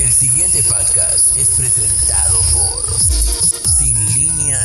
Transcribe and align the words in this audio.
El 0.00 0.10
siguiente 0.10 0.62
podcast 0.62 1.36
es 1.36 1.48
presentado 1.50 2.40
por 2.54 2.84
Sin 3.78 3.94
Línea 4.14 4.58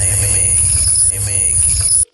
MX. 1.12 2.06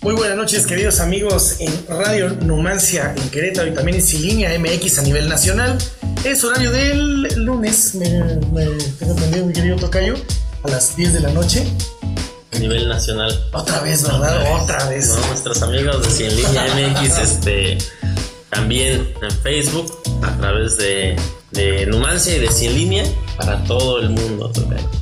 Muy 0.00 0.14
buenas 0.14 0.36
noches, 0.36 0.64
queridos 0.64 1.00
amigos 1.00 1.56
en 1.58 1.72
Radio 1.88 2.30
Numancia 2.30 3.12
en 3.16 3.30
Querétaro 3.30 3.66
y 3.68 3.74
también 3.74 3.96
en 3.96 4.02
Sin 4.02 4.22
Línea 4.22 4.56
MX 4.56 5.00
a 5.00 5.02
nivel 5.02 5.28
nacional. 5.28 5.76
Es 6.22 6.44
horario 6.44 6.70
del 6.70 7.22
lunes, 7.44 7.96
me, 7.96 8.08
me 8.52 8.66
tengo 8.98 9.14
entendido, 9.14 9.46
mi 9.46 9.52
querido 9.52 9.76
Tocayo, 9.76 10.14
a 10.62 10.68
las 10.68 10.94
10 10.94 11.14
de 11.14 11.20
la 11.20 11.30
noche. 11.30 11.66
a 12.52 12.58
nivel 12.60 12.88
nacional. 12.88 13.44
Otra 13.52 13.80
vez, 13.80 14.04
¿verdad? 14.04 14.62
Otra 14.62 14.88
vez. 14.88 15.08
¿no? 15.08 15.26
Nuestros 15.26 15.62
amigos 15.62 16.00
de 16.04 16.10
Cien 16.10 16.36
Línea 16.36 16.66
MX, 16.76 17.18
este, 17.18 17.78
también 18.52 19.08
en 19.22 19.30
Facebook, 19.30 19.90
a 20.22 20.36
través 20.36 20.76
de, 20.76 21.16
Numancia 21.88 22.36
y 22.36 22.38
de 22.38 22.48
Cien 22.48 22.74
Línea, 22.74 23.04
para 23.36 23.62
todo 23.64 23.98
el 24.00 24.10
mundo. 24.10 24.50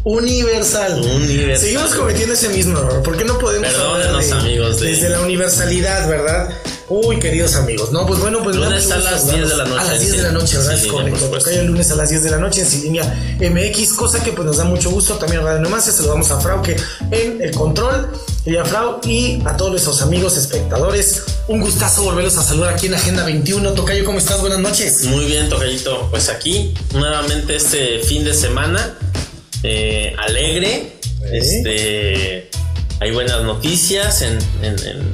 Universal. 0.04 1.00
Universal. 1.00 1.58
Seguimos 1.66 1.94
cometiendo 1.94 2.34
ese 2.34 2.48
mismo 2.50 2.78
error. 2.78 3.02
¿Por 3.02 3.16
qué 3.16 3.24
no 3.24 3.38
podemos 3.38 3.68
Perdónenos, 3.68 4.32
amigos 4.32 4.80
de- 4.80 4.88
desde 4.88 5.08
la 5.10 5.20
universalidad, 5.20 6.08
verdad? 6.08 6.48
Uy, 6.88 7.20
queridos 7.20 7.54
amigos. 7.54 7.92
No, 7.92 8.04
pues 8.04 8.18
bueno, 8.18 8.42
pues 8.42 8.56
Lunes 8.56 8.90
a 8.90 8.96
las 8.98 9.22
saludarlos. 9.22 9.30
10 9.36 9.48
de 9.48 9.56
la 9.56 9.64
noche 9.64 9.78
A 9.80 9.84
las 9.84 9.92
en 9.94 10.00
10 10.00 10.16
de 10.16 10.22
la 10.22 10.32
noche, 10.32 10.56
¿verdad? 10.58 10.76
Sin 10.76 10.86
Es 10.86 10.92
correcto. 10.92 11.26
Tocayo 11.26 11.60
el 11.60 11.66
lunes 11.68 11.90
a 11.92 11.94
las 11.96 12.08
10 12.10 12.22
de 12.24 12.30
la 12.30 12.38
noche 12.38 12.60
en 12.62 12.66
Sin 12.66 12.82
Línea 12.82 13.36
MX, 13.38 13.92
cosa 13.92 14.22
que 14.24 14.32
pues 14.32 14.44
nos 14.46 14.56
da 14.56 14.64
mucho 14.64 14.90
gusto. 14.90 15.14
También 15.14 15.42
Radio 15.44 15.60
Numancia, 15.60 15.92
saludamos 15.92 16.30
a 16.32 16.40
Frauke 16.40 16.76
en 17.12 17.40
el 17.42 17.52
control. 17.54 18.08
Y 18.46 18.56
a 18.56 18.64
Frau 18.64 19.00
y 19.04 19.40
a 19.44 19.54
todos 19.56 19.70
nuestros 19.70 20.00
amigos 20.02 20.36
espectadores. 20.38 21.22
Un 21.46 21.60
gustazo 21.60 22.02
volverlos 22.04 22.36
a 22.38 22.42
saludar 22.42 22.72
aquí 22.74 22.86
en 22.86 22.94
Agenda 22.94 23.22
21. 23.24 23.72
Tocayo, 23.74 24.04
¿cómo 24.04 24.18
estás? 24.18 24.40
Buenas 24.40 24.58
noches. 24.60 25.04
Muy 25.04 25.26
bien, 25.26 25.48
Tocayito. 25.50 26.08
Pues 26.10 26.28
aquí, 26.30 26.72
nuevamente 26.94 27.54
este 27.56 27.98
fin 28.00 28.19
de 28.24 28.34
semana, 28.34 28.94
eh, 29.62 30.14
alegre. 30.18 30.96
Este, 31.32 32.50
hay 33.00 33.10
buenas 33.12 33.42
noticias 33.42 34.22
en, 34.22 34.38
en- 34.62 34.78
en- 34.86 35.12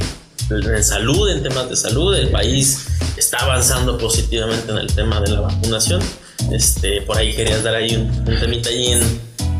en 0.74 0.84
salud, 0.84 1.28
en 1.30 1.42
temas 1.42 1.68
de 1.68 1.76
salud. 1.76 2.14
El 2.14 2.28
país 2.28 2.86
está 3.16 3.38
avanzando 3.38 3.98
positivamente 3.98 4.70
en 4.70 4.78
el 4.78 4.86
tema 4.94 5.20
de 5.20 5.30
la 5.32 5.40
vacunación. 5.40 6.00
Este, 6.52 7.02
por 7.02 7.16
ahí 7.18 7.34
querías 7.34 7.62
dar 7.64 7.74
ahí 7.74 7.96
un, 7.96 8.08
un 8.28 8.40
temita 8.40 8.68
ahí 8.68 8.92
en, 8.92 9.00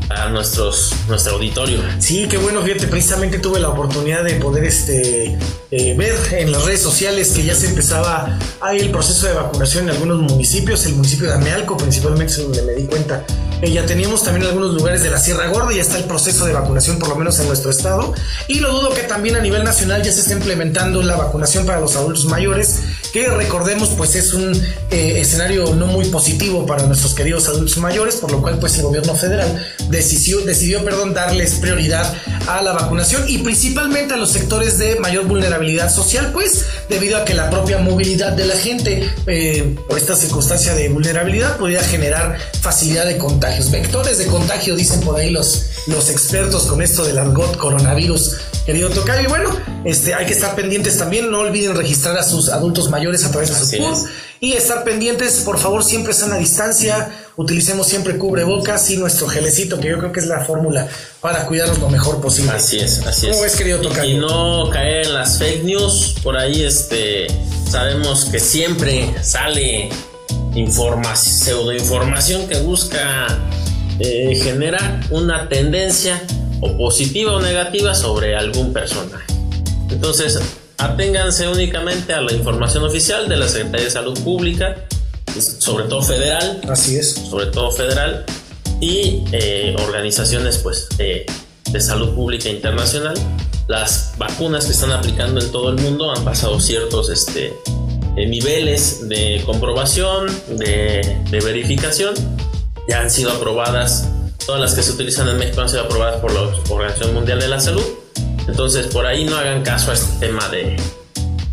a 0.09 0.29
nuestros, 0.29 0.95
nuestro 1.09 1.35
auditorio. 1.35 1.81
Sí, 1.99 2.27
qué 2.29 2.37
bueno, 2.37 2.63
fíjate, 2.63 2.87
precisamente 2.87 3.39
tuve 3.39 3.61
la 3.61 3.69
oportunidad 3.69 4.25
de 4.25 4.35
poder 4.35 4.65
este, 4.65 5.37
eh, 5.71 5.95
ver 5.97 6.15
en 6.33 6.53
las 6.53 6.65
redes 6.65 6.83
sociales 6.83 7.31
que 7.31 7.45
ya 7.45 7.55
se 7.55 7.69
empezaba 7.69 8.39
ahí 8.61 8.79
el 8.79 8.91
proceso 8.91 9.27
de 9.27 9.35
vacunación 9.35 9.85
en 9.85 9.91
algunos 9.91 10.21
municipios, 10.23 10.87
el 10.87 10.95
municipio 10.95 11.27
de 11.29 11.35
Amealco 11.35 11.77
principalmente 11.77 12.33
es 12.33 12.43
donde 12.43 12.63
me 12.63 12.73
di 12.73 12.87
cuenta. 12.87 13.25
Eh, 13.63 13.73
ya 13.73 13.87
teníamos 13.87 14.23
también 14.23 14.47
algunos 14.47 14.75
lugares 14.75 15.03
de 15.03 15.11
la 15.11 15.19
Sierra 15.19 15.49
Gorda, 15.49 15.73
ya 15.73 15.81
está 15.81 15.97
el 15.97 16.05
proceso 16.05 16.45
de 16.45 16.53
vacunación 16.53 16.99
por 16.99 17.09
lo 17.09 17.17
menos 17.17 17.39
en 17.41 17.47
nuestro 17.47 17.71
estado. 17.71 18.15
Y 18.49 18.61
lo 18.61 18.71
dudo 18.73 18.91
que 18.91 19.03
también 19.03 19.37
a 19.37 19.41
nivel 19.41 19.65
nacional 19.65 20.03
ya 20.03 20.13
se 20.13 20.21
está 20.21 20.35
implementando 20.35 21.03
la 21.03 21.17
vacunación 21.17 21.65
para 21.65 21.81
los 21.81 21.97
adultos 21.97 22.27
mayores, 22.27 22.81
que 23.13 23.29
recordemos 23.29 23.91
pues 23.97 24.15
es 24.15 24.35
un 24.35 24.53
eh, 24.91 25.21
escenario 25.21 25.75
no 25.75 25.87
muy 25.87 26.07
positivo 26.07 26.67
para 26.67 26.85
nuestros 26.85 27.15
queridos 27.15 27.49
adultos 27.49 27.79
mayores, 27.79 28.17
por 28.17 28.31
lo 28.31 28.43
cual 28.43 28.59
pues 28.59 28.77
el 28.77 28.83
gobierno 28.83 29.15
federal 29.15 29.67
decidió, 29.89 30.41
decidió 30.41 30.85
perdón, 30.85 31.15
darles 31.15 31.55
prioridad 31.55 32.15
a 32.47 32.63
la 32.63 32.73
vacunación 32.73 33.25
y 33.27 33.39
principalmente 33.39 34.15
a 34.15 34.17
los 34.17 34.33
sectores 34.33 34.79
de 34.79 34.97
mayor 34.97 35.27
vulnerabilidad 35.27 35.91
social, 35.93 36.31
pues 36.33 36.67
debido 36.89 37.17
a 37.19 37.25
que 37.25 37.35
la 37.35 37.51
propia 37.51 37.79
movilidad 37.79 38.33
de 38.33 38.47
la 38.47 38.57
gente 38.57 39.11
eh, 39.27 39.77
por 39.89 39.99
esta 39.99 40.15
circunstancia 40.15 40.75
de 40.75 40.89
vulnerabilidad 40.89 41.57
podría 41.57 41.83
generar 41.83 42.39
facilidad 42.61 43.07
de 43.07 43.19
contagios, 43.47 43.71
vectores 43.71 44.19
de 44.19 44.27
contagio, 44.27 44.75
dicen 44.75 45.01
por 45.01 45.17
ahí 45.17 45.31
los, 45.31 45.67
los 45.87 46.11
expertos 46.11 46.67
con 46.67 46.83
esto 46.83 47.05
del 47.05 47.17
argot 47.19 47.57
coronavirus. 47.57 48.35
Querido 48.65 48.91
Tocayo, 48.91 49.23
y 49.23 49.27
bueno, 49.29 49.51
este, 49.85 50.15
hay 50.15 50.27
que 50.27 50.33
estar 50.33 50.57
pendientes 50.57 50.99
también, 50.99 51.31
no 51.31 51.39
olviden 51.41 51.77
registrar 51.77 52.19
a 52.19 52.25
sus 52.25 52.49
adultos 52.49 52.91
mayores 52.91 53.25
a 53.25 53.31
través 53.31 53.51
de 53.51 53.55
su 53.55 53.85
es. 53.93 54.05
Y 54.41 54.55
estar 54.55 54.83
pendientes, 54.83 55.43
por 55.45 55.59
favor, 55.59 55.85
siempre 55.85 56.13
sana 56.13 56.37
distancia, 56.39 57.09
utilicemos 57.37 57.87
siempre 57.87 58.19
cubrebocas 58.19 58.91
y 58.91 58.97
nuestro 58.97 59.29
gelecito, 59.29 59.79
que 59.79 59.91
yo 59.91 59.99
creo 59.99 60.11
que 60.13 60.19
es 60.21 60.27
la 60.27 60.45
fórmula 60.45 60.89
para 61.21 61.47
cuidarnos 61.47 61.79
lo 61.79 61.89
mejor 61.89 62.21
posible. 62.21 62.51
Así 62.51 62.79
es, 62.81 63.07
así 63.07 63.29
¿Cómo 63.29 63.45
es. 63.45 63.53
ves, 63.53 63.57
querido 63.57 63.79
Y- 63.81 63.83
Tocayo? 63.87 64.05
Y, 64.05 64.19
no 64.19 64.69
caer 64.71 65.07
en 65.07 65.15
las 65.15 65.39
fake 65.39 65.63
news. 65.63 66.17
Por 66.23 66.37
ahí 66.37 66.65
este, 66.65 67.29
sabemos 67.71 68.25
que 68.27 68.41
siempre 68.41 69.15
sale 69.23 69.89
información, 70.55 71.17
pseudoinformación 71.17 72.49
que 72.49 72.59
busca 72.61 73.27
eh, 73.99 74.39
generar 74.43 75.01
una 75.11 75.49
tendencia 75.49 76.23
o 76.61 76.77
positiva 76.77 77.33
o 77.33 77.41
negativa 77.41 77.95
sobre 77.95 78.37
algún 78.37 78.73
personaje. 78.73 79.25
Entonces, 79.91 80.39
aténganse 80.79 81.49
únicamente 81.49 82.13
a 82.13 82.21
la 82.21 82.33
información 82.33 82.85
oficial 82.85 83.29
de 83.29 83.37
la 83.37 83.49
Secretaría 83.49 83.87
de 83.87 83.91
Salud 83.91 84.19
Pública, 84.21 84.77
sobre 85.59 85.85
todo 85.85 86.03
federal, 86.03 86.61
Así 86.69 86.97
es. 86.97 87.13
sobre 87.13 87.47
todo 87.47 87.71
federal, 87.71 88.25
y 88.81 89.25
eh, 89.33 89.75
organizaciones 89.79 90.59
pues, 90.59 90.89
de, 90.97 91.27
de 91.71 91.81
salud 91.81 92.15
pública 92.15 92.49
internacional. 92.49 93.15
Las 93.69 94.13
vacunas 94.17 94.67
que 94.67 94.73
están 94.73 94.93
aplicando 94.93 95.41
en 95.41 95.51
todo 95.51 95.71
el 95.71 95.77
mundo 95.77 96.13
han 96.13 96.25
pasado 96.25 96.61
ciertos 96.61 97.11
este, 97.11 97.53
eh, 98.17 98.27
niveles 98.27 99.09
de 99.09 99.43
comprobación, 99.45 100.27
de, 100.49 101.19
de 101.31 101.41
verificación. 101.41 102.15
Ya 102.89 103.01
han 103.01 103.11
sido 103.11 103.33
aprobadas, 103.33 104.09
todas 104.47 104.61
las 104.61 104.75
que 104.75 104.83
se 104.83 104.93
utilizan 104.93 105.29
en 105.29 105.39
México 105.39 105.61
han 105.61 105.69
sido 105.69 105.83
aprobadas 105.83 106.21
por 106.21 106.33
la 106.33 106.41
Organización 106.71 107.15
Mundial 107.15 107.41
de 107.41 107.49
la 107.49 107.61
Salud. 107.61 107.85
Entonces, 108.49 108.87
por 108.87 109.07
ahí 109.07 109.25
no 109.25 109.37
hagan 109.37 109.63
caso 109.63 109.91
a 109.91 109.95
este 109.95 110.27
tema 110.27 110.49
de, 110.49 110.77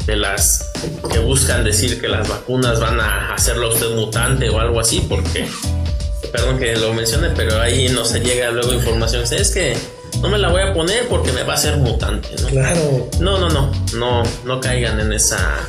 de 0.05 0.15
las 0.15 0.71
que 1.11 1.19
buscan 1.19 1.63
decir 1.63 1.99
que 1.99 2.07
las 2.07 2.27
vacunas 2.29 2.79
van 2.79 2.99
a 2.99 3.33
hacerlo 3.33 3.67
a 3.67 3.73
usted 3.73 3.95
mutante 3.95 4.49
o 4.49 4.59
algo 4.59 4.79
así, 4.79 5.03
porque, 5.09 5.47
perdón 6.31 6.59
que 6.59 6.75
lo 6.75 6.93
mencione, 6.93 7.29
pero 7.29 7.59
ahí 7.59 7.89
no 7.89 8.05
se 8.05 8.19
llega 8.19 8.51
luego 8.51 8.73
información. 8.73 9.23
Es 9.23 9.51
que 9.51 9.75
no 10.21 10.29
me 10.29 10.37
la 10.37 10.49
voy 10.49 10.61
a 10.61 10.73
poner 10.73 11.07
porque 11.07 11.31
me 11.31 11.41
va 11.43 11.53
a 11.53 11.55
hacer 11.55 11.77
mutante, 11.77 12.29
¿no? 12.41 12.47
Claro. 12.49 13.09
No, 13.19 13.39
no, 13.39 13.49
no, 13.49 13.71
no, 13.95 14.23
no 14.45 14.61
caigan 14.61 14.99
en 14.99 15.13
esa, 15.13 15.67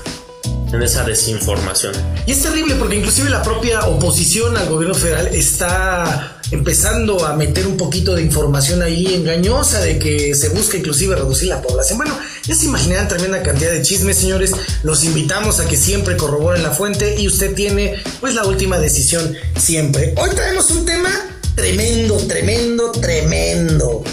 en 0.76 0.82
esa 0.82 1.04
desinformación. 1.04 1.94
Y 2.26 2.32
es 2.32 2.42
terrible 2.42 2.74
porque 2.76 2.96
inclusive 2.96 3.30
la 3.30 3.42
propia 3.42 3.86
oposición 3.86 4.56
al 4.56 4.68
gobierno 4.68 4.94
federal 4.94 5.28
está 5.28 6.38
empezando 6.50 7.24
a 7.26 7.34
meter 7.34 7.66
un 7.66 7.76
poquito 7.76 8.14
de 8.14 8.22
información 8.22 8.82
ahí 8.82 9.14
engañosa 9.14 9.80
de 9.80 9.98
que 9.98 10.34
se 10.34 10.50
busca 10.50 10.76
inclusive 10.76 11.16
reducir 11.16 11.48
la 11.48 11.62
población. 11.62 11.98
Bueno, 11.98 12.16
ya 12.44 12.54
se 12.54 12.66
imaginarán 12.66 13.08
tremenda 13.08 13.42
cantidad 13.42 13.72
de 13.72 13.82
chismes, 13.82 14.18
señores. 14.18 14.52
Los 14.82 15.04
invitamos 15.04 15.60
a 15.60 15.66
que 15.66 15.76
siempre 15.76 16.16
corroboren 16.16 16.62
la 16.62 16.70
fuente 16.70 17.16
y 17.18 17.26
usted 17.26 17.54
tiene 17.54 18.02
pues 18.20 18.34
la 18.34 18.44
última 18.44 18.78
decisión 18.78 19.34
siempre. 19.56 20.14
Hoy 20.16 20.30
traemos 20.30 20.70
un 20.70 20.84
tema 20.84 21.10
tremendo, 21.54 22.16
tremendo, 22.28 22.92
tremendo. 22.92 24.04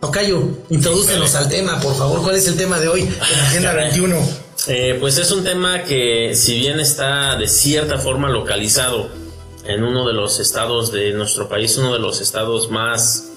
Tocayo, 0.00 0.42
introdúcenos 0.70 1.34
al 1.34 1.48
tema, 1.48 1.78
por 1.80 1.94
favor. 1.94 2.22
¿Cuál 2.22 2.36
es 2.36 2.46
el 2.46 2.56
tema 2.56 2.78
de 2.78 2.88
hoy 2.88 3.02
en 3.02 3.40
Agenda 3.40 3.72
21? 3.74 4.49
Eh, 4.68 4.96
pues 5.00 5.16
es 5.18 5.30
un 5.30 5.42
tema 5.42 5.84
que 5.84 6.34
si 6.34 6.58
bien 6.58 6.80
está 6.80 7.36
de 7.36 7.48
cierta 7.48 7.98
forma 7.98 8.28
localizado 8.28 9.08
en 9.64 9.82
uno 9.82 10.06
de 10.06 10.12
los 10.12 10.38
estados 10.38 10.92
de 10.92 11.12
nuestro 11.12 11.48
país, 11.48 11.76
uno 11.78 11.92
de 11.92 11.98
los 11.98 12.20
estados 12.20 12.70
más, 12.70 13.32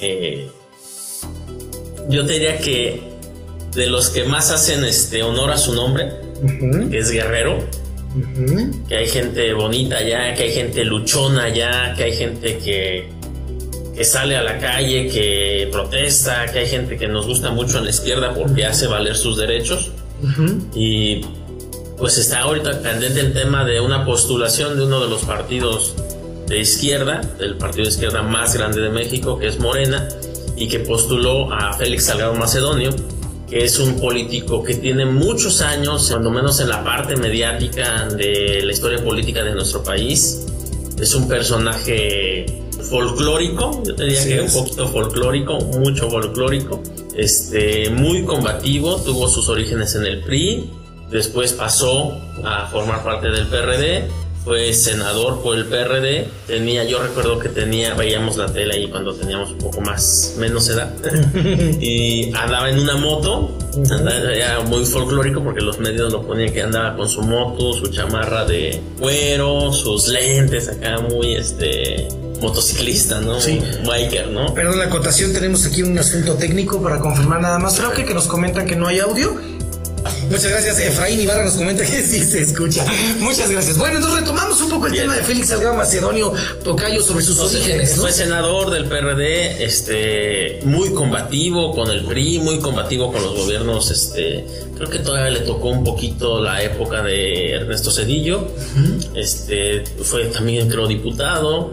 eh, 0.00 0.50
yo 2.08 2.26
te 2.26 2.32
diría 2.34 2.58
que 2.58 3.02
de 3.74 3.86
los 3.86 4.10
que 4.10 4.24
más 4.24 4.50
hacen 4.50 4.84
este 4.84 5.22
honor 5.22 5.50
a 5.50 5.58
su 5.58 5.74
nombre, 5.74 6.12
que 6.90 6.98
es 6.98 7.10
Guerrero, 7.10 7.64
que 8.88 8.96
hay 8.96 9.08
gente 9.08 9.52
bonita 9.54 9.98
allá, 9.98 10.34
que 10.34 10.44
hay 10.44 10.52
gente 10.52 10.84
luchona 10.84 11.44
allá, 11.44 11.94
que 11.96 12.04
hay 12.04 12.12
gente 12.16 12.58
que, 12.58 13.08
que 13.94 14.04
sale 14.04 14.36
a 14.36 14.42
la 14.42 14.58
calle, 14.58 15.08
que 15.08 15.68
protesta, 15.70 16.46
que 16.46 16.60
hay 16.60 16.68
gente 16.68 16.96
que 16.96 17.08
nos 17.08 17.26
gusta 17.26 17.50
mucho 17.50 17.78
en 17.78 17.84
la 17.84 17.90
izquierda 17.90 18.34
porque 18.34 18.64
hace 18.64 18.86
valer 18.86 19.16
sus 19.16 19.36
derechos. 19.36 19.92
Y 20.74 21.20
pues 21.96 22.18
está 22.18 22.40
ahorita 22.40 22.82
candente 22.82 23.20
el 23.20 23.32
tema 23.32 23.64
de 23.64 23.80
una 23.80 24.04
postulación 24.04 24.76
de 24.76 24.84
uno 24.84 25.00
de 25.00 25.08
los 25.08 25.22
partidos 25.22 25.94
de 26.46 26.60
izquierda, 26.60 27.20
del 27.38 27.56
partido 27.56 27.84
de 27.84 27.90
izquierda 27.90 28.22
más 28.22 28.54
grande 28.54 28.80
de 28.80 28.90
México, 28.90 29.38
que 29.38 29.48
es 29.48 29.58
Morena, 29.58 30.08
y 30.56 30.68
que 30.68 30.80
postuló 30.80 31.52
a 31.52 31.72
Félix 31.74 32.06
Salgado 32.06 32.34
Macedonio, 32.34 32.90
que 33.48 33.64
es 33.64 33.78
un 33.78 33.98
político 33.98 34.62
que 34.62 34.74
tiene 34.74 35.06
muchos 35.06 35.60
años, 35.60 36.08
cuando 36.10 36.30
menos 36.30 36.60
en 36.60 36.68
la 36.68 36.84
parte 36.84 37.16
mediática 37.16 38.06
de 38.06 38.62
la 38.64 38.72
historia 38.72 39.02
política 39.02 39.42
de 39.42 39.54
nuestro 39.54 39.82
país. 39.82 40.46
Es 41.00 41.14
un 41.14 41.28
personaje 41.28 42.46
folclórico, 42.90 43.82
yo 43.84 43.94
te 43.94 44.04
diría 44.04 44.24
que 44.24 44.44
es. 44.44 44.54
un 44.54 44.62
poquito 44.62 44.88
folclórico, 44.88 45.58
mucho 45.60 46.10
folclórico, 46.10 46.82
este, 47.18 47.90
muy 47.90 48.24
combativo, 48.24 48.96
tuvo 49.02 49.28
sus 49.28 49.48
orígenes 49.48 49.96
en 49.96 50.06
el 50.06 50.22
PRI, 50.22 50.70
después 51.10 51.52
pasó 51.52 52.16
a 52.44 52.68
formar 52.68 53.02
parte 53.02 53.28
del 53.28 53.48
PRD, 53.48 54.08
fue 54.44 54.72
senador 54.72 55.42
por 55.42 55.56
el 55.56 55.66
PRD, 55.66 56.28
tenía, 56.46 56.84
yo 56.84 57.02
recuerdo 57.02 57.38
que 57.38 57.48
tenía, 57.48 57.94
veíamos 57.94 58.36
la 58.36 58.46
tele 58.46 58.74
ahí 58.74 58.88
cuando 58.88 59.14
teníamos 59.14 59.52
un 59.52 59.58
poco 59.58 59.80
más, 59.80 60.34
menos 60.38 60.68
edad, 60.68 60.92
y 61.80 62.32
andaba 62.34 62.70
en 62.70 62.78
una 62.78 62.96
moto, 62.96 63.56
andaba, 63.90 64.32
era 64.32 64.60
muy 64.60 64.84
folclórico 64.84 65.42
porque 65.42 65.60
los 65.60 65.78
medios 65.78 66.12
lo 66.12 66.26
ponían 66.26 66.52
que 66.52 66.62
andaba 66.62 66.96
con 66.96 67.08
su 67.08 67.22
moto, 67.22 67.72
su 67.74 67.88
chamarra 67.88 68.44
de 68.44 68.80
cuero, 68.98 69.72
sus 69.72 70.08
lentes 70.08 70.68
acá 70.68 70.98
muy, 70.98 71.34
este, 71.34 72.08
motociclista, 72.40 73.20
¿no? 73.20 73.40
Sí. 73.40 73.60
Biker, 73.86 74.28
¿no? 74.28 74.54
Perdón 74.54 74.78
la 74.78 74.84
acotación, 74.84 75.32
tenemos 75.32 75.66
aquí 75.66 75.82
un 75.82 75.98
asunto 75.98 76.34
técnico 76.34 76.82
para 76.82 77.00
confirmar 77.00 77.40
nada 77.40 77.58
más. 77.58 77.78
Creo 77.78 77.92
que, 77.92 78.04
que 78.04 78.14
nos 78.14 78.26
comentan 78.26 78.66
que 78.66 78.76
no 78.76 78.86
hay 78.86 79.00
audio. 79.00 79.36
Muchas 80.30 80.50
gracias. 80.50 80.78
Efraín 80.80 81.20
Ibarra 81.20 81.44
nos 81.44 81.54
comenta 81.54 81.84
que 81.84 82.02
sí 82.02 82.24
se 82.24 82.42
escucha. 82.42 82.84
Muchas 83.18 83.50
gracias. 83.50 83.78
Bueno, 83.78 83.96
entonces 83.96 84.20
retomamos 84.20 84.60
un 84.60 84.70
poco 84.70 84.86
el 84.86 84.92
Bien. 84.92 85.04
tema 85.04 85.16
de 85.16 85.22
Félix 85.22 85.48
Salgado 85.48 85.74
Macedonio 85.74 86.32
Tocayo 86.62 87.02
sobre 87.02 87.24
sus 87.24 87.38
orígenes. 87.38 87.96
¿no? 87.96 88.02
Fue 88.02 88.12
senador 88.12 88.70
del 88.70 88.84
PRD, 88.86 89.64
este, 89.64 90.60
muy 90.64 90.92
combativo 90.92 91.74
con 91.74 91.90
el 91.90 92.04
PRI, 92.04 92.38
muy 92.40 92.58
combativo 92.58 93.12
con 93.12 93.22
los 93.22 93.34
gobiernos, 93.34 93.90
este, 93.90 94.44
creo 94.76 94.88
que 94.90 94.98
todavía 94.98 95.30
le 95.30 95.40
tocó 95.40 95.68
un 95.68 95.84
poquito 95.84 96.40
la 96.42 96.62
época 96.62 97.02
de 97.02 97.52
Ernesto 97.52 97.90
Cedillo, 97.90 98.48
este, 99.14 99.84
fue 100.02 100.26
también 100.26 100.68
creo 100.68 100.86
diputado, 100.86 101.70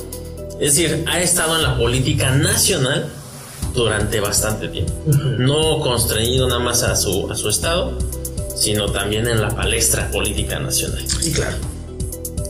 es 0.59 0.75
decir, 0.75 1.03
ha 1.07 1.19
estado 1.21 1.55
en 1.57 1.63
la 1.63 1.77
política 1.77 2.31
nacional 2.31 3.09
durante 3.75 4.19
bastante 4.19 4.67
tiempo, 4.69 4.93
no 5.37 5.79
constreñido 5.79 6.47
nada 6.47 6.59
más 6.61 6.81
a 6.83 6.95
su, 6.95 7.29
a 7.31 7.35
su 7.35 7.49
estado, 7.49 7.97
sino 8.55 8.91
también 8.91 9.27
en 9.27 9.41
la 9.41 9.49
palestra 9.49 10.09
política 10.11 10.59
nacional. 10.59 11.03
Sí, 11.21 11.31
claro. 11.31 11.57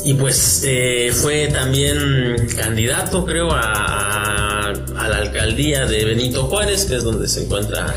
Y 0.04 0.13
pues 0.13 0.62
eh, 0.66 1.12
fue 1.19 1.48
también 1.48 2.48
candidato, 2.56 3.25
creo, 3.25 3.51
a, 3.51 3.62
a- 3.62 4.74
a 4.98 5.07
la 5.10 5.18
alcaldía 5.18 5.86
de 5.86 6.06
Benito 6.06 6.44
Juárez, 6.44 6.86
que 6.86 6.95
es 6.98 7.04
donde 7.04 7.28
se 7.28 7.44
encuentra 7.44 7.94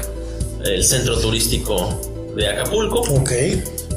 el 0.64 0.82
centro 0.84 1.19
turístico 1.19 2.00
de 2.34 2.48
Acapulco. 2.48 3.00
Ok. 3.00 3.31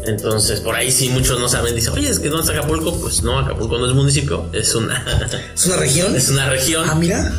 Entonces, 0.06 0.60
por 0.62 0.76
ahí 0.76 0.92
sí 0.92 1.10
muchos 1.10 1.40
no 1.40 1.48
saben, 1.48 1.76
dicen, 1.76 1.94
oye, 1.94 2.10
es 2.10 2.20
que 2.20 2.30
¿dónde 2.30 2.48
está 2.52 2.58
Acapulco? 2.60 3.00
Pues 3.00 3.22
no, 3.24 3.38
Acapulco 3.40 3.78
no 3.78 3.88
es 3.88 3.94
municipio, 3.94 4.46
es 4.52 4.74
una, 4.76 5.06
¿Es 5.54 5.66
una 5.68 5.78
región? 5.78 6.16
es 6.18 6.30
una 6.30 6.50
región 6.50 6.90
Ah, 6.90 6.96
mira. 6.96 7.32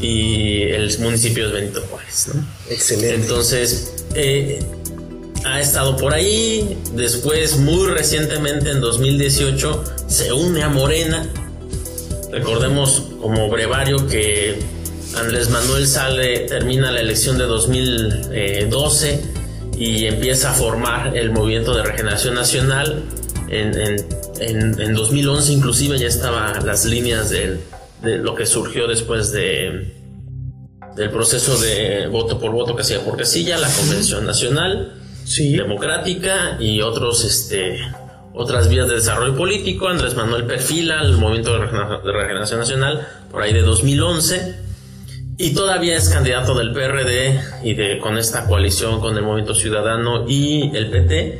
Y 0.00 0.62
el 0.62 0.96
municipio 1.00 1.46
es 1.46 1.52
Benito 1.52 1.82
Juárez, 1.90 2.28
¿no? 2.34 2.44
Excelente. 2.70 3.14
Entonces, 3.14 3.92
eh, 4.14 4.60
ha 5.44 5.60
estado 5.60 5.96
por 5.96 6.12
ahí. 6.14 6.76
Después, 6.94 7.56
muy 7.58 7.88
recientemente, 7.88 8.70
en 8.70 8.80
2018, 8.80 9.84
se 10.06 10.32
une 10.32 10.62
a 10.62 10.68
Morena. 10.68 11.26
Recordemos 12.30 13.04
como 13.20 13.48
brevario 13.48 14.06
que 14.06 14.58
Andrés 15.16 15.48
Manuel 15.50 15.86
sale, 15.86 16.40
termina 16.40 16.90
la 16.92 17.00
elección 17.00 17.38
de 17.38 17.44
2012 17.44 19.20
y 19.76 20.06
empieza 20.06 20.50
a 20.50 20.54
formar 20.54 21.16
el 21.16 21.30
movimiento 21.30 21.74
de 21.74 21.82
regeneración 21.84 22.34
nacional. 22.34 23.02
En, 23.48 23.74
en- 23.80 24.06
en- 24.40 24.80
en 24.80 24.94
2011 24.94 25.52
inclusive 25.52 25.98
ya 25.98 26.06
estaban 26.06 26.64
las 26.66 26.84
líneas 26.84 27.30
del- 27.30 27.60
de 28.02 28.18
lo 28.18 28.34
que 28.34 28.46
surgió 28.46 28.86
después 28.86 29.32
de, 29.32 29.94
del 30.96 31.10
proceso 31.10 31.58
de 31.58 32.06
voto 32.08 32.38
por 32.38 32.52
voto, 32.52 32.74
casilla 32.74 33.04
por 33.04 33.16
casilla, 33.16 33.58
la 33.58 33.68
Convención 33.68 34.26
Nacional 34.26 34.94
sí. 35.24 35.56
Democrática 35.56 36.56
y 36.58 36.80
otros, 36.80 37.24
este, 37.24 37.78
otras 38.34 38.68
vías 38.68 38.88
de 38.88 38.96
desarrollo 38.96 39.36
político. 39.36 39.88
Andrés 39.88 40.14
Manuel 40.14 40.44
perfila 40.44 41.02
el 41.02 41.16
Movimiento 41.16 41.52
de 41.52 42.12
Regeneración 42.12 42.60
Nacional 42.60 43.06
por 43.30 43.42
ahí 43.42 43.52
de 43.52 43.62
2011 43.62 44.68
y 45.40 45.54
todavía 45.54 45.96
es 45.96 46.08
candidato 46.08 46.52
del 46.54 46.72
PRD 46.72 47.40
y 47.62 47.74
de 47.74 47.98
con 48.00 48.18
esta 48.18 48.46
coalición 48.46 49.00
con 49.00 49.16
el 49.16 49.22
Movimiento 49.22 49.54
Ciudadano 49.54 50.24
y 50.28 50.74
el 50.76 50.90
PT 50.90 51.38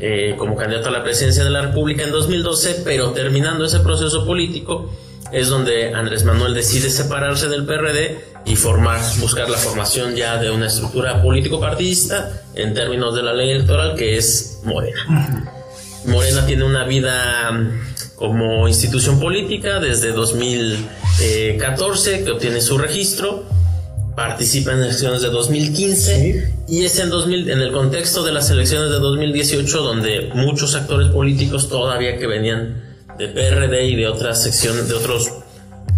eh, 0.00 0.34
como 0.36 0.56
candidato 0.56 0.88
a 0.88 0.92
la 0.92 1.04
presidencia 1.04 1.44
de 1.44 1.50
la 1.50 1.62
República 1.62 2.02
en 2.02 2.10
2012, 2.10 2.82
pero 2.84 3.12
terminando 3.12 3.64
ese 3.64 3.78
proceso 3.78 4.26
político 4.26 4.90
es 5.32 5.48
donde 5.48 5.94
Andrés 5.94 6.24
Manuel 6.24 6.54
decide 6.54 6.90
separarse 6.90 7.48
del 7.48 7.64
PRD 7.64 8.20
y 8.44 8.56
formar, 8.56 9.00
buscar 9.18 9.48
la 9.48 9.56
formación 9.56 10.14
ya 10.14 10.36
de 10.36 10.50
una 10.50 10.66
estructura 10.66 11.22
político-partidista 11.22 12.42
en 12.54 12.74
términos 12.74 13.14
de 13.14 13.22
la 13.22 13.32
ley 13.32 13.52
electoral 13.52 13.94
que 13.96 14.18
es 14.18 14.60
Morena. 14.64 15.50
Morena 16.06 16.44
tiene 16.46 16.64
una 16.64 16.84
vida 16.84 17.50
mm, 17.52 18.16
como 18.16 18.68
institución 18.68 19.18
política 19.20 19.80
desde 19.80 20.12
2014 20.12 22.24
que 22.24 22.30
obtiene 22.30 22.60
su 22.60 22.76
registro, 22.76 23.44
participa 24.14 24.72
en 24.72 24.80
elecciones 24.80 25.22
de 25.22 25.30
2015 25.30 26.52
y 26.68 26.84
es 26.84 26.98
en, 26.98 27.08
2000, 27.08 27.50
en 27.50 27.60
el 27.60 27.72
contexto 27.72 28.22
de 28.22 28.32
las 28.32 28.50
elecciones 28.50 28.90
de 28.90 28.98
2018 28.98 29.78
donde 29.78 30.30
muchos 30.34 30.74
actores 30.74 31.08
políticos 31.08 31.70
todavía 31.70 32.18
que 32.18 32.26
venían 32.26 32.91
de 33.18 33.28
PRD 33.28 33.86
y 33.86 33.96
de 33.96 34.08
otras 34.08 34.42
secciones, 34.42 34.88
de 34.88 34.94
otros 34.94 35.30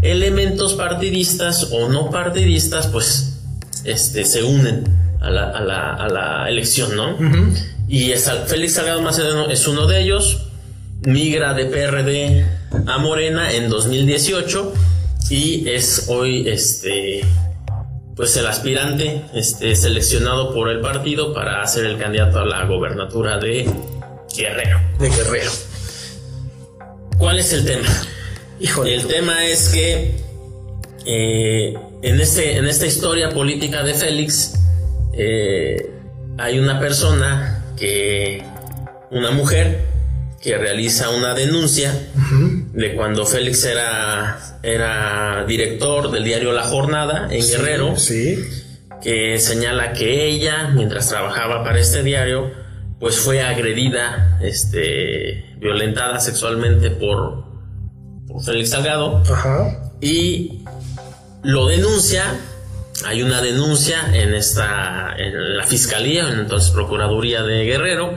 elementos 0.03 0.75
partidistas 0.75 1.69
o 1.73 1.89
no 1.89 2.11
partidistas, 2.11 2.87
pues 2.89 3.39
este, 3.85 4.25
se 4.25 4.43
unen 4.43 4.85
a 5.21 5.31
la, 5.31 5.51
a 5.51 5.61
la, 5.63 5.95
a 5.95 6.09
la 6.09 6.49
elección, 6.49 6.97
¿no? 6.97 7.17
Y 7.89 8.13
es, 8.13 8.31
Félix 8.47 8.75
Salgado 8.75 9.03
Macedonio 9.03 9.51
es 9.51 9.67
uno 9.67 9.87
de 9.87 10.03
ellos, 10.03 10.49
migra 11.03 11.55
de 11.55 11.67
PRD 11.67 12.47
a 12.87 12.99
Morena 12.99 13.53
en 13.53 13.69
2018 13.69 14.73
y 15.31 15.69
es 15.69 16.07
hoy 16.09 16.49
este 16.49 17.25
pues 18.17 18.37
el 18.37 18.47
aspirante 18.47 19.23
este, 19.35 19.75
seleccionado 19.75 20.55
por 20.55 20.69
el 20.69 20.81
partido 20.81 21.35
para 21.35 21.67
ser 21.67 21.87
el 21.87 21.99
candidato 21.99 22.39
a 22.39 22.45
la 22.45 22.65
gobernatura 22.65 23.39
de 23.39 23.69
Guerrero. 24.37 24.81
De 25.01 25.11
Guerrero. 25.11 25.51
¿Cuál 27.25 27.39
es 27.39 27.55
el 27.55 27.65
tema? 27.65 27.89
Híjole. 28.61 28.95
El 28.95 29.07
tema 29.07 29.47
es 29.47 29.71
que 29.71 30.15
eh, 31.07 31.75
en, 32.03 32.21
este, 32.21 32.59
en 32.59 32.67
esta 32.67 32.85
historia 32.85 33.31
política 33.31 33.83
de 33.83 33.95
Félix 33.95 34.53
eh, 35.15 35.91
hay 36.37 36.59
una 36.59 36.79
persona 36.79 37.65
que, 37.79 38.45
una 39.11 39.31
mujer, 39.31 39.87
que 40.43 40.59
realiza 40.59 41.09
una 41.09 41.33
denuncia 41.33 41.99
de 42.75 42.95
cuando 42.95 43.25
Félix 43.25 43.65
era, 43.65 44.59
era 44.63 45.47
director 45.49 46.11
del 46.11 46.25
diario 46.25 46.53
La 46.53 46.65
Jornada 46.65 47.29
en 47.31 47.41
Guerrero 47.41 47.97
Sí. 47.97 48.39
que 49.03 49.39
señala 49.39 49.95
que 49.95 50.27
ella, 50.27 50.69
mientras 50.75 51.09
trabajaba 51.09 51.65
para 51.65 51.81
este 51.81 52.03
diario, 52.03 52.51
pues 53.05 53.19
fue 53.19 53.43
agredida, 53.43 54.39
este, 54.41 55.45
violentada 55.59 56.19
sexualmente 56.21 56.91
por, 56.91 57.45
por 58.27 58.43
Félix 58.43 58.71
Salgado 58.71 59.23
Ajá. 59.31 59.93
y 60.01 60.65
lo 61.43 61.67
denuncia. 61.67 62.25
Hay 63.05 63.23
una 63.23 63.43
denuncia 63.43 64.09
en 64.15 64.33
esta, 64.33 65.15
en 65.19 65.55
la 65.55 65.65
fiscalía, 65.65 66.31
en 66.31 66.39
entonces 66.39 66.71
procuraduría 66.71 67.43
de 67.43 67.67
Guerrero. 67.67 68.15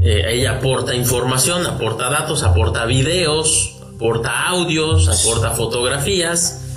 Eh, 0.00 0.26
ella 0.28 0.58
aporta 0.58 0.94
información, 0.94 1.66
aporta 1.66 2.08
datos, 2.08 2.44
aporta 2.44 2.86
videos, 2.86 3.80
aporta 3.96 4.46
audios, 4.46 5.08
aporta 5.08 5.50
fotografías 5.50 6.76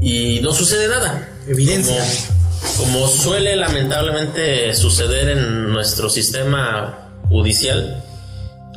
y 0.00 0.40
no 0.42 0.52
sucede 0.52 0.88
nada. 0.88 1.28
Evidencia. 1.46 2.02
Como, 2.02 2.41
como 2.78 3.06
suele 3.08 3.56
lamentablemente 3.56 4.74
suceder 4.74 5.28
en 5.30 5.68
nuestro 5.72 6.08
sistema 6.10 7.10
judicial, 7.28 8.02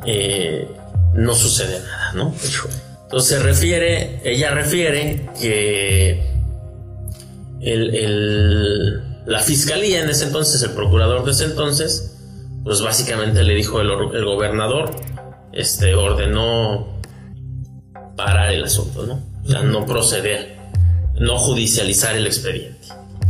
eh, 0.06 0.68
no 1.14 1.34
sucede 1.36 1.80
nada, 1.80 2.12
¿no? 2.14 2.34
Entonces 3.04 3.30
se 3.38 3.40
refiere, 3.44 4.22
ella 4.26 4.52
refiere 4.52 5.30
que 5.40 6.34
el, 7.62 7.96
el- 7.96 9.02
la 9.26 9.40
fiscalía 9.40 10.02
en 10.04 10.10
ese 10.10 10.26
entonces, 10.26 10.62
el 10.62 10.72
procurador 10.72 11.26
de 11.26 11.32
ese 11.32 11.46
entonces, 11.46 12.16
pues 12.64 12.82
básicamente 12.82 13.44
le 13.44 13.56
dijo 13.56 13.82
el, 13.82 13.90
el 14.14 14.24
gobernador, 14.26 14.92
este, 15.52 15.96
ordenó 15.96 17.00
parar 18.16 18.52
el 18.54 18.64
asunto, 18.64 19.06
¿no? 19.06 19.24
O 19.46 19.50
sea, 19.50 19.62
no 19.64 19.86
proceder, 19.86 20.58
no 21.20 21.38
judicializar 21.40 22.16
el 22.16 22.28
expediente. 22.28 22.88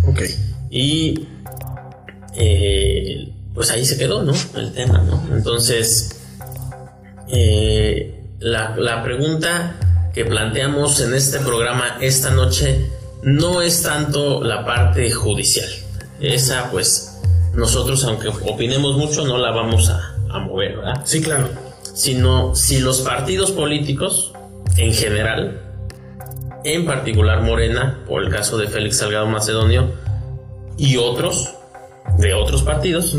Ok. 0.08 0.22
Y 0.75 1.25
eh, 2.34 3.32
pues 3.53 3.72
ahí 3.72 3.86
se 3.86 3.98
quedó, 3.98 4.24
¿no? 4.24 4.34
El 4.58 4.74
tema, 4.74 4.98
¿no? 4.98 5.24
Entonces, 5.34 6.20
eh, 7.29 8.25
la, 8.39 8.75
la 8.75 9.01
pregunta 9.01 9.77
que 10.13 10.25
planteamos 10.25 11.00
en 11.00 11.13
este 11.13 11.39
programa 11.39 11.96
esta 12.01 12.29
noche 12.32 12.89
no 13.24 13.62
es 13.62 13.84
tanto 13.84 14.44
la 14.44 14.65
parte 14.65 15.10
judicial. 15.12 15.70
Esa, 16.20 16.70
pues, 16.72 17.22
nosotros, 17.53 18.03
aunque 18.03 18.27
opinemos 18.27 18.98
mucho, 18.98 19.25
no 19.25 19.38
la 19.38 19.51
vamos 19.51 19.89
a, 19.89 20.13
a 20.29 20.39
mover, 20.39 20.75
¿verdad? 20.75 21.03
Sí, 21.05 21.22
claro. 21.22 21.48
Sino 21.94 22.53
si 22.53 22.79
los 22.79 23.00
partidos 23.00 23.51
políticos 23.51 24.34
en 24.75 24.94
general, 24.94 25.62
en 26.65 26.86
particular 26.86 27.44
Morena, 27.44 28.03
por 28.05 28.22
el 28.24 28.29
caso 28.29 28.58
de 28.58 28.67
Félix 28.67 28.98
Salgado 28.98 29.25
Macedonio, 29.27 30.03
y 30.77 30.98
otros, 30.98 31.53
de 32.17 32.34
otros 32.34 32.63
partidos, 32.63 33.17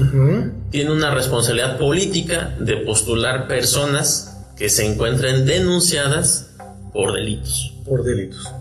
tienen 0.70 0.92
una 0.92 1.10
responsabilidad 1.12 1.78
política 1.78 2.54
de 2.58 2.76
postular 2.78 3.48
personas 3.48 4.44
que 4.56 4.68
se 4.68 4.86
encuentren 4.86 5.44
denunciadas 5.44 6.50
por 6.92 7.12
delitos. 7.12 7.74
Por 7.84 8.04
delitos 8.04 8.52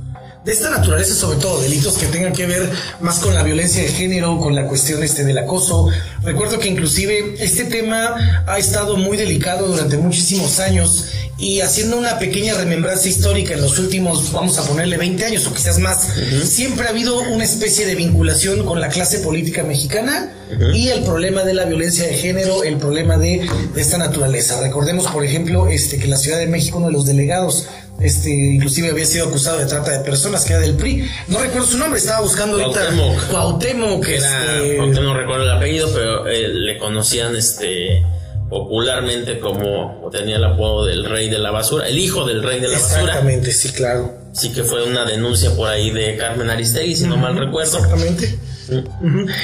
de 0.45 0.51
esta 0.51 0.69
naturaleza, 0.69 1.15
sobre 1.15 1.39
todo 1.39 1.59
delitos 1.59 1.97
que 1.97 2.05
tengan 2.05 2.31
que 2.31 2.45
ver 2.45 2.69
más 3.01 3.17
con 3.17 3.33
la 3.33 3.41
violencia 3.41 3.81
de 3.81 3.89
género, 3.89 4.39
con 4.39 4.53
la 4.53 4.67
cuestión 4.67 5.01
este 5.03 5.25
del 5.25 5.39
acoso. 5.39 5.89
Recuerdo 6.21 6.59
que 6.59 6.69
inclusive 6.69 7.35
este 7.39 7.65
tema 7.65 8.43
ha 8.45 8.59
estado 8.59 8.95
muy 8.95 9.17
delicado 9.17 9.67
durante 9.67 9.97
muchísimos 9.97 10.59
años 10.59 11.07
y 11.37 11.61
haciendo 11.61 11.97
una 11.97 12.19
pequeña 12.19 12.53
remembranza 12.53 13.09
histórica 13.09 13.55
en 13.55 13.61
los 13.61 13.79
últimos, 13.79 14.31
vamos 14.31 14.57
a 14.59 14.63
ponerle 14.63 14.97
20 14.97 15.25
años 15.25 15.47
o 15.47 15.53
quizás 15.53 15.79
más, 15.79 16.07
siempre 16.43 16.85
ha 16.85 16.91
habido 16.91 17.19
una 17.19 17.43
especie 17.43 17.87
de 17.87 17.95
vinculación 17.95 18.65
con 18.65 18.79
la 18.79 18.89
clase 18.89 19.19
política 19.19 19.63
mexicana 19.63 20.31
y 20.73 20.89
el 20.89 21.03
problema 21.03 21.43
de 21.43 21.55
la 21.55 21.65
violencia 21.65 22.05
de 22.05 22.13
género, 22.13 22.63
el 22.63 22.77
problema 22.77 23.17
de, 23.17 23.49
de, 23.73 23.81
esta 23.81 23.97
naturaleza. 23.97 24.61
Recordemos, 24.61 25.07
por 25.07 25.25
ejemplo, 25.25 25.67
este 25.67 25.97
que 25.97 26.07
la 26.07 26.17
Ciudad 26.17 26.37
de 26.37 26.45
México, 26.45 26.77
uno 26.77 26.87
de 26.87 26.93
los 26.93 27.05
delegados 27.05 27.65
este, 27.99 28.29
inclusive 28.29 28.89
había 28.89 29.05
sido 29.05 29.27
acusado 29.27 29.59
de 29.59 29.65
trata 29.65 29.91
de 29.91 29.99
personas, 29.99 30.45
que 30.45 30.53
era 30.53 30.61
del 30.61 30.75
PRI. 30.75 31.09
No 31.27 31.39
recuerdo 31.39 31.67
su 31.67 31.77
nombre, 31.77 31.99
estaba 31.99 32.21
buscando 32.21 32.61
ahorita. 32.61 32.81
Cuauhtémoc. 33.31 34.05
que 34.05 34.17
era, 34.17 34.57
este... 34.57 35.01
no 35.01 35.13
recuerdo 35.13 35.43
el 35.43 35.51
apellido, 35.51 35.89
pero 35.93 36.27
eh, 36.27 36.47
le 36.47 36.77
conocían 36.77 37.35
este 37.35 38.03
popularmente 38.49 39.39
como 39.39 40.07
tenía 40.11 40.35
el 40.35 40.43
apodo 40.43 40.85
del 40.85 41.05
rey 41.05 41.29
de 41.29 41.39
la 41.39 41.51
basura, 41.51 41.87
el 41.87 41.97
hijo 41.97 42.25
del 42.25 42.43
rey 42.43 42.59
de 42.59 42.67
la 42.67 42.77
basura. 42.77 43.01
Exactamente, 43.01 43.51
sí, 43.51 43.69
claro. 43.69 44.13
Sí 44.33 44.51
que 44.51 44.63
fue 44.63 44.83
una 44.83 45.03
denuncia 45.05 45.55
por 45.55 45.67
ahí 45.67 45.89
de 45.91 46.15
Carmen 46.15 46.49
Aristegui, 46.49 46.95
si 46.95 47.07
no 47.07 47.17
mal 47.17 47.37
recuerdo. 47.37 47.77
Exactamente. 47.77 48.37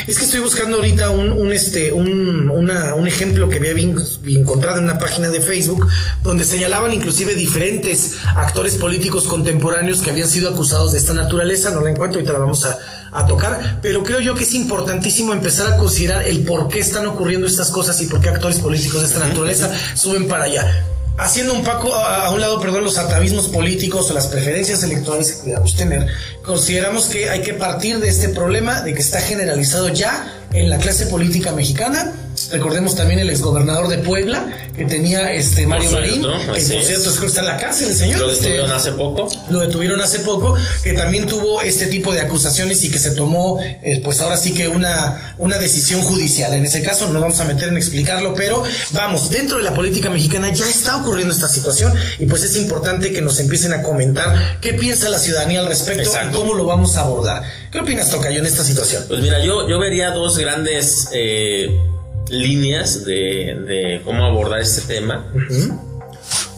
Es 0.07 0.17
que 0.17 0.25
estoy 0.25 0.39
buscando 0.39 0.77
ahorita 0.77 1.11
un, 1.11 1.51
este, 1.51 1.91
un, 1.93 3.07
ejemplo 3.07 3.49
que 3.49 3.57
había 3.57 3.71
encontrado 3.71 4.77
en 4.77 4.85
una 4.85 4.97
página 4.97 5.29
de 5.29 5.41
Facebook 5.41 5.87
donde 6.23 6.43
señalaban 6.43 6.93
inclusive 6.93 7.35
diferentes 7.35 8.17
actores 8.35 8.75
políticos 8.75 9.25
contemporáneos 9.25 10.01
que 10.01 10.09
habían 10.09 10.27
sido 10.27 10.49
acusados 10.49 10.93
de 10.93 10.99
esta 10.99 11.13
naturaleza. 11.13 11.71
No 11.71 11.81
la 11.81 11.91
encuentro, 11.91 12.19
ahorita 12.19 12.33
la 12.33 12.39
vamos 12.39 12.65
a, 12.65 12.77
a 13.11 13.25
tocar, 13.27 13.79
pero 13.81 14.03
creo 14.03 14.19
yo 14.21 14.35
que 14.35 14.43
es 14.43 14.53
importantísimo 14.53 15.33
empezar 15.33 15.73
a 15.73 15.77
considerar 15.77 16.27
el 16.27 16.43
por 16.43 16.67
qué 16.67 16.79
están 16.79 17.05
ocurriendo 17.05 17.47
estas 17.47 17.69
cosas 17.69 18.01
y 18.01 18.07
por 18.07 18.21
qué 18.21 18.29
actores 18.29 18.59
políticos 18.59 19.01
de 19.01 19.07
esta 19.07 19.19
naturaleza 19.19 19.71
suben 19.95 20.27
para 20.27 20.45
allá 20.45 20.85
haciendo 21.17 21.53
un 21.53 21.63
poco 21.63 21.93
a, 21.93 22.31
un 22.31 22.39
lado, 22.39 22.59
perdón, 22.59 22.83
los 22.83 22.97
atavismos 22.97 23.47
políticos 23.47 24.09
o 24.09 24.13
las 24.13 24.27
preferencias 24.27 24.83
electorales 24.83 25.33
que 25.33 25.49
podamos 25.49 25.75
tener, 25.75 26.07
consideramos 26.43 27.05
que 27.05 27.29
hay 27.29 27.41
que 27.41 27.53
partir 27.53 27.99
de 27.99 28.09
este 28.09 28.29
problema 28.29 28.81
de 28.81 28.93
que 28.93 29.01
está 29.01 29.21
generalizado 29.21 29.89
ya 29.89 30.45
en 30.53 30.69
la 30.69 30.77
clase 30.77 31.05
política 31.07 31.51
mexicana. 31.51 32.13
Recordemos 32.51 32.95
también 32.95 33.19
el 33.19 33.29
exgobernador 33.29 33.87
de 33.87 33.99
Puebla, 33.99 34.51
que 34.75 34.85
tenía 34.85 35.33
este 35.33 35.67
Mario 35.67 35.91
Marín, 35.91 36.21
que 36.21 36.61
por 36.61 36.83
cierto 36.83 37.09
es 37.09 37.19
que 37.19 37.25
está 37.25 37.41
en 37.41 37.45
la 37.47 37.57
cárcel 37.57 37.89
el 37.89 37.95
señor. 37.95 38.19
Lo 38.19 38.31
este, 38.31 38.43
detuvieron 38.43 38.71
hace 38.71 38.91
poco. 38.93 39.29
Lo 39.49 39.59
detuvieron 39.59 40.01
hace 40.01 40.19
poco, 40.19 40.55
que 40.83 40.93
también 40.93 41.27
tuvo 41.27 41.61
este 41.61 41.87
tipo 41.87 42.13
de 42.13 42.21
acusaciones 42.21 42.83
y 42.83 42.91
que 42.91 42.99
se 42.99 43.11
tomó, 43.11 43.59
eh, 43.61 44.01
pues 44.03 44.21
ahora 44.21 44.37
sí 44.37 44.53
que 44.53 44.67
una, 44.67 45.35
una 45.37 45.57
decisión 45.57 46.01
judicial. 46.01 46.53
En 46.53 46.65
ese 46.65 46.81
caso 46.81 47.07
no 47.09 47.19
vamos 47.19 47.39
a 47.39 47.45
meter 47.45 47.69
en 47.69 47.77
explicarlo, 47.77 48.33
pero 48.33 48.63
vamos, 48.91 49.29
dentro 49.29 49.57
de 49.57 49.63
la 49.63 49.73
política 49.73 50.09
mexicana 50.09 50.51
ya 50.53 50.67
está 50.67 50.97
ocurriendo 50.97 51.33
esta 51.33 51.47
situación 51.47 51.93
y 52.19 52.25
pues 52.25 52.43
es 52.43 52.55
importante 52.55 53.11
que 53.11 53.21
nos 53.21 53.39
empiecen 53.39 53.73
a 53.73 53.81
comentar 53.81 54.59
qué 54.61 54.73
piensa 54.73 55.09
la 55.09 55.19
ciudadanía 55.19 55.59
al 55.59 55.67
respecto 55.67 56.09
y 56.09 56.33
cómo 56.33 56.53
lo 56.53 56.65
vamos 56.65 56.95
a 56.97 57.01
abordar. 57.01 57.43
¿Qué 57.71 57.79
opinas, 57.79 58.09
Tocayo, 58.09 58.39
en 58.39 58.45
esta 58.45 58.63
situación? 58.63 59.05
Pues 59.07 59.21
mira, 59.21 59.43
yo, 59.43 59.67
yo 59.67 59.79
vería 59.79 60.11
dos 60.11 60.37
grandes 60.37 61.07
eh, 61.13 61.90
líneas 62.31 63.05
de, 63.05 64.01
cómo 64.03 64.25
abordar 64.25 64.61
este 64.61 64.81
tema. 64.93 65.31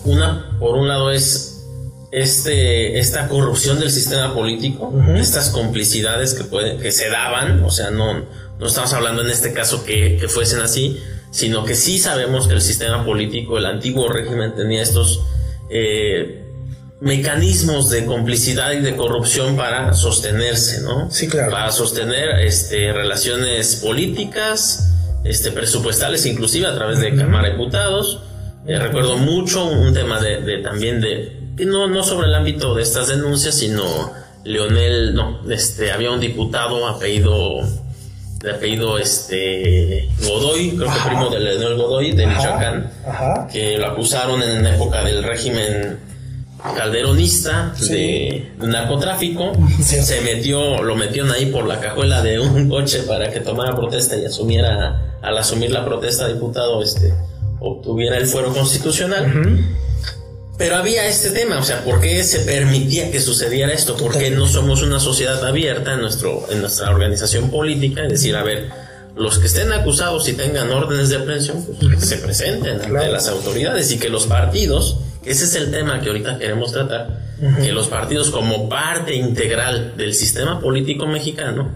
Una, 0.05 0.57
por 0.59 0.75
un 0.75 0.87
lado, 0.87 1.11
es 1.11 1.65
este, 2.11 2.99
esta 2.99 3.27
corrupción 3.27 3.79
del 3.79 3.89
sistema 3.89 4.33
político, 4.33 4.93
estas 5.15 5.49
complicidades 5.49 6.35
que, 6.35 6.43
puede, 6.43 6.77
que 6.77 6.91
se 6.91 7.09
daban, 7.09 7.63
o 7.63 7.71
sea, 7.71 7.89
no, 7.89 8.25
no 8.59 8.67
estamos 8.67 8.93
hablando 8.93 9.23
en 9.23 9.29
este 9.29 9.51
caso 9.51 9.83
que, 9.83 10.23
fuesen 10.29 10.61
así, 10.61 10.99
sino 11.31 11.65
que 11.65 11.75
sí 11.75 11.97
sabemos 11.97 12.47
que 12.47 12.53
el 12.53 12.61
sistema 12.61 13.03
político, 13.03 13.57
el 13.57 13.65
antiguo 13.65 14.09
régimen 14.09 14.53
tenía 14.55 14.83
estos 14.83 15.21
eh, 15.69 16.43
mecanismos 17.01 17.89
de 17.89 18.05
complicidad 18.05 18.71
y 18.73 18.79
de 18.79 18.95
corrupción 18.95 19.57
para 19.57 19.93
sostenerse, 19.93 20.81
¿no? 20.81 21.09
Sí, 21.09 21.27
claro. 21.27 21.51
Para 21.51 21.71
sostener 21.71 22.39
este, 22.41 22.93
relaciones 22.93 23.77
políticas, 23.77 24.92
este, 25.23 25.51
presupuestales, 25.51 26.25
inclusive 26.25 26.67
a 26.67 26.75
través 26.75 26.99
de 26.99 27.15
Cámara 27.15 27.47
de 27.47 27.53
Diputados. 27.53 28.19
Eh, 28.65 28.79
recuerdo 28.79 29.17
mucho 29.17 29.65
un 29.65 29.93
tema 29.93 30.19
de, 30.21 30.59
también 30.59 31.01
de, 31.01 31.39
no, 31.65 31.87
no 31.87 32.03
sobre 32.03 32.27
el 32.27 32.35
ámbito 32.35 32.75
de 32.75 32.83
estas 32.83 33.09
denuncias, 33.09 33.55
sino 33.55 33.83
Leonel, 34.43 35.13
no, 35.13 35.39
este, 35.51 35.91
había 35.91 36.11
un 36.11 36.19
diputado 36.19 36.87
apellido, 36.87 37.61
de 38.39 38.51
apellido 38.51 38.97
este 38.97 40.09
Godoy, 40.21 40.77
creo 40.77 40.91
que 40.91 41.09
primo 41.09 41.29
de 41.29 41.39
Leonel 41.39 41.75
Godoy, 41.75 42.11
de 42.11 42.27
Michoacán, 42.27 42.91
que 43.51 43.77
lo 43.77 43.87
acusaron 43.87 44.41
en 44.41 44.65
época 44.65 45.03
del 45.03 45.23
régimen 45.23 46.12
calderonista 46.71 47.73
de, 47.89 48.51
narcotráfico 48.57 49.51
se 49.83 50.21
metió 50.21 50.81
lo 50.81 50.95
metieron 50.95 51.31
ahí 51.31 51.47
por 51.47 51.65
la 51.65 51.79
cajuela 51.79 52.21
de 52.21 52.39
un 52.39 52.69
coche 52.69 53.03
para 53.03 53.29
que 53.29 53.41
tomara 53.41 53.75
protesta 53.75 54.15
y 54.15 54.25
asumiera 54.25 55.17
al 55.21 55.37
asumir 55.37 55.71
la 55.71 55.83
protesta 55.83 56.27
diputado 56.27 56.81
este 56.81 57.13
obtuviera 57.59 58.17
el 58.17 58.27
fuero 58.27 58.53
constitucional. 58.53 59.65
Pero 60.57 60.75
había 60.75 61.07
este 61.07 61.31
tema 61.31 61.59
o 61.59 61.63
sea 61.63 61.83
por 61.83 61.99
qué 61.99 62.23
se 62.23 62.39
permitía 62.39 63.11
que 63.11 63.19
sucediera 63.19 63.73
esto 63.73 63.97
por 63.97 64.17
qué 64.17 64.31
no 64.31 64.47
somos 64.47 64.83
una 64.83 64.99
sociedad 64.99 65.43
abierta 65.45 65.93
en 65.93 66.01
nuestro 66.01 66.45
en 66.49 66.61
nuestra 66.61 66.89
organización 66.91 67.49
política 67.49 68.03
es 68.03 68.09
decir 68.09 68.35
a 68.35 68.43
ver 68.43 68.69
los 69.15 69.37
que 69.37 69.47
estén 69.47 69.71
acusados 69.71 70.27
y 70.29 70.33
tengan 70.33 70.71
órdenes 70.71 71.09
de 71.09 71.17
aprehensión 71.17 71.65
pues, 71.79 71.99
que 71.99 72.05
se 72.05 72.17
presenten 72.17 72.81
ante 72.81 73.09
las 73.11 73.27
autoridades 73.27 73.91
y 73.91 73.99
que 73.99 74.09
los 74.09 74.25
partidos 74.27 74.99
ese 75.25 75.45
es 75.45 75.55
el 75.55 75.71
tema 75.71 75.99
que 76.01 76.09
ahorita 76.09 76.37
queremos 76.37 76.71
tratar, 76.71 77.19
que 77.61 77.71
los 77.71 77.87
partidos 77.87 78.31
como 78.31 78.69
parte 78.69 79.15
integral 79.15 79.95
del 79.97 80.13
sistema 80.13 80.59
político 80.59 81.05
mexicano, 81.07 81.71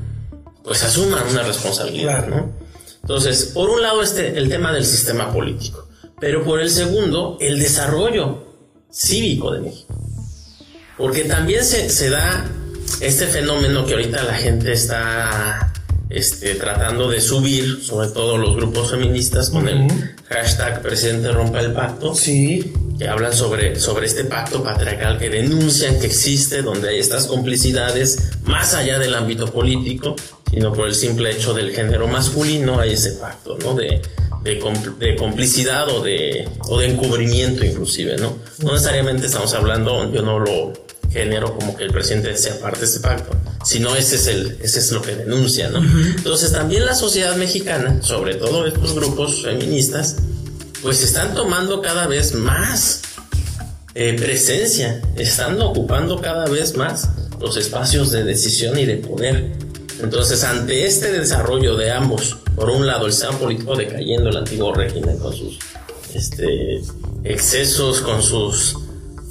pues 0.63 0.84
asuman 0.84 1.24
una 1.30 1.44
responsabilidad, 1.44 2.27
¿no? 2.27 2.54
Entonces, 3.01 3.51
por 3.54 3.70
un 3.70 3.82
lado 3.82 4.01
este, 4.01 4.38
el 4.38 4.50
tema 4.50 4.74
del 4.74 4.86
sistema 4.86 5.32
político, 5.32 5.88
pero 6.20 6.44
por 6.44 6.60
el 6.60 6.70
segundo, 6.70 7.38
el 7.39 7.60
desarrollo 7.60 8.44
cívico 8.92 9.51
de 9.51 9.62
México. 9.62 9.96
Porque 10.98 11.24
también 11.24 11.63
se, 11.63 11.89
se 11.89 12.10
da 12.10 12.46
este 13.00 13.27
fenómeno 13.27 13.86
que 13.86 13.94
ahorita 13.94 14.24
la 14.24 14.34
gente 14.34 14.74
está 14.74 15.72
este, 16.10 16.56
tratando 16.56 17.10
de 17.10 17.22
subir, 17.22 17.84
sobre 17.84 18.10
todo 18.10 18.38
los 18.38 18.56
grupos 18.56 18.92
feministas, 18.92 19.50
con 19.50 19.68
el 19.68 19.88
hashtag 20.30 20.82
presidente 20.82 21.32
rompa 21.32 21.60
el 21.60 21.74
pacto. 21.74 22.16
Sí. 22.16 22.74
Que 22.98 23.08
hablan 23.08 23.32
sobre, 23.32 23.80
sobre 23.80 24.08
este 24.08 24.24
pacto 24.24 24.64
patriarcal 24.64 25.20
que 25.20 25.30
denuncian 25.30 26.00
que 26.00 26.08
existe, 26.08 26.64
donde 26.64 26.90
hay 26.90 27.00
estas 27.00 27.28
complicidades 27.28 28.32
más 28.44 28.74
allá 28.74 28.98
del 28.98 29.14
ámbito 29.14 29.52
político, 29.52 30.16
sino 30.50 30.74
por 30.74 30.88
el 30.88 30.96
simple 30.96 31.32
hecho 31.32 31.54
del 31.54 31.72
género 31.76 32.08
masculino, 32.08 32.80
hay 32.80 32.94
ese 32.94 33.12
pacto, 33.12 33.58
¿no? 33.60 33.76
De, 33.76 34.02
de, 34.44 35.16
complicidad 35.18 35.90
o 35.90 36.02
de, 36.02 36.48
o 36.70 36.80
de 36.80 36.88
encubrimiento 36.88 37.66
inclusive, 37.66 38.18
¿no? 38.18 38.38
No 38.64 38.72
necesariamente 38.72 39.28
estamos 39.28 39.54
hablando, 39.54 40.12
yo 40.12 40.22
no 40.22 40.40
lo 40.40 40.74
género 41.12 41.58
como 41.58 41.76
que 41.76 41.86
el 41.86 41.92
presidente 41.92 42.36
sea 42.38 42.60
parte 42.60 42.80
de 42.80 42.86
ese 42.86 43.00
pacto, 43.00 43.36
sino 43.64 43.96
ese 43.96 44.16
es, 44.16 44.28
el, 44.28 44.58
ese 44.62 44.80
es 44.80 44.92
lo 44.92 45.02
que 45.02 45.16
denuncia, 45.16 45.70
¿no? 45.70 45.80
Entonces 45.80 46.52
también 46.52 46.86
la 46.86 46.96
sociedad 46.96 47.36
mexicana, 47.36 48.02
sobre 48.02 48.36
todo 48.36 48.66
estos 48.66 48.94
grupos 48.94 49.44
feministas, 49.44 50.18
pues 50.82 51.04
están 51.04 51.34
tomando 51.34 51.82
cada 51.82 52.08
vez 52.08 52.34
más 52.36 53.02
eh, 53.96 54.14
presencia, 54.14 55.02
están 55.16 55.62
ocupando 55.62 56.22
cada 56.22 56.46
vez 56.46 56.76
más 56.76 57.10
los 57.40 57.58
espacios 57.58 58.12
de 58.12 58.24
decisión 58.24 58.78
y 58.78 58.86
de 58.86 58.98
poder. 58.98 59.52
Entonces, 60.02 60.44
ante 60.44 60.86
este 60.86 61.12
desarrollo 61.12 61.76
de 61.76 61.92
ambos, 61.92 62.38
por 62.56 62.70
un 62.70 62.86
lado 62.86 63.08
el 63.08 63.12
sistema 63.12 63.38
político 63.40 63.76
decayendo 63.76 64.30
el 64.30 64.38
antiguo 64.38 64.74
régimen 64.74 65.18
con 65.18 65.34
sus 65.34 65.58
este, 66.14 66.82
excesos, 67.24 68.02
con 68.02 68.22
sus 68.22 68.78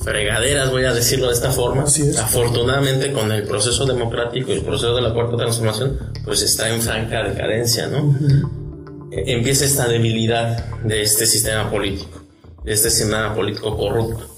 fregaderas, 0.06 0.70
voy 0.70 0.84
a 0.84 0.94
decirlo 0.94 1.26
de 1.26 1.34
esta 1.34 1.50
forma. 1.50 1.82
Afortunadamente 1.82 3.12
con 3.12 3.32
el 3.32 3.42
proceso 3.42 3.84
democrático 3.84 4.52
y 4.52 4.54
el 4.54 4.62
proceso 4.62 4.94
de 4.94 5.02
la 5.02 5.12
cuarta 5.12 5.36
transformación, 5.36 5.98
pues 6.24 6.42
está 6.42 6.72
en 6.72 6.80
franca 6.80 7.24
decadencia, 7.24 7.88
¿no? 7.88 8.16
empieza 9.10 9.64
esta 9.64 9.88
debilidad 9.88 10.64
de 10.84 11.02
este 11.02 11.26
sistema 11.26 11.70
político, 11.70 12.22
de 12.64 12.72
este 12.72 12.90
sistema 12.90 13.34
político 13.34 13.76
corrupto. 13.76 14.28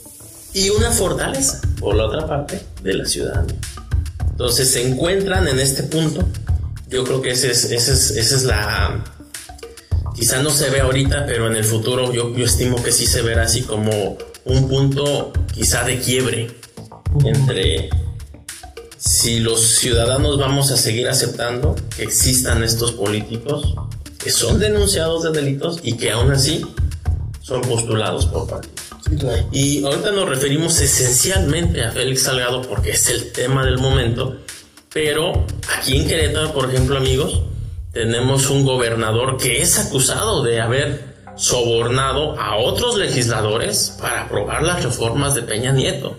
Y 0.54 0.70
una 0.70 0.90
fortaleza, 0.90 1.60
por 1.78 1.94
la 1.96 2.06
otra 2.06 2.26
parte, 2.26 2.60
de 2.82 2.94
la 2.94 3.04
ciudadanía. 3.04 3.56
Entonces 4.30 4.70
se 4.70 4.88
encuentran 4.88 5.48
en 5.48 5.58
este 5.58 5.82
punto. 5.82 6.26
Yo 6.88 7.04
creo 7.04 7.20
que 7.20 7.32
ese 7.32 7.50
es, 7.50 7.64
ese 7.64 7.92
es, 7.92 8.10
esa 8.12 8.36
es 8.36 8.44
la... 8.44 9.04
Quizá 10.14 10.42
no 10.42 10.50
se 10.50 10.70
ve 10.70 10.80
ahorita, 10.80 11.26
pero 11.26 11.46
en 11.46 11.56
el 11.56 11.64
futuro 11.64 12.12
yo, 12.12 12.34
yo 12.34 12.44
estimo 12.44 12.82
que 12.82 12.92
sí 12.92 13.06
se 13.06 13.20
verá 13.20 13.42
así 13.42 13.62
como 13.62 14.16
un 14.48 14.68
punto 14.68 15.32
quizá 15.52 15.84
de 15.84 15.98
quiebre 15.98 16.50
entre 17.24 17.90
si 18.96 19.40
los 19.40 19.60
ciudadanos 19.60 20.38
vamos 20.38 20.70
a 20.70 20.76
seguir 20.76 21.08
aceptando 21.08 21.76
que 21.96 22.02
existan 22.02 22.64
estos 22.64 22.92
políticos 22.92 23.74
que 24.18 24.30
son 24.30 24.58
denunciados 24.58 25.22
de 25.22 25.30
delitos 25.30 25.78
y 25.82 25.96
que 25.96 26.10
aún 26.10 26.32
así 26.32 26.66
son 27.40 27.60
postulados 27.62 28.26
por 28.26 28.48
partidos. 28.48 28.74
Y 29.52 29.84
ahorita 29.84 30.10
nos 30.10 30.28
referimos 30.28 30.80
esencialmente 30.80 31.82
a 31.82 31.92
Félix 31.92 32.22
Salgado 32.22 32.62
porque 32.62 32.90
es 32.90 33.08
el 33.08 33.32
tema 33.32 33.64
del 33.64 33.78
momento, 33.78 34.38
pero 34.92 35.46
aquí 35.78 35.96
en 35.96 36.08
Querétaro, 36.08 36.52
por 36.52 36.68
ejemplo, 36.68 36.98
amigos, 36.98 37.42
tenemos 37.92 38.50
un 38.50 38.64
gobernador 38.64 39.38
que 39.38 39.62
es 39.62 39.78
acusado 39.78 40.42
de 40.42 40.60
haber 40.60 41.07
sobornado 41.38 42.38
a 42.38 42.56
otros 42.56 42.98
legisladores 42.98 43.96
para 44.00 44.22
aprobar 44.22 44.62
las 44.62 44.82
reformas 44.82 45.34
de 45.34 45.42
Peña 45.42 45.72
Nieto. 45.72 46.18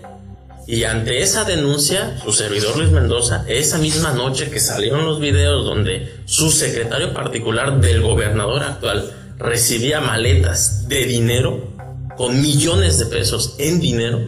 Y 0.66 0.84
ante 0.84 1.22
esa 1.22 1.44
denuncia, 1.44 2.18
su 2.24 2.32
servidor 2.32 2.76
Luis 2.76 2.90
Mendoza, 2.90 3.44
esa 3.48 3.78
misma 3.78 4.12
noche 4.12 4.50
que 4.50 4.60
salieron 4.60 5.04
los 5.04 5.20
videos 5.20 5.64
donde 5.64 6.20
su 6.24 6.50
secretario 6.50 7.12
particular 7.12 7.80
del 7.80 8.02
gobernador 8.02 8.62
actual 8.62 9.12
recibía 9.38 10.00
maletas 10.00 10.88
de 10.88 11.04
dinero, 11.04 11.68
con 12.16 12.40
millones 12.40 12.98
de 12.98 13.06
pesos 13.06 13.56
en 13.58 13.80
dinero, 13.80 14.20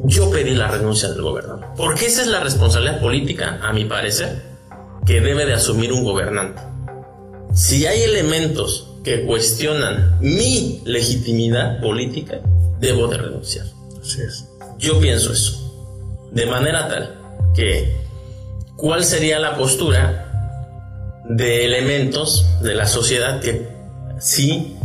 yo 0.00 0.30
pedí 0.30 0.54
la 0.54 0.68
renuncia 0.68 1.08
del 1.08 1.22
gobernador. 1.22 1.64
Porque 1.76 2.06
esa 2.06 2.22
es 2.22 2.28
la 2.28 2.40
responsabilidad 2.40 3.00
política, 3.00 3.58
a 3.62 3.72
mi 3.72 3.84
parecer, 3.84 4.42
que 5.06 5.20
debe 5.20 5.44
de 5.44 5.54
asumir 5.54 5.92
un 5.92 6.04
gobernante. 6.04 6.60
Si 7.54 7.86
hay 7.86 8.02
elementos 8.02 8.87
que 9.08 9.24
cuestionan 9.24 10.18
mi 10.20 10.82
legitimidad 10.84 11.80
política, 11.80 12.40
debo 12.78 13.08
de 13.08 13.16
renunciar. 13.16 13.64
Así 13.98 14.20
es. 14.20 14.44
Yo 14.78 15.00
pienso 15.00 15.32
eso. 15.32 16.28
De 16.30 16.44
manera 16.44 16.88
tal 16.88 17.14
que, 17.54 17.96
¿cuál 18.76 19.02
sería 19.04 19.38
la 19.38 19.56
postura 19.56 21.24
de 21.26 21.64
elementos 21.64 22.46
de 22.62 22.74
la 22.74 22.86
sociedad 22.86 23.40
que 23.40 23.66
sí 24.20 24.76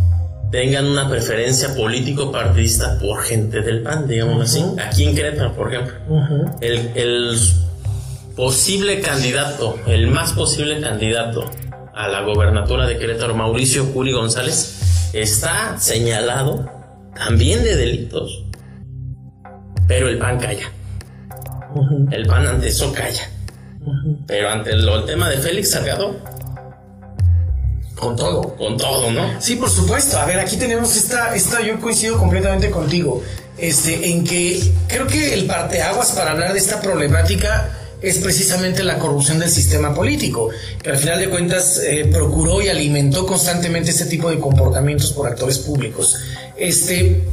tengan 0.52 0.86
una 0.86 1.10
preferencia 1.10 1.76
político-partidista 1.76 2.98
por 3.00 3.24
gente 3.24 3.60
del 3.62 3.84
PAN, 3.84 4.08
digamos 4.08 4.42
así? 4.42 4.64
Aquí 4.80 5.04
en 5.04 5.16
Querétaro, 5.16 5.54
por 5.54 5.74
ejemplo. 5.74 5.96
el, 6.62 6.92
el 6.96 7.38
posible 8.38 9.02
candidato, 9.02 9.78
el 9.86 10.08
más 10.08 10.32
posible 10.32 10.80
candidato 10.80 11.44
a 11.94 12.08
la 12.08 12.22
gobernatura 12.22 12.88
de 12.88 12.98
Querétaro, 12.98 13.36
Mauricio 13.36 13.92
Curi 13.94 14.12
González, 14.12 15.12
está 15.14 15.78
señalado 15.80 16.70
también 17.16 17.64
de 17.64 17.76
delitos 17.76 18.44
pero 19.88 20.08
el 20.08 20.18
PAN 20.18 20.40
calla. 20.40 20.72
El 22.12 22.26
PAN 22.26 22.48
ante 22.48 22.68
eso 22.68 22.92
calla. 22.94 23.30
Pero 24.28 24.50
ante 24.50 24.72
el, 24.72 24.88
el, 24.88 25.06
tema 25.06 25.30
de 25.30 25.38
Félix 25.38 25.72
Salgado. 25.72 26.16
Con 27.96 28.16
todo. 28.16 28.56
Con 28.56 28.78
todo, 28.78 29.12
¿no? 29.12 29.42
Sí, 29.42 29.56
por 29.56 29.70
supuesto. 29.70 30.18
A 30.18 30.26
ver, 30.26 30.40
aquí 30.40 30.58
tenemos 30.58 30.96
esta, 30.96 31.36
esta, 31.36 31.62
yo 31.62 31.80
coincido 31.80 32.18
completamente 32.18 32.70
contigo. 32.70 33.22
Este, 33.58 34.10
en 34.10 34.24
que 34.24 34.60
creo 34.88 35.06
que 35.06 35.34
el 35.34 35.46
parteaguas 35.46 36.12
para 36.14 36.32
hablar 36.32 36.54
de 36.54 36.60
esta 36.60 36.82
problemática 36.82 37.70
es 38.04 38.18
precisamente 38.18 38.84
la 38.84 39.00
corrupción 39.00 39.40
del 39.40 39.50
sistema 39.50 39.94
político, 39.94 40.50
que 40.84 40.90
al 40.90 40.98
final 40.98 41.20
de 41.20 41.30
cuentas 41.30 41.82
eh, 41.84 42.10
procuró 42.12 42.62
y 42.62 42.68
alimentó 42.68 43.26
constantemente 43.26 43.92
este 43.92 44.06
tipo 44.06 44.30
de 44.30 44.40
comportamientos 44.40 45.14
por 45.14 45.26
actores 45.26 45.60
públicos. 45.60 46.18
Este, 46.58 47.24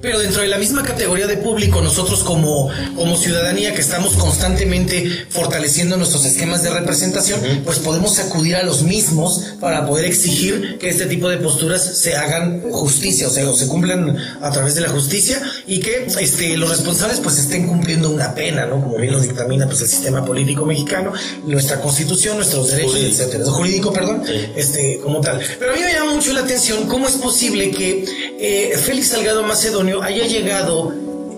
pero 0.00 0.18
dentro 0.18 0.42
de 0.42 0.48
la 0.48 0.58
misma 0.58 0.82
categoría 0.82 1.26
de 1.26 1.36
público, 1.36 1.80
nosotros 1.82 2.22
como, 2.24 2.70
como 2.96 3.16
ciudadanía 3.16 3.74
que 3.74 3.80
estamos 3.80 4.14
constantemente 4.14 5.26
fortaleciendo 5.28 5.96
nuestros 5.96 6.24
esquemas 6.24 6.62
de 6.62 6.70
representación, 6.70 7.40
pues 7.64 7.78
podemos 7.78 8.18
acudir 8.18 8.56
a 8.56 8.62
los 8.62 8.82
mismos 8.82 9.40
para 9.60 9.86
poder 9.86 10.06
exigir 10.06 10.78
que 10.78 10.88
este 10.88 11.06
tipo 11.06 11.28
de 11.28 11.36
posturas 11.38 11.82
se 11.98 12.16
hagan 12.16 12.62
justicia, 12.72 13.28
o 13.28 13.30
sea, 13.30 13.48
o 13.48 13.54
se 13.54 13.66
cumplan 13.66 14.16
a 14.40 14.50
través 14.50 14.74
de 14.74 14.80
la 14.80 14.88
justicia 14.88 15.40
y 15.66 15.80
que 15.80 16.06
este, 16.18 16.56
los 16.56 16.70
responsables 16.70 17.20
pues 17.20 17.38
estén 17.38 17.66
cumpliendo 17.66 18.10
una 18.10 18.34
pena, 18.34 18.66
¿no? 18.66 18.80
Como 18.80 18.96
bien 18.96 19.12
lo 19.12 19.20
dictamina 19.20 19.66
pues 19.66 19.80
el 19.82 19.88
sistema 19.88 20.24
político 20.24 20.64
mexicano, 20.64 21.12
nuestra 21.44 21.80
constitución, 21.80 22.36
nuestros 22.36 22.68
derechos, 22.70 22.92
Jurídico. 22.92 23.22
etcétera. 23.22 23.44
Jurídico, 23.50 23.92
perdón, 23.92 24.22
Sí. 24.26 24.32
este, 24.56 25.00
como 25.02 25.20
tal. 25.20 25.40
Pero 25.58 25.72
a 25.72 25.76
mí 25.76 25.82
me 25.82 25.92
llama 25.92 26.14
mucho 26.14 26.32
la 26.32 26.40
atención 26.40 26.86
cómo 26.88 27.06
es 27.08 27.16
posible 27.16 27.70
que 27.70 28.04
eh, 28.40 28.76
Félix 28.82 29.08
Salgado 29.08 29.42
Macedonio 29.42 29.89
haya 30.02 30.26
llegado 30.26 30.92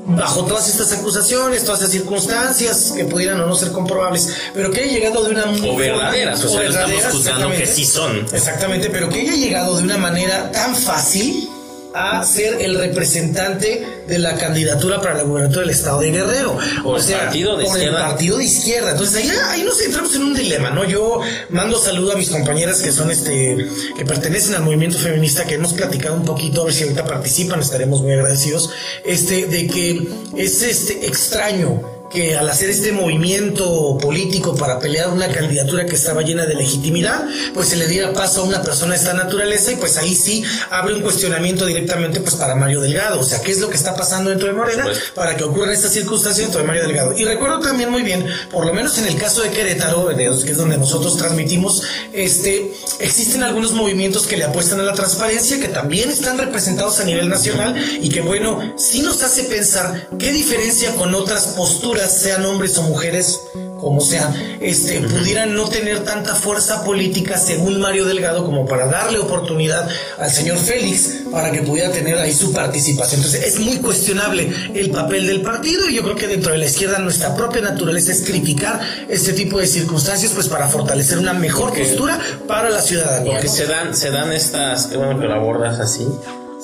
bajo 0.07 0.45
todas 0.45 0.69
estas 0.69 0.93
acusaciones, 0.93 1.65
todas 1.65 1.81
estas 1.81 1.93
circunstancias 1.93 2.93
que 2.97 3.05
pudieran 3.05 3.41
o 3.41 3.47
no 3.47 3.55
ser 3.55 3.73
comprobables, 3.73 4.35
pero 4.55 4.71
que 4.71 4.81
haya 4.81 4.93
llegado 4.93 5.25
de 5.25 5.31
una 5.31 5.45
O 5.45 5.77
verdaderas, 5.77 6.45
o 6.45 6.49
sea, 6.49 6.63
no 6.63 6.69
estamos 6.69 6.91
verdaderas, 6.91 7.13
juzgando 7.13 7.51
que 7.51 7.67
sí 7.67 7.85
son. 7.85 8.27
Exactamente, 8.33 8.91
pero 8.91 9.09
que 9.09 9.21
haya 9.21 9.35
llegado 9.35 9.77
de 9.77 9.85
una 9.85 9.99
manera 9.99 10.51
tan 10.51 10.75
fácil 10.75 11.49
a 11.95 12.25
ser 12.25 12.61
el 12.61 12.79
representante 12.79 13.87
de 14.07 14.19
la 14.19 14.37
candidatura 14.37 15.01
para 15.01 15.15
la 15.15 15.23
gubernatura 15.23 15.63
del 15.63 15.71
estado 15.71 16.01
de 16.01 16.11
Guerrero. 16.11 16.59
Por 16.83 17.01
el 17.01 17.07
partido 17.07 17.57
de 17.57 17.65
por 17.65 17.79
el 17.79 17.93
partido 17.93 18.39
de 18.39 18.45
izquierda. 18.45 18.93
Entonces 18.93 19.17
ahí, 19.17 19.31
ahí 19.51 19.63
nos 19.63 19.81
entramos 19.81 20.15
en 20.15 20.23
un 20.23 20.35
dilema, 20.35 20.71
¿no? 20.71 20.85
Yo 20.85 21.21
mando 21.51 21.79
saludo 21.79 22.13
a 22.13 22.17
mis 22.17 22.31
compañeras 22.31 22.83
que 22.83 22.93
son 22.93 23.11
este, 23.11 23.69
que 23.97 24.05
pertenecen 24.05 24.55
al 24.55 24.63
movimiento 24.63 24.99
feminista, 24.99 25.47
que 25.47 25.55
hemos 25.55 25.73
platicado 25.73 26.15
un 26.15 26.25
poquito, 26.25 26.63
a 26.63 26.65
ver 26.65 26.75
si 26.75 26.83
ahorita 26.85 27.05
participan, 27.05 27.61
estaremos 27.61 28.03
muy 28.03 28.13
agradecidos, 28.13 28.71
este, 29.05 29.47
de 29.47 29.67
que 29.67 30.09
es 30.37 30.63
este 30.63 31.07
extraño 31.07 32.02
que 32.13 32.37
al 32.37 32.49
hacer 32.49 32.71
este 32.71 32.93
movimiento 32.93 33.99
político 33.99 34.55
para 34.55 34.79
pelear 34.79 35.11
una 35.11 35.29
candidatura 35.29 35.87
que 35.87 35.97
estaba 35.97 36.23
llena 36.23 36.47
de 36.47 36.55
legitimidad, 36.55 37.25
pues 37.55 37.69
se 37.69 37.77
le 37.77 37.87
diera 37.87 38.13
paso 38.13 38.43
a 38.43 38.45
una 38.45 38.63
persona 38.63 38.93
de 38.93 38.99
esta 38.99 39.15
naturaleza 39.15 39.73
y 39.73 39.77
pues 39.77 39.97
ahí 39.97 40.15
sí 40.15 40.45
abre 40.71 40.95
un 40.95 41.03
cuestionamiento 41.03 41.67
directamente 41.67 42.21
pues 42.21 42.35
para 42.35 42.55
Mario 42.55 42.81
Delgado, 42.81 43.21
o 43.21 43.25
sea, 43.25 43.41
¿qué 43.41 43.53
es 43.53 43.61
lo 43.61 43.69
que 43.69 43.77
está 43.77 43.95
pasando 43.95 44.31
dentro 44.31 44.49
de 44.49 44.55
Morena 44.55 44.87
para 45.15 45.37
que 45.37 45.45
ocurran 45.45 45.71
estas 45.71 45.93
circunstancias 45.93 46.47
dentro 46.47 46.61
de 46.61 46.67
Mario 46.67 46.83
Delgado? 46.83 47.17
Y 47.17 47.25
recuerdo 47.25 47.61
también 47.61 47.91
muy 47.91 48.03
bien, 48.03 48.27
por 48.51 48.67
lo 48.67 48.73
menos 48.73 48.99
en 48.99 49.07
el 49.07 49.17
caso 49.17 49.43
de 49.43 49.51
Querétaro, 49.51 50.09
que 50.17 50.51
es 50.51 50.57
donde 50.57 50.79
nosotros 50.79 51.17
transmitimos, 51.17 51.83
este, 52.13 52.73
existen 53.01 53.43
algunos 53.43 53.73
movimientos 53.73 54.27
que 54.27 54.37
le 54.37 54.45
apuestan 54.45 54.81
a 54.81 54.83
la 54.83 54.95
transparencia, 54.95 55.61
que 55.61 55.69
también 55.69 56.11
están 56.11 56.39
representados 56.39 57.01
a 57.01 57.05
nivel 57.05 57.29
nacional 57.29 57.75
y 58.01 58.09
que 58.09 58.21
bueno, 58.21 58.75
sí 58.77 59.03
nos 59.03 59.23
hace 59.23 59.45
pensar 59.45 60.09
qué 60.19 60.33
diferencia 60.33 60.95
con 60.97 61.15
otras 61.15 61.49
posturas, 61.49 62.02
sean 62.09 62.45
hombres 62.45 62.77
o 62.79 62.83
mujeres, 62.83 63.41
como 63.81 64.01
sean, 64.01 64.33
este, 64.61 65.01
pudieran 65.01 65.55
no 65.55 65.69
tener 65.69 66.05
tanta 66.05 66.35
fuerza 66.37 66.85
política 66.85 67.37
según 67.37 67.81
Mario 67.81 68.05
Delgado 68.05 68.45
como 68.45 68.65
para 68.65 68.87
darle 68.87 69.19
oportunidad 69.19 69.89
al 70.19 70.31
señor 70.31 70.59
Félix 70.59 71.23
para 71.33 71.51
que 71.51 71.63
pudiera 71.63 71.91
tener 71.91 72.17
ahí 72.19 72.33
su 72.33 72.53
participación. 72.53 73.21
Entonces 73.21 73.45
es 73.45 73.59
muy 73.59 73.79
cuestionable 73.79 74.53
el 74.75 74.91
papel 74.91 75.27
del 75.27 75.43
partido 75.43 75.89
y 75.89 75.97
yo 75.97 76.03
creo 76.03 76.15
que 76.15 76.29
dentro 76.29 76.53
de 76.53 76.59
la 76.59 76.67
izquierda 76.67 76.99
nuestra 77.01 77.35
propia 77.35 77.63
naturaleza 77.63 78.13
es 78.13 78.23
criticar 78.23 78.81
este 79.09 79.33
tipo 79.33 79.59
de 79.59 79.67
circunstancias 79.67 80.33
pues 80.33 80.49
para 80.49 80.69
fortalecer 80.69 81.19
una 81.19 81.33
mejor 81.33 81.77
postura 81.77 82.21
para 82.47 82.71
la 82.71 82.81
ciudadanía. 82.81 83.33
Porque 83.33 83.49
¿no? 83.49 83.53
se 83.53 83.67
dan, 83.67 83.97
se 83.97 84.11
dan 84.11 84.33
estas, 84.33 84.87
qué 84.87 84.97
bueno 84.97 85.19
que 85.19 85.27
lo 85.27 85.35
abordas 85.35 85.81
así, 85.81 86.07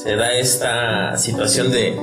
se 0.01 0.15
da 0.15 0.33
esta 0.35 1.19
situación 1.19 1.73
de, 1.73 1.99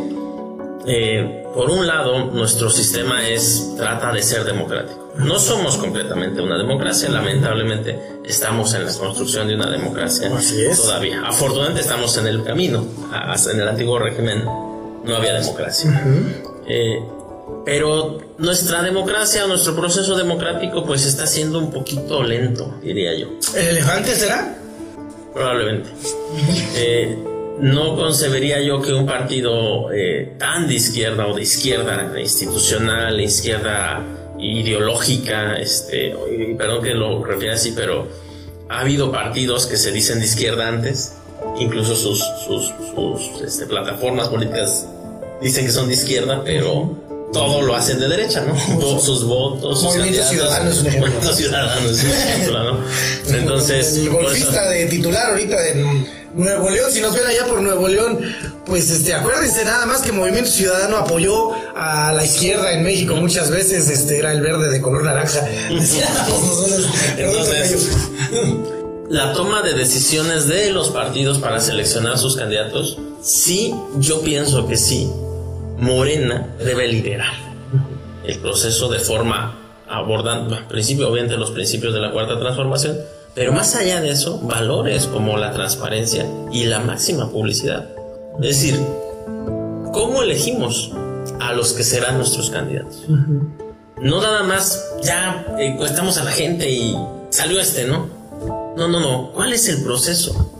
eh, 0.87 1.43
por 1.53 1.69
un 1.69 1.87
lado, 1.87 2.25
nuestro 2.31 2.69
sistema 2.69 3.27
es, 3.27 3.73
trata 3.77 4.11
de 4.11 4.21
ser 4.21 4.43
democrático. 4.43 5.13
No 5.17 5.39
somos 5.39 5.77
completamente 5.77 6.41
una 6.41 6.57
democracia, 6.57 7.09
lamentablemente 7.09 7.97
estamos 8.25 8.73
en 8.73 8.85
la 8.85 8.93
construcción 8.93 9.47
de 9.47 9.55
una 9.55 9.69
democracia 9.69 10.29
Así 10.35 10.61
es. 10.61 10.81
todavía. 10.81 11.21
Afortunadamente 11.25 11.81
estamos 11.81 12.17
en 12.17 12.27
el 12.27 12.43
camino, 12.43 12.85
en 13.51 13.59
el 13.61 13.67
antiguo 13.67 13.97
régimen 13.97 14.43
no 14.43 15.15
había 15.15 15.33
democracia. 15.33 16.03
Eh, 16.67 16.99
pero 17.63 18.17
nuestra 18.37 18.83
democracia, 18.83 19.47
nuestro 19.47 19.75
proceso 19.75 20.15
democrático, 20.17 20.85
pues 20.85 21.05
está 21.05 21.25
siendo 21.25 21.59
un 21.59 21.71
poquito 21.71 22.21
lento, 22.21 22.75
diría 22.81 23.17
yo. 23.17 23.29
¿El 23.55 23.67
elefante 23.67 24.13
será? 24.15 24.57
Probablemente. 25.33 25.89
Eh, 26.75 27.17
no 27.59 27.95
concebería 27.95 28.61
yo 28.61 28.81
que 28.81 28.93
un 28.93 29.05
partido 29.05 29.91
eh, 29.91 30.33
tan 30.37 30.67
de 30.67 30.75
izquierda 30.75 31.27
o 31.27 31.35
de 31.35 31.43
izquierda 31.43 32.19
institucional, 32.19 33.19
izquierda 33.19 34.03
ideológica, 34.39 35.55
este, 35.57 36.15
perdón 36.57 36.83
que 36.83 36.93
lo 36.93 37.23
refiera 37.23 37.55
así, 37.55 37.73
pero 37.75 38.07
ha 38.69 38.81
habido 38.81 39.11
partidos 39.11 39.65
que 39.67 39.77
se 39.77 39.91
dicen 39.91 40.19
de 40.19 40.25
izquierda 40.25 40.67
antes, 40.67 41.13
incluso 41.59 41.95
sus, 41.95 42.23
sus, 42.45 42.73
sus 42.93 43.41
este, 43.41 43.65
plataformas 43.65 44.27
políticas 44.27 44.87
dicen 45.41 45.65
que 45.65 45.71
son 45.71 45.87
de 45.87 45.93
izquierda, 45.93 46.41
pero 46.43 46.97
todo 47.31 47.61
lo 47.61 47.75
hacen 47.75 47.99
de 47.99 48.07
derecha, 48.07 48.41
¿no? 48.45 48.79
Todos 48.79 49.03
sus 49.03 49.25
votos, 49.25 49.79
sus 49.79 49.95
Movimiento 49.95 50.23
Ciudadano 50.23 50.69
es 50.69 50.79
un 50.79 50.87
ejemplo. 50.87 51.11
Movimiento 51.11 51.35
Ciudadano 51.35 51.89
es 51.89 52.03
un 52.03 52.11
ejemplo, 52.11 52.63
¿no? 52.63 52.79
Entonces, 53.37 53.97
el 53.97 54.09
golfista 54.09 54.69
de 54.69 54.85
titular 54.85 55.31
ahorita 55.31 55.67
en 55.69 56.07
Nuevo 56.35 56.69
León, 56.69 56.91
si 56.91 56.99
nos 56.99 57.13
ven 57.13 57.25
allá 57.25 57.45
por 57.45 57.61
Nuevo 57.61 57.87
León, 57.87 58.19
pues 58.65 58.91
este, 58.91 59.13
acuérdense 59.13 59.63
nada 59.63 59.85
más 59.85 60.01
que 60.01 60.11
Movimiento 60.11 60.49
Ciudadano 60.49 60.97
apoyó 60.97 61.51
a 61.75 62.11
la 62.11 62.25
izquierda 62.25 62.73
en 62.73 62.83
México 62.83 63.15
muchas 63.15 63.49
veces, 63.49 63.89
este 63.89 64.19
era 64.19 64.33
el 64.33 64.41
verde 64.41 64.69
de 64.69 64.81
color 64.81 65.03
naranja. 65.03 65.47
Entonces, 67.17 67.89
la 69.09 69.31
toma 69.31 69.61
de 69.61 69.73
decisiones 69.73 70.47
de 70.47 70.71
los 70.71 70.89
partidos 70.89 71.39
para 71.39 71.61
seleccionar 71.61 72.17
sus 72.17 72.35
candidatos, 72.35 72.97
sí, 73.21 73.73
yo 73.99 74.21
pienso 74.21 74.67
que 74.67 74.75
sí, 74.75 75.09
Morena 75.77 76.53
debe 76.59 76.87
liderar 76.87 77.33
el 78.25 78.39
proceso 78.39 78.89
de 78.89 78.99
forma 78.99 79.57
abordando, 79.87 80.55
al 80.55 80.67
principio, 80.67 81.09
obviamente, 81.09 81.37
los 81.37 81.51
principios 81.51 81.93
de 81.93 82.01
la 82.01 82.11
cuarta 82.11 82.37
transformación, 82.37 82.97
pero 83.35 83.51
más 83.51 83.75
allá 83.75 83.99
de 83.99 84.11
eso, 84.11 84.39
valores 84.39 85.07
como 85.07 85.37
la 85.37 85.51
transparencia 85.51 86.25
y 86.53 86.63
la 86.63 86.79
máxima 86.79 87.29
publicidad. 87.29 87.89
Es 88.41 88.61
decir, 88.61 88.79
¿cómo 89.91 90.23
elegimos 90.23 90.91
a 91.41 91.51
los 91.51 91.73
que 91.73 91.83
serán 91.83 92.17
nuestros 92.17 92.49
candidatos? 92.49 93.03
No 94.01 94.21
nada 94.21 94.43
más, 94.43 94.81
ya 95.03 95.45
encuestamos 95.59 96.17
a 96.17 96.23
la 96.23 96.31
gente 96.31 96.71
y 96.71 96.95
salió 97.29 97.59
este, 97.59 97.85
¿no? 97.85 98.07
No, 98.77 98.87
no, 98.87 99.01
no. 99.01 99.31
¿Cuál 99.33 99.51
es 99.51 99.67
el 99.67 99.83
proceso? 99.83 100.51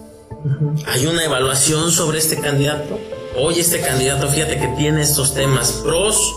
¿Hay 0.85 1.05
una 1.05 1.23
evaluación 1.23 1.91
sobre 1.91 2.19
este 2.19 2.39
candidato? 2.39 2.99
Oye, 3.37 3.61
este 3.61 3.79
candidato, 3.79 4.27
fíjate 4.27 4.59
que 4.59 4.67
tiene 4.77 5.01
estos 5.01 5.33
temas, 5.33 5.71
pros, 5.83 6.35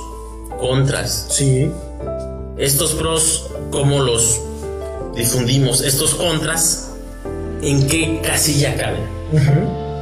contras. 0.61 1.27
Sí. 1.31 1.70
Estos 2.57 2.92
pros, 2.92 3.46
¿cómo 3.70 4.01
los 4.01 4.40
difundimos? 5.18 5.83
Estos 5.83 6.14
contras, 6.14 6.90
¿en 7.61 7.87
qué 7.87 8.20
casilla 8.22 8.76
caben? 8.76 9.04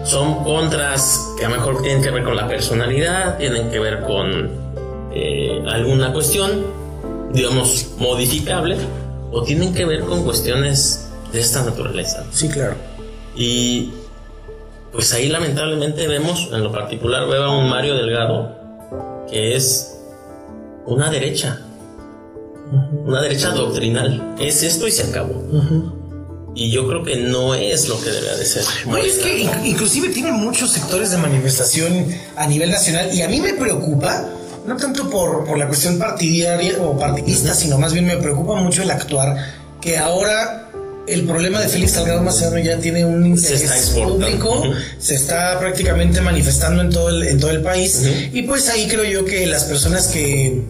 Son 0.04 0.44
contras 0.44 1.20
que 1.36 1.46
a 1.46 1.48
lo 1.48 1.56
mejor 1.56 1.82
tienen 1.82 2.02
que 2.02 2.10
ver 2.10 2.22
con 2.22 2.36
la 2.36 2.46
personalidad, 2.46 3.38
tienen 3.38 3.70
que 3.70 3.80
ver 3.80 4.02
con 4.02 4.50
eh, 5.12 5.62
alguna 5.66 6.12
cuestión, 6.12 6.64
digamos, 7.32 7.88
modificable, 7.98 8.76
o 9.32 9.42
tienen 9.42 9.74
que 9.74 9.84
ver 9.84 10.02
con 10.02 10.22
cuestiones 10.22 11.08
de 11.32 11.40
esta 11.40 11.64
naturaleza. 11.64 12.24
Sí, 12.30 12.48
claro. 12.48 12.74
Y 13.34 13.90
pues 14.92 15.12
ahí 15.12 15.28
lamentablemente 15.28 16.06
vemos, 16.06 16.48
en 16.52 16.62
lo 16.62 16.70
particular 16.70 17.26
veo 17.26 17.44
a 17.44 17.58
un 17.58 17.68
Mario 17.68 17.96
Delgado 17.96 18.54
que 19.28 19.56
es 19.56 19.98
una 20.86 21.10
derecha, 21.10 21.65
una 23.04 23.20
derecha 23.22 23.50
doctrinal. 23.50 24.34
Es 24.40 24.62
esto 24.62 24.86
y 24.86 24.90
se 24.92 25.04
acabó. 25.04 25.42
Y 26.54 26.70
yo 26.70 26.88
creo 26.88 27.04
que 27.04 27.16
no 27.16 27.54
es 27.54 27.86
lo 27.88 28.00
que 28.00 28.10
debe 28.10 28.36
de 28.38 28.44
ser. 28.46 28.64
No, 28.86 28.96
es 28.96 29.14
que 29.18 29.40
in- 29.40 29.50
inclusive 29.66 30.08
tiene 30.08 30.32
muchos 30.32 30.70
sectores 30.72 31.10
de 31.10 31.18
manifestación 31.18 32.06
a 32.36 32.46
nivel 32.46 32.70
nacional 32.70 33.10
y 33.12 33.20
a 33.22 33.28
mí 33.28 33.40
me 33.40 33.52
preocupa, 33.54 34.24
no 34.66 34.76
tanto 34.76 35.10
por, 35.10 35.44
por 35.44 35.58
la 35.58 35.66
cuestión 35.68 35.98
partidaria 35.98 36.74
o 36.80 36.98
partidista, 36.98 37.54
sino 37.54 37.78
más 37.78 37.92
bien 37.92 38.06
me 38.06 38.16
preocupa 38.16 38.54
mucho 38.54 38.82
el 38.82 38.90
actuar, 38.90 39.36
que 39.82 39.98
ahora 39.98 40.62
el 41.06 41.24
problema 41.26 41.60
de 41.60 41.68
Félix 41.68 41.92
Salgado 41.92 42.22
Macedonio 42.22 42.64
ya 42.64 42.78
tiene 42.78 43.04
un 43.04 43.24
interés 43.26 43.92
público, 43.94 44.62
se 44.98 45.14
está 45.14 45.58
prácticamente 45.60 46.20
manifestando 46.22 46.80
en 46.82 46.90
todo 46.90 47.10
el, 47.10 47.22
en 47.28 47.38
todo 47.38 47.50
el 47.50 47.60
país 47.62 48.02
y 48.32 48.42
pues 48.42 48.68
ahí 48.70 48.88
creo 48.88 49.04
yo 49.04 49.24
que 49.26 49.46
las 49.46 49.64
personas 49.64 50.06
que 50.08 50.62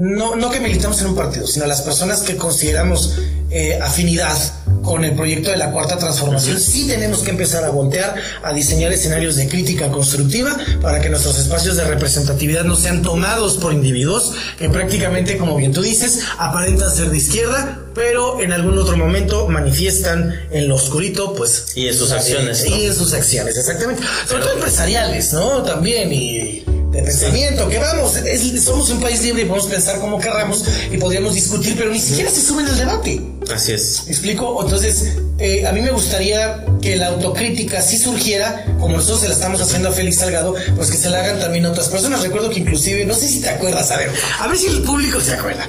no, 0.00 0.34
no 0.34 0.50
que 0.50 0.60
militamos 0.60 1.00
en 1.02 1.08
un 1.08 1.14
partido, 1.14 1.46
sino 1.46 1.66
las 1.66 1.82
personas 1.82 2.22
que 2.22 2.36
consideramos 2.36 3.18
eh, 3.50 3.78
afinidad 3.80 4.36
con 4.82 5.04
el 5.04 5.14
proyecto 5.14 5.50
de 5.50 5.58
la 5.58 5.70
cuarta 5.72 5.98
transformación, 5.98 6.58
sí 6.58 6.86
tenemos 6.88 7.20
que 7.20 7.30
empezar 7.30 7.64
a 7.64 7.70
voltear, 7.70 8.14
a 8.42 8.52
diseñar 8.54 8.92
escenarios 8.92 9.36
de 9.36 9.46
crítica 9.46 9.90
constructiva 9.90 10.56
para 10.80 11.00
que 11.00 11.10
nuestros 11.10 11.38
espacios 11.38 11.76
de 11.76 11.84
representatividad 11.84 12.64
no 12.64 12.76
sean 12.76 13.02
tomados 13.02 13.58
por 13.58 13.74
individuos 13.74 14.32
que 14.58 14.70
prácticamente, 14.70 15.36
como 15.36 15.56
bien 15.56 15.72
tú 15.72 15.82
dices, 15.82 16.20
aparentan 16.38 16.90
ser 16.90 17.10
de 17.10 17.18
izquierda, 17.18 17.80
pero 17.94 18.40
en 18.40 18.52
algún 18.52 18.78
otro 18.78 18.96
momento 18.96 19.48
manifiestan 19.48 20.34
en 20.50 20.66
lo 20.66 20.76
oscurito, 20.76 21.34
pues... 21.34 21.66
Y 21.74 21.88
en 21.88 21.94
sus 21.94 22.10
acciones, 22.10 22.64
Y 22.64 22.70
¿no? 22.70 22.76
en 22.76 22.94
sus 22.94 23.12
acciones, 23.12 23.58
exactamente. 23.58 24.02
Sobre 24.26 24.44
todo 24.44 24.54
empresariales, 24.54 25.34
¿no? 25.34 25.62
También, 25.62 26.10
y 26.10 26.64
de 26.90 27.02
pensamiento, 27.02 27.68
que 27.68 27.78
vamos, 27.78 28.16
es- 28.16 28.62
somos 28.64 28.90
un 28.90 29.00
país 29.00 29.22
libre 29.22 29.42
y 29.42 29.44
podemos 29.44 29.68
pensar 29.68 30.00
como 30.00 30.18
querramos 30.18 30.64
y 30.90 30.96
podríamos 30.98 31.34
discutir, 31.34 31.76
pero 31.76 31.90
ni 31.90 32.00
siquiera 32.00 32.30
se 32.30 32.40
suben 32.40 32.66
al 32.66 32.76
debate. 32.76 33.20
Así 33.54 33.72
es. 33.72 34.02
¿Me 34.06 34.12
explico? 34.12 34.60
Entonces, 34.64 35.12
eh, 35.38 35.66
a 35.66 35.72
mí 35.72 35.80
me 35.82 35.90
gustaría 35.92 36.64
que 36.82 36.96
la 36.96 37.08
autocrítica 37.08 37.80
si 37.80 37.96
surgiera, 37.98 38.64
como 38.80 38.96
nosotros 38.96 39.20
se 39.20 39.28
la 39.28 39.34
estamos 39.34 39.60
haciendo 39.60 39.88
a 39.90 39.92
Félix 39.92 40.16
Salgado, 40.18 40.54
pues 40.76 40.90
que 40.90 40.96
se 40.96 41.08
la 41.10 41.20
hagan 41.20 41.38
también 41.38 41.64
a 41.66 41.70
otras 41.70 41.88
personas. 41.88 42.22
Recuerdo 42.22 42.50
que 42.50 42.58
inclusive, 42.58 43.04
no 43.04 43.14
sé 43.14 43.28
si 43.28 43.40
te 43.40 43.50
acuerdas, 43.50 43.90
a 43.92 43.96
ver, 43.96 44.10
a 44.40 44.48
ver 44.48 44.58
si 44.58 44.66
el 44.66 44.82
público 44.82 45.20
se 45.20 45.34
acuerda. 45.34 45.68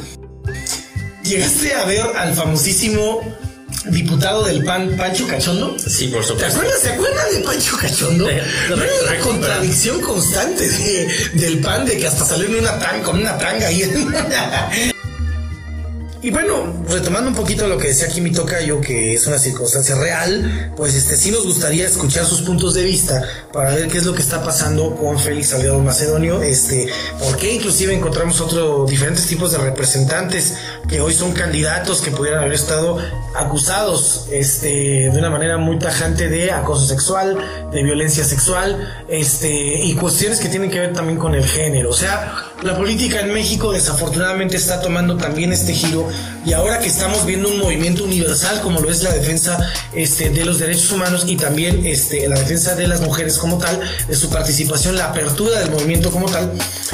Llegaste 1.23 1.73
a 1.75 1.85
ver 1.85 2.01
al 2.17 2.33
famosísimo 2.33 3.21
diputado 3.85 4.43
del 4.45 4.63
PAN, 4.63 4.95
Pancho 4.97 5.27
Cachondo. 5.27 5.77
Sí, 5.79 6.07
por 6.07 6.21
¿Te 6.21 6.27
supuesto. 6.27 6.57
acuerdas, 6.59 6.81
¿Te 6.81 6.89
acuerdas 6.89 7.31
de 7.33 7.39
Pancho 7.39 7.77
Cachondo? 7.77 8.29
Eh, 8.29 8.43
una 8.73 9.19
contradicción 9.19 10.01
constante 10.01 10.67
de- 10.69 11.07
del 11.33 11.59
pan, 11.59 11.85
de 11.85 11.97
que 11.97 12.07
hasta 12.07 12.25
salió 12.25 12.47
en 12.47 12.55
una 12.57 12.77
tanga, 12.79 13.03
con 13.03 13.19
una 13.19 13.37
tanga 13.37 13.67
ahí. 13.67 13.81
Y 16.23 16.29
bueno, 16.29 16.71
retomando 16.87 17.31
un 17.31 17.35
poquito 17.35 17.67
lo 17.67 17.79
que 17.79 17.87
decía 17.87 18.05
aquí 18.05 18.21
mi 18.21 18.31
tocayo, 18.31 18.79
que 18.79 19.15
es 19.15 19.25
una 19.25 19.39
circunstancia 19.39 19.95
real, 19.95 20.71
pues 20.77 20.93
este 20.93 21.17
sí 21.17 21.31
nos 21.31 21.43
gustaría 21.47 21.87
escuchar 21.87 22.25
sus 22.25 22.43
puntos 22.43 22.75
de 22.75 22.83
vista 22.83 23.23
para 23.51 23.73
ver 23.73 23.87
qué 23.87 23.97
es 23.97 24.05
lo 24.05 24.13
que 24.13 24.21
está 24.21 24.43
pasando 24.43 24.95
con 24.95 25.17
Félix 25.17 25.49
Salgado 25.49 25.79
Macedonio, 25.79 26.43
este, 26.43 26.87
porque 27.19 27.55
inclusive 27.55 27.95
encontramos 27.95 28.39
otros 28.39 28.87
diferentes 28.87 29.25
tipos 29.25 29.51
de 29.51 29.57
representantes 29.57 30.53
que 30.87 31.01
hoy 31.01 31.15
son 31.15 31.31
candidatos 31.31 32.01
que 32.01 32.11
pudieran 32.11 32.41
haber 32.41 32.53
estado 32.53 32.99
acusados 33.35 34.27
este, 34.31 35.09
de 35.09 35.17
una 35.17 35.31
manera 35.31 35.57
muy 35.57 35.79
tajante 35.79 36.29
de 36.29 36.51
acoso 36.51 36.85
sexual, 36.85 37.35
de 37.71 37.81
violencia 37.81 38.23
sexual, 38.23 39.03
este, 39.07 39.49
y 39.49 39.95
cuestiones 39.95 40.39
que 40.39 40.49
tienen 40.49 40.69
que 40.69 40.81
ver 40.81 40.93
también 40.93 41.17
con 41.17 41.33
el 41.33 41.45
género. 41.45 41.89
O 41.89 41.95
sea, 41.95 42.50
la 42.63 42.75
política 42.75 43.21
en 43.21 43.33
México 43.33 43.71
desafortunadamente 43.71 44.55
está 44.55 44.81
tomando 44.81 45.17
también 45.17 45.51
este 45.51 45.73
giro 45.73 46.07
y 46.45 46.53
ahora 46.53 46.79
que 46.79 46.87
estamos 46.87 47.25
viendo 47.25 47.49
un 47.49 47.59
movimiento 47.59 48.03
universal 48.03 48.61
como 48.61 48.79
lo 48.79 48.89
es 48.89 49.03
la 49.03 49.13
defensa 49.13 49.57
este, 49.93 50.29
de 50.29 50.43
los 50.45 50.59
derechos 50.59 50.91
humanos 50.91 51.25
y 51.27 51.37
también 51.37 51.85
este, 51.85 52.27
la 52.27 52.39
defensa 52.39 52.75
de 52.75 52.87
las 52.87 53.01
mujeres 53.01 53.37
como 53.37 53.57
tal, 53.57 53.79
de 54.07 54.15
su 54.15 54.29
participación, 54.29 54.95
la 54.97 55.05
apertura 55.09 55.59
del 55.59 55.71
movimiento 55.71 56.11
como 56.11 56.29
tal, 56.29 56.51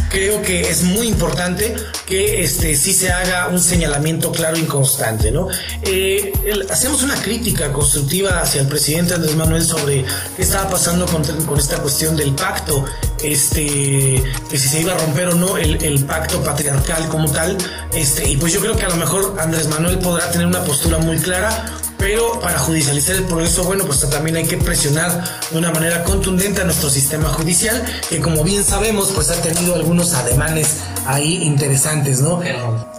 creo 0.10 0.42
que 0.42 0.70
es 0.70 0.84
muy 0.84 1.08
importante 1.08 1.76
que 2.06 2.42
este, 2.44 2.76
sí 2.76 2.94
se 2.94 3.12
haga 3.12 3.48
un 3.48 3.60
señalamiento 3.60 4.32
claro 4.32 4.58
y 4.58 4.64
constante. 4.64 5.32
¿no? 5.32 5.48
Eh, 5.84 6.34
el- 6.46 6.70
hacemos 6.70 7.04
una 7.04 7.16
crítica 7.22 7.72
constructiva 7.72 8.42
hacia 8.42 8.62
el 8.62 8.68
presidente 8.68 9.14
Andrés 9.14 9.36
Manuel 9.36 9.64
sobre 9.64 10.06
qué 10.36 10.42
estaba 10.42 10.70
pasando 10.70 11.06
con, 11.06 11.58
esta 11.58 11.78
cuestión 11.78 12.16
del 12.16 12.34
pacto, 12.34 12.84
este, 13.24 14.24
que 14.50 14.58
si 14.58 14.68
se 14.68 14.82
iba 14.82 14.94
a 14.94 14.98
romper 14.98 15.30
o 15.30 15.36
no 15.36 15.58
el, 15.58 15.84
el 15.84 16.04
pacto 16.06 16.44
patriarcal 16.44 17.08
como 17.10 17.32
tal. 17.32 17.58
Este, 17.94 18.30
y 18.30 18.38
pues 18.38 18.54
yo 18.54 18.60
creo 18.60 18.76
que 18.76 18.86
a 18.86 18.90
lo 18.90 18.96
mejor 18.98 19.37
Andrés 19.38 19.68
Manuel 19.68 20.00
podrá 20.00 20.30
tener 20.32 20.48
una 20.48 20.64
postura 20.64 20.98
muy 20.98 21.18
clara. 21.18 21.66
Pero 21.98 22.40
para 22.40 22.60
judicializar 22.60 23.16
el 23.16 23.24
progreso, 23.24 23.64
bueno, 23.64 23.84
pues 23.86 24.08
también 24.08 24.36
hay 24.36 24.46
que 24.46 24.58
presionar 24.58 25.24
de 25.50 25.58
una 25.58 25.72
manera 25.72 26.04
contundente 26.04 26.62
a 26.62 26.64
nuestro 26.64 26.92
sistema 26.92 27.30
judicial, 27.30 27.84
que 28.08 28.20
como 28.20 28.44
bien 28.44 28.64
sabemos, 28.64 29.12
pues 29.16 29.32
ha 29.32 29.42
tenido 29.42 29.74
algunos 29.74 30.14
ademanes 30.14 30.78
ahí 31.08 31.42
interesantes, 31.44 32.22
¿no? 32.22 32.40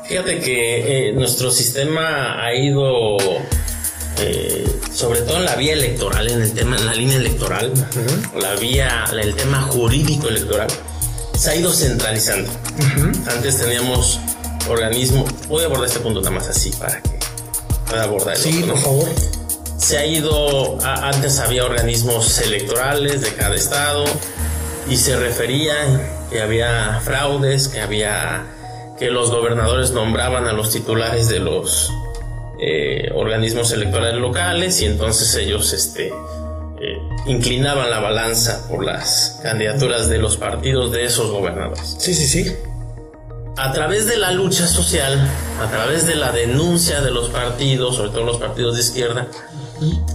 Fíjate 0.05 0.41
que 0.41 1.11
eh, 1.11 1.13
nuestro 1.13 1.53
sistema 1.53 2.45
ha 2.45 2.53
ido, 2.53 3.19
eh, 4.19 4.67
sobre 4.93 5.21
todo 5.21 5.37
en 5.37 5.45
la 5.45 5.55
vía 5.55 5.75
electoral, 5.75 6.29
en 6.29 6.43
el 6.43 6.53
tema, 6.53 6.77
en 6.77 6.87
la 6.87 6.95
línea 6.95 7.19
electoral, 7.19 7.73
la 8.41 8.55
vía, 8.57 9.05
el 9.13 9.35
tema 9.37 9.63
jurídico 9.63 10.27
electoral, 10.27 10.69
se 11.39 11.51
ha 11.51 11.55
ido 11.55 11.73
centralizando. 11.73 12.51
Antes 13.31 13.59
teníamos 13.59 14.19
organismos, 14.69 15.31
voy 15.49 15.63
a 15.63 15.67
abordar 15.67 15.87
este 15.87 16.01
punto 16.01 16.21
nada 16.21 16.31
más 16.33 16.49
así 16.49 16.71
para 16.71 17.01
que 17.03 17.11
pueda 17.89 18.03
abordar 18.05 18.35
el 18.37 18.41
Sí, 18.41 18.63
otro, 18.63 18.67
¿no? 18.67 18.73
por 18.75 18.83
favor. 18.83 19.09
se 19.79 19.99
ha 19.99 20.07
ido, 20.07 20.79
a- 20.85 21.09
antes 21.09 21.39
había 21.39 21.65
organismos 21.65 22.39
electorales 22.41 23.21
de 23.23 23.33
cada 23.35 23.55
estado 23.55 24.05
y 24.91 24.97
se 24.97 25.17
refería 25.17 25.75
que 26.31 26.41
había 26.43 27.01
fraudes, 27.05 27.69
que 27.69 27.81
había 27.81 28.45
que 28.99 29.11
los 29.11 29.31
gobernadores 29.31 29.93
nombraban 29.93 30.47
a 30.49 30.53
los 30.53 30.71
titulares 30.71 31.29
de 31.29 31.39
los 31.39 31.91
eh, 32.61 33.11
organismos 33.15 33.71
electorales 33.71 34.21
locales 34.21 34.81
y 34.83 34.87
entonces 34.87 35.33
ellos 35.37 35.73
este, 35.73 36.09
eh, 36.09 36.99
inclinaban 37.27 37.89
la 37.91 38.01
balanza 38.01 38.67
por 38.69 38.85
las 38.85 39.39
candidaturas 39.43 40.09
de 40.09 40.19
los 40.19 40.37
partidos 40.37 40.91
de 40.91 41.05
esos 41.05 41.31
gobernadores. 41.31 41.95
Sí, 42.01 42.13
sí, 42.13 42.27
sí. 42.27 42.53
A 43.59 43.73
través 43.73 44.07
de 44.07 44.17
la 44.17 44.31
lucha 44.31 44.69
social, 44.69 45.19
a 45.61 45.69
través 45.69 46.07
de 46.07 46.15
la 46.15 46.31
denuncia 46.31 47.01
de 47.01 47.11
los 47.11 47.29
partidos, 47.31 47.97
sobre 47.97 48.11
todo 48.11 48.23
los 48.23 48.37
partidos 48.37 48.77
de 48.77 48.83
izquierda, 48.83 49.27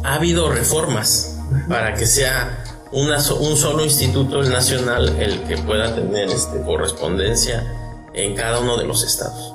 ha 0.02 0.16
habido 0.16 0.50
reformas 0.50 1.38
para 1.68 1.94
que 1.94 2.06
sea 2.06 2.64
una, 2.94 3.18
un 3.18 3.58
solo 3.58 3.84
instituto 3.84 4.42
nacional 4.44 5.10
el 5.20 5.44
que 5.44 5.58
pueda 5.58 5.94
tener 5.94 6.30
este, 6.30 6.62
correspondencia 6.62 7.66
en 8.14 8.34
cada 8.34 8.62
uno 8.62 8.78
de 8.78 8.86
los 8.86 9.04
estados. 9.04 9.54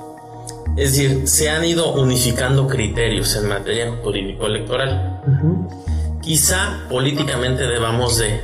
Es 0.77 0.91
decir, 0.91 1.27
se 1.27 1.49
han 1.49 1.65
ido 1.65 1.93
unificando 1.93 2.67
criterios 2.67 3.35
en 3.37 3.47
materia 3.47 3.91
jurídico-electoral. 4.03 5.21
Quizá 6.21 6.85
políticamente 6.89 7.63
debamos 7.63 8.19
de 8.19 8.39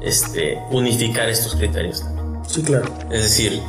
este, 0.00 0.58
unificar 0.70 1.28
estos 1.28 1.54
criterios. 1.54 2.02
Sí, 2.48 2.62
claro. 2.62 2.86
Es 3.10 3.22
decir, 3.24 3.60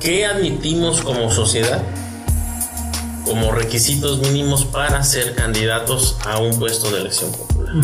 ¿qué 0.00 0.26
admitimos 0.26 1.00
como 1.00 1.30
sociedad 1.30 1.82
como 3.24 3.50
requisitos 3.50 4.18
mínimos 4.20 4.64
para 4.64 5.02
ser 5.02 5.34
candidatos 5.34 6.16
a 6.24 6.38
un 6.38 6.58
puesto 6.58 6.90
de 6.90 7.00
elección 7.00 7.32
popular? 7.32 7.74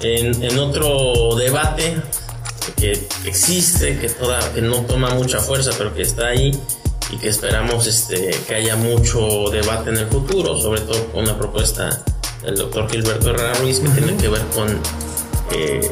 en, 0.00 0.42
en, 0.42 0.58
otro 0.58 1.34
debate 1.36 2.00
que 2.76 3.08
existe, 3.24 3.98
que, 3.98 4.08
toda, 4.08 4.38
que 4.52 4.62
no 4.62 4.82
toma 4.82 5.10
mucha 5.14 5.40
fuerza, 5.40 5.72
pero 5.76 5.92
que 5.94 6.02
está 6.02 6.28
ahí, 6.28 6.52
y 7.12 7.16
que 7.16 7.28
esperamos 7.28 7.86
este, 7.86 8.30
que 8.46 8.54
haya 8.54 8.76
mucho 8.76 9.50
debate 9.50 9.90
en 9.90 9.96
el 9.96 10.06
futuro, 10.06 10.58
sobre 10.60 10.80
todo 10.82 11.04
con 11.06 11.24
una 11.24 11.36
propuesta 11.36 12.02
del 12.42 12.56
doctor 12.56 12.88
Gilberto 12.90 13.30
Herrera 13.30 13.54
Ruiz 13.54 13.80
que 13.80 13.88
tiene 13.88 14.16
que 14.16 14.28
ver 14.28 14.42
con 14.54 14.68
eh, 15.52 15.90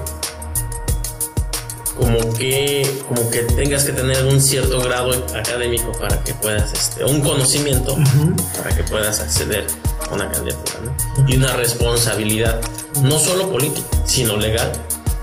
como 1.98 2.32
que 2.34 2.88
como 3.06 3.28
que 3.30 3.42
tengas 3.42 3.84
que 3.84 3.92
tener 3.92 4.24
un 4.24 4.40
cierto 4.40 4.80
grado 4.80 5.12
académico 5.34 5.92
para 5.98 6.22
que 6.22 6.32
puedas 6.34 6.72
este 6.72 7.04
un 7.04 7.20
conocimiento 7.20 7.96
para 8.56 8.74
que 8.74 8.84
puedas 8.84 9.20
acceder 9.20 9.66
a 10.08 10.14
una 10.14 10.30
candidatura 10.30 10.96
y 11.26 11.36
una 11.36 11.54
responsabilidad 11.54 12.60
no 13.02 13.18
solo 13.18 13.50
política 13.50 13.88
sino 14.04 14.36
legal 14.36 14.72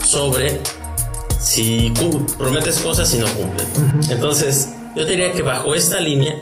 sobre 0.03 0.59
si 1.39 1.91
prometes 2.37 2.79
cosas 2.79 3.11
y 3.13 3.17
no 3.17 3.27
cumples 3.27 3.67
entonces 4.09 4.69
yo 4.95 5.05
diría 5.05 5.33
que 5.33 5.41
bajo 5.41 5.75
esta 5.75 5.99
línea, 5.99 6.41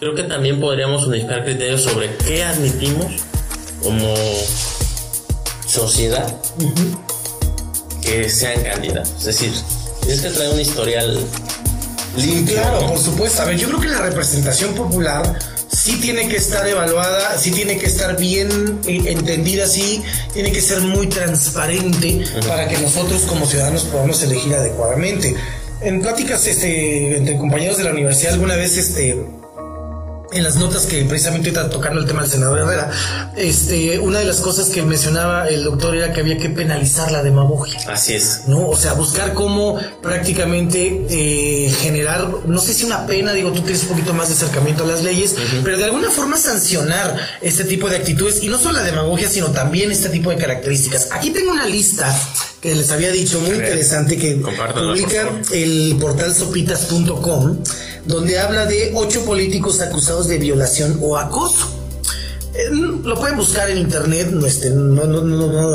creo 0.00 0.14
que 0.16 0.24
también 0.24 0.60
podríamos 0.60 1.06
unificar 1.06 1.44
criterios 1.44 1.82
sobre 1.82 2.16
qué 2.16 2.42
admitimos 2.42 3.12
como 3.80 4.12
sociedad 5.66 6.36
que 8.12 8.28
sean 8.28 8.62
candidatos. 8.62 9.14
Es 9.18 9.24
decir, 9.24 9.52
tienes 10.02 10.20
que 10.20 10.30
traer 10.30 10.52
un 10.52 10.60
historial 10.60 11.26
limpio. 12.16 12.54
Claro, 12.56 12.86
por 12.86 12.98
supuesto. 12.98 13.42
A 13.42 13.44
ver, 13.46 13.56
yo 13.56 13.68
creo 13.68 13.80
que 13.80 13.88
la 13.88 14.02
representación 14.02 14.74
popular 14.74 15.38
sí 15.68 15.98
tiene 16.00 16.28
que 16.28 16.36
estar 16.36 16.66
evaluada, 16.68 17.38
sí 17.38 17.50
tiene 17.50 17.78
que 17.78 17.86
estar 17.86 18.16
bien 18.18 18.80
eh, 18.86 19.04
entendida, 19.06 19.66
sí 19.66 20.02
tiene 20.34 20.52
que 20.52 20.60
ser 20.60 20.80
muy 20.80 21.06
transparente 21.06 22.24
para 22.46 22.68
que 22.68 22.76
nosotros 22.78 23.22
como 23.22 23.46
ciudadanos 23.46 23.84
podamos 23.84 24.22
elegir 24.22 24.54
adecuadamente 24.54 25.34
en 25.80 26.00
pláticas 26.02 26.46
este, 26.46 27.16
entre 27.16 27.36
compañeros 27.38 27.78
de 27.78 27.84
la 27.84 27.90
universidad 27.90 28.34
alguna 28.34 28.56
vez 28.56 28.76
este 28.76 29.16
en 30.32 30.42
las 30.42 30.56
notas 30.56 30.86
que 30.86 31.04
precisamente 31.04 31.48
está 31.48 31.68
tocando 31.68 32.00
el 32.00 32.06
tema 32.06 32.22
del 32.22 32.30
senador 32.30 32.58
Herrera, 32.58 32.90
este, 33.36 33.98
una 33.98 34.18
de 34.18 34.24
las 34.24 34.40
cosas 34.40 34.68
que 34.70 34.82
mencionaba 34.82 35.48
el 35.48 35.64
doctor 35.64 35.96
era 35.96 36.12
que 36.12 36.20
había 36.20 36.38
que 36.38 36.50
penalizar 36.50 37.10
la 37.12 37.22
demagogia. 37.22 37.78
Así 37.88 38.14
es. 38.14 38.42
¿No? 38.46 38.68
O 38.68 38.76
sea, 38.76 38.94
buscar 38.94 39.34
cómo 39.34 39.78
prácticamente 40.00 41.06
eh, 41.08 41.70
generar, 41.80 42.28
no 42.46 42.60
sé 42.60 42.74
si 42.74 42.84
una 42.84 43.06
pena, 43.06 43.32
digo, 43.32 43.52
tú 43.52 43.62
tienes 43.62 43.82
un 43.82 43.90
poquito 43.90 44.14
más 44.14 44.28
de 44.28 44.34
acercamiento 44.34 44.84
a 44.84 44.86
las 44.86 45.02
leyes, 45.02 45.34
pero 45.62 45.76
de 45.76 45.84
alguna 45.84 46.10
forma 46.10 46.36
sancionar 46.36 47.16
este 47.40 47.64
tipo 47.64 47.88
de 47.88 47.96
actitudes, 47.96 48.42
y 48.42 48.48
no 48.48 48.58
solo 48.58 48.78
la 48.78 48.84
demagogia, 48.84 49.28
sino 49.28 49.50
también 49.50 49.90
este 49.90 50.08
tipo 50.08 50.30
de 50.30 50.36
características. 50.36 51.08
Aquí 51.12 51.30
tengo 51.30 51.52
una 51.52 51.66
lista 51.66 52.14
que 52.62 52.76
les 52.76 52.92
había 52.92 53.10
dicho, 53.10 53.40
muy 53.40 53.56
interesante, 53.56 54.16
que 54.16 54.36
publica 54.36 55.28
el 55.52 55.96
portal 56.00 56.32
sopitas.com, 56.32 57.58
donde 58.06 58.38
habla 58.38 58.66
de 58.66 58.92
ocho 58.94 59.24
políticos 59.24 59.80
acusados 59.80 60.28
de 60.28 60.38
violación 60.38 60.96
o 61.02 61.18
acoso. 61.18 61.80
Eh, 62.54 62.68
lo 62.70 63.18
pueden 63.18 63.36
buscar 63.36 63.68
en 63.68 63.78
internet, 63.78 64.28
no, 64.30 64.46
este, 64.46 64.70
no, 64.70 65.04
no, 65.06 65.22
no, 65.22 65.70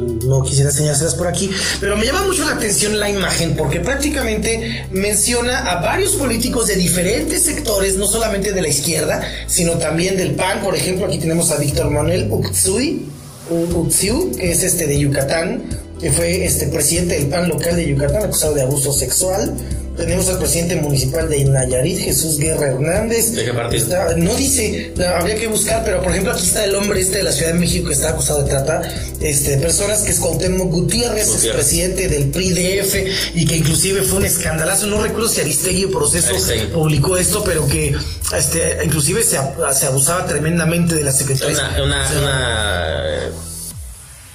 no, 0.00 0.42
quisiera 0.42 0.70
enseñárselas 0.70 1.14
por 1.14 1.28
aquí, 1.28 1.48
pero 1.78 1.96
me 1.96 2.06
llama 2.06 2.24
mucho 2.24 2.44
la 2.44 2.52
atención 2.52 2.98
la 2.98 3.08
imagen 3.08 3.54
porque 3.54 3.80
prácticamente 3.80 4.86
menciona 4.90 5.70
a 5.70 5.80
varios 5.80 6.12
políticos 6.14 6.66
de 6.66 6.74
diferentes 6.74 7.44
sectores, 7.44 7.96
no 7.96 8.06
solamente 8.06 8.52
de 8.52 8.62
la 8.62 8.68
izquierda, 8.68 9.22
sino 9.46 9.74
también 9.74 10.16
del 10.16 10.34
PAN. 10.34 10.62
Por 10.62 10.74
ejemplo, 10.74 11.06
aquí 11.06 11.18
tenemos 11.18 11.52
a 11.52 11.58
Víctor 11.58 11.90
Manuel 11.90 12.28
Utsui, 12.30 13.06
Utsiu, 13.50 14.32
que 14.34 14.50
es 14.50 14.62
este 14.62 14.86
de 14.86 14.98
Yucatán, 14.98 15.62
que 16.02 16.10
fue 16.10 16.44
este 16.44 16.66
presidente 16.66 17.14
del 17.14 17.28
PAN 17.28 17.48
local 17.48 17.76
de 17.76 17.86
Yucatán, 17.86 18.24
acusado 18.24 18.54
de 18.54 18.62
abuso 18.62 18.92
sexual. 18.92 19.54
Tenemos 19.96 20.28
al 20.30 20.38
presidente 20.38 20.74
municipal 20.76 21.28
de 21.28 21.44
Nayarit, 21.44 21.98
Jesús 21.98 22.38
Guerra 22.38 22.68
Hernández. 22.68 23.32
¿De 23.32 23.44
qué 23.44 23.52
partido? 23.52 24.16
no 24.16 24.34
dice, 24.34 24.92
habría 25.14 25.36
que 25.36 25.46
buscar, 25.46 25.84
pero 25.84 26.02
por 26.02 26.10
ejemplo 26.10 26.32
aquí 26.32 26.44
está 26.44 26.64
el 26.64 26.74
hombre 26.74 27.00
este 27.00 27.18
de 27.18 27.24
la 27.24 27.30
Ciudad 27.30 27.52
de 27.52 27.58
México 27.58 27.86
que 27.86 27.94
está 27.94 28.08
acusado 28.08 28.42
de 28.42 28.50
trata 28.50 28.82
este, 29.20 29.58
personas, 29.58 30.00
que 30.00 30.10
es 30.10 30.18
Cuauhtémoc 30.18 30.70
Gutiérrez, 30.72 31.28
es 31.28 31.46
presidente 31.52 32.08
del 32.08 32.30
PRI-DF 32.30 33.34
y 33.34 33.46
que 33.46 33.58
inclusive 33.58 34.02
fue 34.02 34.18
un 34.18 34.24
escandalazo, 34.24 34.86
no 34.88 35.00
recuerdo 35.00 35.28
si 35.28 35.42
Aristegui 35.42 35.86
Proceso 35.86 36.34
publicó 36.72 37.16
esto, 37.16 37.44
pero 37.44 37.68
que 37.68 37.94
este, 38.36 38.78
inclusive 38.84 39.22
se, 39.22 39.38
se 39.72 39.86
abusaba 39.86 40.26
tremendamente 40.26 40.96
de 40.96 41.04
la 41.04 41.12
Secretaría. 41.12 41.58
Una, 41.76 41.84
una, 41.84 42.18
una 42.18 43.51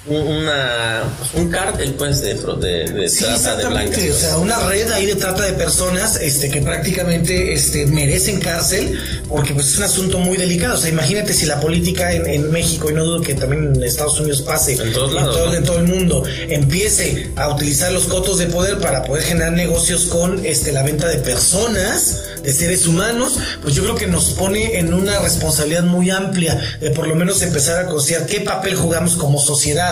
un 0.06 1.50
cártel 1.50 1.92
pues 1.94 2.20
de, 2.22 2.34
de, 2.34 3.10
trata 3.18 3.56
de 3.56 3.66
blancas 3.66 3.98
o 3.98 4.14
sea 4.14 4.38
una 4.38 4.58
red 4.60 4.90
ahí 4.92 5.06
de 5.06 5.16
trata 5.16 5.44
de 5.44 5.52
personas 5.52 6.16
este 6.16 6.48
que 6.48 6.62
prácticamente 6.62 7.52
este 7.52 7.84
merecen 7.86 8.40
cárcel 8.40 8.98
porque 9.28 9.52
pues 9.54 9.66
es 9.66 9.78
un 9.78 9.84
asunto 9.84 10.18
muy 10.18 10.36
delicado. 10.36 10.74
O 10.74 10.78
sea 10.78 10.88
imagínate 10.88 11.32
si 11.34 11.46
la 11.46 11.60
política 11.60 12.12
en, 12.12 12.50
México 12.50 12.90
y 12.90 12.94
no 12.94 13.04
dudo 13.04 13.20
que 13.20 13.34
también 13.34 13.74
en 13.74 13.82
Estados 13.82 14.18
Unidos 14.20 14.42
pase 14.42 14.72
en 14.72 14.92
todos 14.92 15.12
lados 15.12 15.36
todo, 15.36 15.54
en 15.54 15.64
todo 15.64 15.78
el 15.78 15.86
mundo 15.88 16.24
empiece 16.48 17.30
a 17.36 17.48
utilizar 17.48 17.92
los 17.92 18.04
cotos 18.04 18.38
de 18.38 18.46
poder 18.46 18.78
para 18.78 19.04
poder 19.04 19.24
generar 19.24 19.52
negocios 19.52 20.06
con 20.06 20.44
este 20.46 20.72
la 20.72 20.82
venta 20.82 21.06
de 21.08 21.18
personas 21.18 22.22
de 22.42 22.52
seres 22.52 22.86
humanos 22.86 23.38
pues 23.60 23.74
yo 23.74 23.82
creo 23.82 23.96
que 23.96 24.06
nos 24.06 24.30
pone 24.30 24.78
en 24.78 24.94
una 24.94 25.18
responsabilidad 25.18 25.82
muy 25.82 26.10
amplia 26.10 26.58
de 26.80 26.90
por 26.90 27.06
lo 27.06 27.14
menos 27.14 27.42
empezar 27.42 27.84
a 27.84 27.88
considerar 27.88 28.26
qué 28.26 28.40
papel 28.40 28.74
jugamos 28.76 29.16
como 29.16 29.38
sociedad 29.38 29.87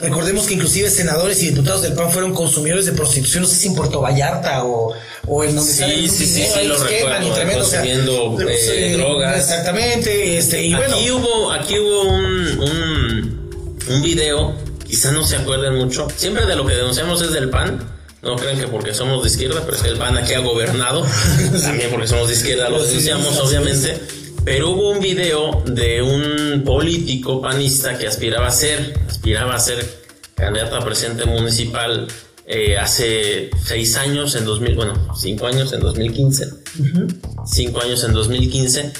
Recordemos 0.00 0.46
que 0.46 0.54
inclusive 0.54 0.90
senadores 0.90 1.42
y 1.42 1.50
diputados 1.50 1.82
del 1.82 1.94
PAN 1.94 2.10
fueron 2.10 2.34
consumidores 2.34 2.86
de 2.86 2.92
prostitución, 2.92 3.42
no 3.42 3.48
sé 3.48 3.56
si 3.56 3.68
en 3.68 3.74
Puerto 3.74 4.00
Vallarta 4.00 4.64
o, 4.64 4.92
o 5.26 5.44
en 5.44 5.56
donde 5.56 5.72
sí, 5.72 6.08
sí, 6.08 6.26
sí, 6.26 6.44
sí, 6.52 6.66
lo 6.66 6.76
recuerdo, 6.78 7.58
consumiendo 7.58 8.36
eh, 8.48 8.96
drogas. 8.96 9.36
Exactamente, 9.36 10.38
este, 10.38 10.62
y 10.62 10.74
aquí 10.74 11.10
hubo, 11.10 11.52
aquí 11.52 11.78
hubo 11.78 12.02
un, 12.02 12.58
un, 12.60 13.50
un 13.88 14.02
video, 14.02 14.54
quizás 14.86 15.12
no 15.12 15.26
se 15.26 15.36
acuerden 15.36 15.76
mucho, 15.76 16.08
siempre 16.14 16.44
de 16.44 16.56
lo 16.56 16.66
que 16.66 16.74
denunciamos 16.74 17.22
es 17.22 17.32
del 17.32 17.48
PAN, 17.48 17.82
no 18.22 18.36
crean 18.36 18.58
que 18.58 18.66
porque 18.66 18.92
somos 18.92 19.22
de 19.22 19.30
izquierda, 19.30 19.62
pero 19.64 19.76
es 19.76 19.82
que 19.82 19.88
el 19.88 19.96
PAN 19.96 20.18
aquí 20.18 20.34
ha 20.34 20.40
gobernado, 20.40 21.06
también 21.62 21.90
porque 21.90 22.06
somos 22.06 22.28
de 22.28 22.34
izquierda 22.34 22.68
lo 22.68 22.84
denunciamos 22.84 23.38
obviamente 23.38 23.98
pero 24.46 24.70
hubo 24.70 24.92
un 24.92 25.00
video 25.00 25.64
de 25.66 26.00
un 26.00 26.62
político 26.62 27.42
panista 27.42 27.98
que 27.98 28.06
aspiraba 28.06 28.46
a 28.46 28.52
ser, 28.52 28.96
aspiraba 29.08 29.56
a 29.56 29.58
ser 29.58 29.84
candidato 30.36 30.76
a 30.76 30.84
presidente 30.84 31.24
municipal 31.24 32.06
eh, 32.46 32.78
hace 32.78 33.50
seis 33.64 33.96
años, 33.96 34.36
en 34.36 34.44
2000, 34.44 34.76
bueno, 34.76 35.16
cinco 35.16 35.48
años 35.48 35.72
en 35.72 35.80
2015, 35.80 36.46
cinco 37.44 37.82
años 37.82 38.04
en 38.04 38.12
2015, 38.12 38.92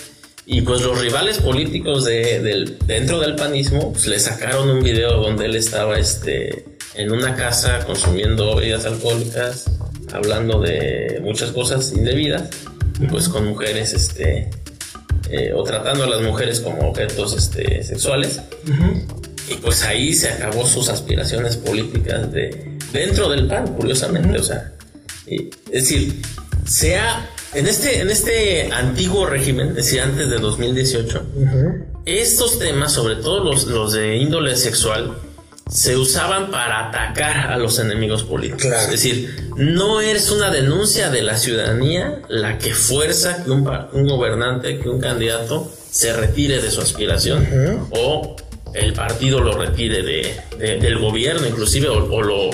y 0.46 0.62
pues 0.62 0.82
los 0.82 1.00
rivales 1.00 1.38
políticos 1.38 2.04
de, 2.04 2.42
del, 2.42 2.76
dentro 2.84 3.20
del 3.20 3.36
panismo 3.36 3.92
pues, 3.92 4.08
le 4.08 4.18
sacaron 4.18 4.68
un 4.68 4.82
video 4.82 5.12
donde 5.20 5.44
él 5.44 5.54
estaba 5.54 5.96
este, 5.96 6.76
en 6.96 7.12
una 7.12 7.36
casa 7.36 7.84
consumiendo 7.86 8.56
bebidas 8.56 8.84
alcohólicas, 8.84 9.70
hablando 10.12 10.60
de 10.60 11.20
muchas 11.22 11.52
cosas 11.52 11.92
indebidas, 11.92 12.50
y 12.98 13.06
pues 13.06 13.28
con 13.28 13.46
mujeres 13.46 13.92
este, 13.92 14.50
eh, 15.30 15.52
o 15.54 15.62
tratando 15.62 16.04
a 16.04 16.08
las 16.08 16.22
mujeres 16.22 16.60
como 16.60 16.90
objetos 16.90 17.36
este, 17.36 17.82
sexuales. 17.82 18.40
Y 19.48 19.54
pues 19.54 19.82
ahí 19.84 20.12
se 20.12 20.28
acabó 20.28 20.66
sus 20.66 20.88
aspiraciones 20.88 21.56
políticas 21.56 22.32
de 22.32 22.76
dentro 22.92 23.28
del 23.28 23.46
PAN, 23.46 23.74
curiosamente. 23.74 24.38
O 24.38 24.42
sea, 24.42 24.72
es 25.26 25.50
decir, 25.72 26.22
se 26.66 26.96
ha 26.96 27.30
En 27.54 27.66
este, 27.66 28.00
en 28.00 28.10
este 28.10 28.70
antiguo 28.72 29.24
régimen, 29.24 29.74
decía 29.74 30.02
antes 30.02 30.28
de 30.28 30.38
2018, 30.38 31.22
estos 32.04 32.58
temas, 32.58 32.92
sobre 32.92 33.16
todo 33.16 33.42
los, 33.42 33.66
los 33.66 33.92
de 33.92 34.16
índole 34.16 34.56
sexual, 34.56 35.16
se 35.68 35.96
usaban 35.96 36.50
para 36.50 36.88
atacar 36.88 37.52
a 37.52 37.56
los 37.56 37.78
enemigos 37.78 38.22
políticos. 38.22 38.72
Es 38.82 38.90
decir, 38.90 39.50
no 39.56 40.00
es 40.00 40.30
una 40.30 40.50
denuncia 40.50 41.10
de 41.10 41.22
la 41.22 41.36
ciudadanía 41.36 42.22
la 42.28 42.58
que 42.58 42.72
fuerza 42.72 43.42
que 43.42 43.50
un, 43.50 43.68
un 43.92 44.06
gobernante, 44.06 44.78
que 44.78 44.88
un 44.88 45.00
candidato 45.00 45.70
se 45.90 46.12
retire 46.12 46.60
de 46.60 46.70
su 46.70 46.80
aspiración 46.80 47.88
o 47.90 48.36
el 48.74 48.92
partido 48.92 49.40
lo 49.40 49.56
retire 49.56 50.02
de, 50.02 50.78
del 50.78 50.98
gobierno, 50.98 51.46
inclusive, 51.46 51.88
o, 51.88 52.22
lo 52.22 52.50
eh, 52.50 52.52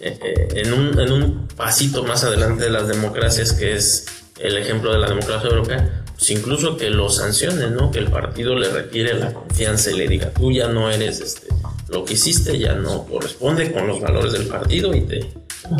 eh, 0.00 0.48
en, 0.54 0.72
un, 0.72 0.98
en 0.98 1.12
un 1.12 1.48
pasito 1.48 2.04
más 2.04 2.24
adelante 2.24 2.64
de 2.64 2.70
las 2.70 2.86
democracias, 2.88 3.52
que 3.52 3.74
es 3.74 4.06
el 4.38 4.56
ejemplo 4.56 4.92
de 4.92 4.98
la 4.98 5.08
democracia 5.08 5.50
europea, 5.50 6.04
pues 6.16 6.30
incluso 6.30 6.76
que 6.76 6.90
lo 6.90 7.10
sancionen, 7.10 7.74
¿no? 7.74 7.90
Que 7.90 7.98
el 7.98 8.10
partido 8.10 8.54
le 8.54 8.68
retire 8.68 9.14
la 9.14 9.32
confianza 9.32 9.90
y 9.90 9.96
le 9.96 10.06
diga, 10.06 10.30
tú 10.30 10.52
ya 10.52 10.68
no 10.68 10.90
eres 10.90 11.20
este, 11.20 11.48
lo 11.88 12.04
que 12.04 12.14
hiciste, 12.14 12.58
ya 12.58 12.74
no 12.74 13.04
corresponde 13.06 13.72
con 13.72 13.86
los 13.86 14.00
valores 14.00 14.32
del 14.32 14.46
partido 14.46 14.94
y 14.94 15.02
te 15.02 15.32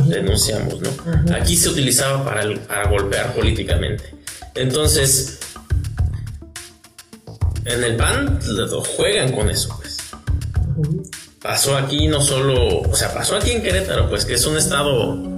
denunciamos, 0.07 0.81
¿no? 0.81 1.35
Aquí 1.35 1.57
se 1.57 1.69
utilizaba 1.69 2.25
para, 2.25 2.43
para 2.67 2.88
golpear 2.88 3.35
políticamente. 3.35 4.05
Entonces, 4.55 5.38
en 7.64 7.85
el 7.85 7.97
PAN 7.97 8.40
juegan 8.97 9.33
con 9.33 9.51
eso, 9.51 9.79
pues. 9.81 9.99
Pasó 11.40 11.77
aquí 11.77 12.09
no 12.09 12.21
solo, 12.21 12.81
o 12.81 12.95
sea, 12.95 13.12
pasó 13.12 13.37
aquí 13.37 13.51
en 13.51 13.62
Querétaro, 13.62 14.09
pues 14.09 14.25
que 14.25 14.35
es 14.35 14.47
un 14.47 14.57
estado 14.57 15.35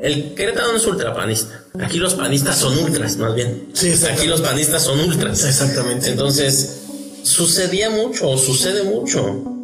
el 0.00 0.34
Querétaro 0.34 0.72
no 0.72 0.78
es 0.78 0.86
ultrapanista. 0.86 1.62
Aquí 1.80 1.98
los 1.98 2.14
panistas 2.14 2.58
son 2.58 2.78
ultras, 2.78 3.16
más 3.16 3.34
bien. 3.34 3.68
Sí, 3.72 3.92
Aquí 4.10 4.26
los 4.26 4.40
panistas 4.40 4.84
son 4.84 5.00
ultras. 5.00 5.44
Exactamente. 5.44 6.10
Entonces, 6.10 6.82
sucedía 7.22 7.90
mucho, 7.90 8.36
sucede 8.36 8.84
mucho. 8.84 9.55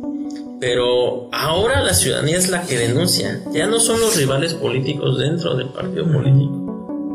Pero 0.62 1.28
ahora 1.32 1.82
la 1.82 1.92
ciudadanía 1.92 2.38
es 2.38 2.48
la 2.48 2.62
que 2.62 2.78
denuncia. 2.78 3.40
Ya 3.52 3.66
no 3.66 3.80
son 3.80 3.98
los 3.98 4.14
rivales 4.14 4.54
políticos 4.54 5.18
dentro 5.18 5.56
del 5.56 5.70
partido 5.70 6.04
político 6.06 6.62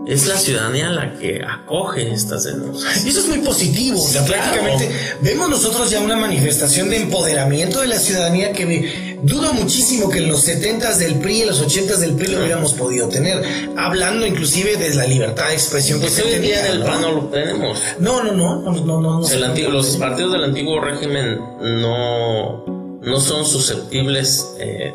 es 0.07 0.25
la 0.25 0.37
ciudadanía 0.37 0.89
la 0.89 1.13
que 1.13 1.41
acoge 1.43 2.11
estas 2.11 2.45
denuncias. 2.45 3.05
Y 3.05 3.09
eso 3.09 3.19
es 3.19 3.27
muy 3.27 3.39
positivo. 3.39 4.01
O 4.01 4.07
sea, 4.07 4.25
prácticamente 4.25 4.89
vemos 5.21 5.49
nosotros 5.49 5.89
ya 5.91 5.99
una 5.99 6.15
manifestación 6.15 6.89
de 6.89 6.97
empoderamiento 6.97 7.81
de 7.81 7.87
la 7.87 7.99
ciudadanía 7.99 8.53
que 8.53 9.17
dudo 9.21 9.53
muchísimo 9.53 10.09
que 10.09 10.19
en 10.19 10.29
los 10.29 10.41
70 10.41 10.97
del 10.97 11.15
PRI, 11.15 11.41
en 11.41 11.47
los 11.47 11.61
80 11.61 11.97
del 11.97 12.13
PRI 12.13 12.27
lo 12.27 12.39
hubiéramos 12.39 12.73
podido 12.73 13.09
tener. 13.09 13.43
Hablando 13.75 14.25
inclusive 14.25 14.77
de 14.77 14.95
la 14.95 15.05
libertad 15.05 15.49
de 15.49 15.55
expresión 15.55 15.99
que 15.99 16.09
se 16.09 16.23
hoy 16.23 16.31
tenía. 16.31 16.61
Día 16.61 16.71
el 16.71 16.83
PAN 16.83 17.01
no 17.01 17.11
lo 17.11 17.25
tenemos. 17.25 17.77
No, 17.99 18.23
no, 18.23 18.31
no. 18.31 18.61
no, 18.61 19.01
no, 19.01 19.01
no 19.01 19.69
los 19.69 19.97
partidos 19.97 20.31
del 20.31 20.45
antiguo 20.45 20.79
régimen 20.79 21.37
no, 21.59 22.76
no 23.01 23.19
son 23.19 23.45
susceptibles, 23.45 24.45
eh, 24.59 24.93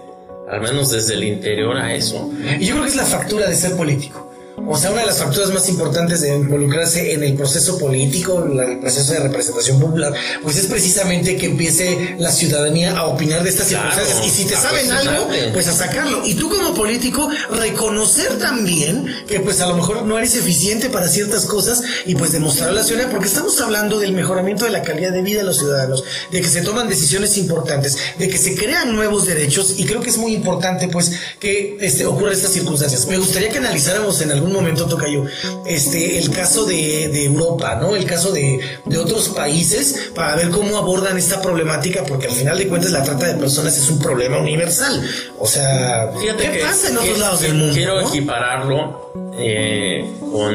al 0.51 0.61
menos 0.61 0.91
desde 0.91 1.15
el 1.15 1.25
interior, 1.25 1.77
a 1.77 1.95
eso. 1.95 2.31
Y 2.59 2.67
yo 2.67 2.75
creo 2.75 2.85
que 2.85 2.91
es 2.91 2.97
la 2.97 3.05
factura 3.05 3.49
de 3.49 3.57
ser 3.57 3.77
político. 3.77 4.32
O 4.57 4.77
sea, 4.77 4.91
una 4.91 5.01
de 5.01 5.07
las 5.07 5.19
facturas 5.19 5.51
más 5.51 5.69
importantes 5.69 6.21
de 6.21 6.35
involucrarse 6.35 7.13
en 7.15 7.25
el 7.25 7.35
proceso 7.35 7.79
político, 7.79 8.45
en 8.45 8.59
el 8.59 8.81
proceso 8.81 9.13
de 9.15 9.21
representación 9.21 9.81
popular, 9.81 10.13
pues 10.43 10.57
es 10.57 10.67
precisamente 10.67 11.37
que 11.37 11.47
empiece 11.47 12.17
la 12.19 12.31
ciudadanía 12.31 12.97
a 12.97 13.07
opinar 13.07 13.43
de 13.43 13.51
estas 13.51 13.69
circunstancias. 13.69 14.21
Y 14.27 14.31
si 14.31 14.45
te 14.45 14.55
saben 14.55 14.91
algo, 14.93 15.29
pues 15.53 15.69
a 15.69 15.73
sacarlo. 15.73 16.23
Y 16.27 16.35
tú 16.35 16.51
como 16.51 16.75
político, 16.75 17.29
reconocer 17.51 18.39
también 18.39 19.07
que 19.27 19.41
pues 19.41 19.61
a 19.61 19.67
lo 19.67 19.77
mejor 19.77 20.03
no 20.03 20.19
eres 20.19 20.37
eficiente 20.37 20.91
para 20.91 21.09
ciertas 21.09 21.47
cosas 21.47 21.83
y 22.05 22.15
pues 22.15 22.33
demostrar 22.33 22.71
a 22.71 22.73
la 22.73 22.85
ciudadanía, 22.85 23.11
porque 23.13 23.29
estamos 23.29 23.59
hablando 23.61 23.99
del 23.99 24.13
mejoramiento 24.13 24.67
de 24.67 24.71
la 24.71 24.83
calidad 24.83 25.13
de 25.13 25.23
vida 25.23 25.39
de 25.39 25.45
los 25.45 25.59
ciudadanos, 25.59 26.05
de 26.31 26.41
que 26.41 26.49
se 26.49 26.61
toman 26.61 26.89
decisiones 26.89 27.37
importantes, 27.39 27.97
de 28.19 28.29
que 28.29 28.39
se 28.39 28.55
crean 28.55 28.95
nuevos 28.95 29.27
derechos 29.27 29.75
y 29.79 29.87
creo 29.87 30.03
que 30.03 30.11
es 30.11 30.19
muy 30.19 30.35
importante 30.35 30.89
pues 30.89 31.13
que 31.41 31.79
este, 31.81 32.05
ocurran 32.05 32.35
estas 32.35 32.53
circunstancias. 32.53 33.07
Me 33.07 33.19
gustaría 33.19 33.49
que 33.49 33.59
analizáramos 33.59 34.21
en 34.21 34.31
algún 34.31 34.42
momento, 34.51 34.87
Tocayo, 34.87 35.25
este, 35.67 36.19
el 36.19 36.31
caso 36.31 36.65
de, 36.65 37.25
Europa, 37.25 37.77
¿no? 37.77 37.95
El 37.95 38.07
caso 38.07 38.33
de, 38.33 38.61
otros 38.99 39.29
países 39.29 40.11
para 40.15 40.37
ver 40.37 40.51
cómo 40.51 40.79
abordan 40.79 41.19
esta 41.19 41.43
problemática, 41.43 42.05
porque 42.05 42.27
al 42.27 42.33
final 42.33 42.57
de 42.57 42.69
cuentas 42.69 42.91
la 42.91 43.03
trata 43.03 43.27
de 43.27 43.35
personas 43.35 43.77
es 43.77 43.91
un 43.91 43.99
problema 43.99 44.39
universal. 44.39 45.07
O 45.39 45.47
sea, 45.47 46.11
¿qué 46.21 46.61
pasa 46.63 46.89
en 46.89 46.97
otros 46.97 47.19
lados 47.19 47.41
del 47.43 47.55
mundo? 47.55 47.75
Quiero 47.75 48.01
equipararlo 48.01 49.13
eh, 49.39 50.11
con 50.19 50.55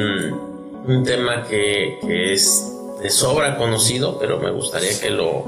un 0.87 1.03
tema 1.03 1.45
que, 1.47 1.99
es 2.33 2.73
de 3.01 3.09
sobra 3.11 3.57
conocido, 3.57 4.17
pero 4.17 4.39
me 4.39 4.51
gustaría 4.51 4.99
que 4.99 5.11
lo 5.11 5.45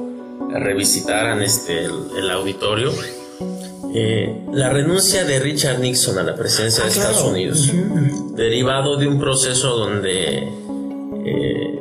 revisitaran 0.52 1.42
este, 1.42 1.86
el 1.86 2.30
auditorio 2.32 2.94
eh, 3.94 4.46
la 4.54 4.70
renuncia 4.70 5.26
de 5.26 5.40
Richard 5.40 5.80
Nixon 5.80 6.18
a 6.18 6.24
la 6.24 6.36
presidencia 6.36 6.84
de 6.84 6.90
ah, 6.90 6.92
Estados 6.92 7.24
Unidos, 7.24 7.72
derivado 8.36 8.98
de 8.98 9.08
un 9.08 9.20
proceso 9.20 9.76
donde 9.76 10.48
eh, 11.26 11.80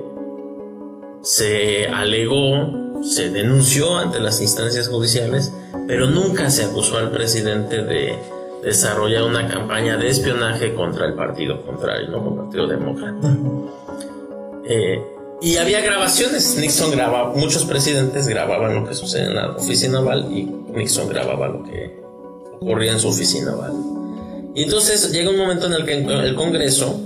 se 1.22 1.86
alegó, 1.86 3.02
se 3.02 3.30
denunció 3.30 3.98
ante 3.98 4.20
las 4.20 4.40
instancias 4.40 4.88
judiciales, 4.88 5.52
pero 5.86 6.06
nunca 6.06 6.50
se 6.50 6.64
acusó 6.64 6.98
al 6.98 7.10
presidente 7.10 7.84
de 7.84 8.16
desarrollar 8.64 9.24
una 9.24 9.46
campaña 9.46 9.96
de 9.96 10.08
espionaje 10.08 10.74
contra 10.74 11.06
el 11.06 11.14
partido 11.14 11.62
contrario, 11.64 12.08
no 12.08 12.24
contra 12.24 12.42
el 12.42 12.48
Partido 12.48 12.66
Demócrata. 12.66 13.36
Eh, 14.64 15.02
y 15.40 15.56
había 15.56 15.80
grabaciones, 15.80 16.56
Nixon 16.56 16.90
grababa, 16.90 17.32
muchos 17.34 17.64
presidentes 17.64 18.26
grababan 18.26 18.74
lo 18.74 18.88
que 18.88 18.94
sucede 18.94 19.26
en 19.26 19.36
la 19.36 19.50
oficina 19.52 20.00
oval 20.00 20.26
y 20.32 20.44
Nixon 20.44 21.08
grababa 21.08 21.48
lo 21.48 21.62
que 21.62 21.96
ocurría 22.60 22.92
en 22.92 22.98
su 22.98 23.08
oficina 23.08 23.54
oval. 23.54 23.72
Y 24.54 24.64
entonces 24.64 25.12
llega 25.12 25.30
un 25.30 25.36
momento 25.36 25.66
en 25.66 25.74
el 25.74 25.84
que 25.84 25.94
el 25.94 26.34
Congreso, 26.34 27.00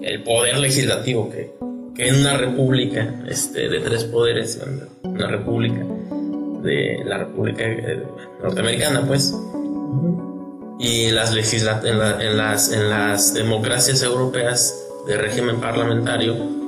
el 0.00 0.22
poder 0.22 0.58
legislativo 0.58 1.28
que, 1.28 1.52
que 1.94 2.08
en 2.08 2.20
una 2.20 2.38
república 2.38 3.22
este, 3.28 3.68
de 3.68 3.80
tres 3.80 4.04
poderes, 4.04 4.58
una 5.02 5.26
república 5.26 5.84
de 6.62 7.02
la 7.04 7.18
República 7.18 7.64
eh, 7.64 8.02
Norteamericana, 8.42 9.04
pues, 9.06 9.34
y 10.78 11.10
las, 11.10 11.32
en, 11.34 12.00
en, 12.20 12.36
las, 12.36 12.72
en 12.72 12.88
las 12.88 13.34
democracias 13.34 14.02
europeas 14.02 14.74
de 15.06 15.16
régimen 15.18 15.60
parlamentario, 15.60 16.61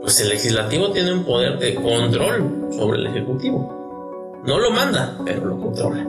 pues 0.00 0.20
el 0.20 0.28
legislativo 0.30 0.90
tiene 0.90 1.12
un 1.12 1.24
poder 1.24 1.58
de 1.58 1.74
control 1.74 2.68
sobre 2.76 3.00
el 3.00 3.06
ejecutivo. 3.08 4.40
No 4.44 4.58
lo 4.58 4.70
manda, 4.70 5.18
pero 5.24 5.44
lo 5.44 5.60
controla. 5.60 6.06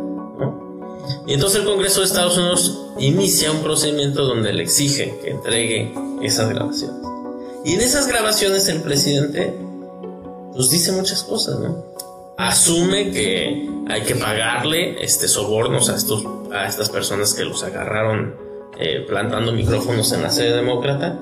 Y 1.28 1.34
entonces 1.34 1.62
el 1.62 1.66
Congreso 1.66 2.00
de 2.00 2.06
Estados 2.06 2.38
Unidos 2.38 2.80
inicia 3.00 3.52
un 3.52 3.62
procedimiento 3.62 4.26
donde 4.26 4.54
le 4.54 4.64
exige 4.64 5.20
que 5.24 5.32
entregue 5.32 5.94
esas 6.22 6.50
grabaciones. 6.50 7.02
Y 7.66 7.74
en 7.74 7.82
esas 7.82 8.08
grabaciones 8.08 8.68
el 8.70 8.82
presidente 8.82 9.54
pues 10.54 10.70
dice 10.70 10.92
muchas 10.92 11.24
cosas, 11.24 11.60
¿no? 11.60 11.86
Asume 12.38 13.12
que 13.12 13.70
hay 13.88 14.02
que 14.02 14.16
pagarle 14.16 15.04
este 15.04 15.28
sobornos 15.28 15.90
a 15.90 15.96
estos 15.96 16.26
a 16.52 16.66
estas 16.66 16.90
personas 16.90 17.34
que 17.34 17.46
los 17.46 17.64
agarraron 17.64 18.36
eh, 18.80 19.06
plantando 19.08 19.52
micrófonos 19.52 20.12
en 20.12 20.24
la 20.24 20.32
sede 20.32 20.56
demócrata 20.56 21.20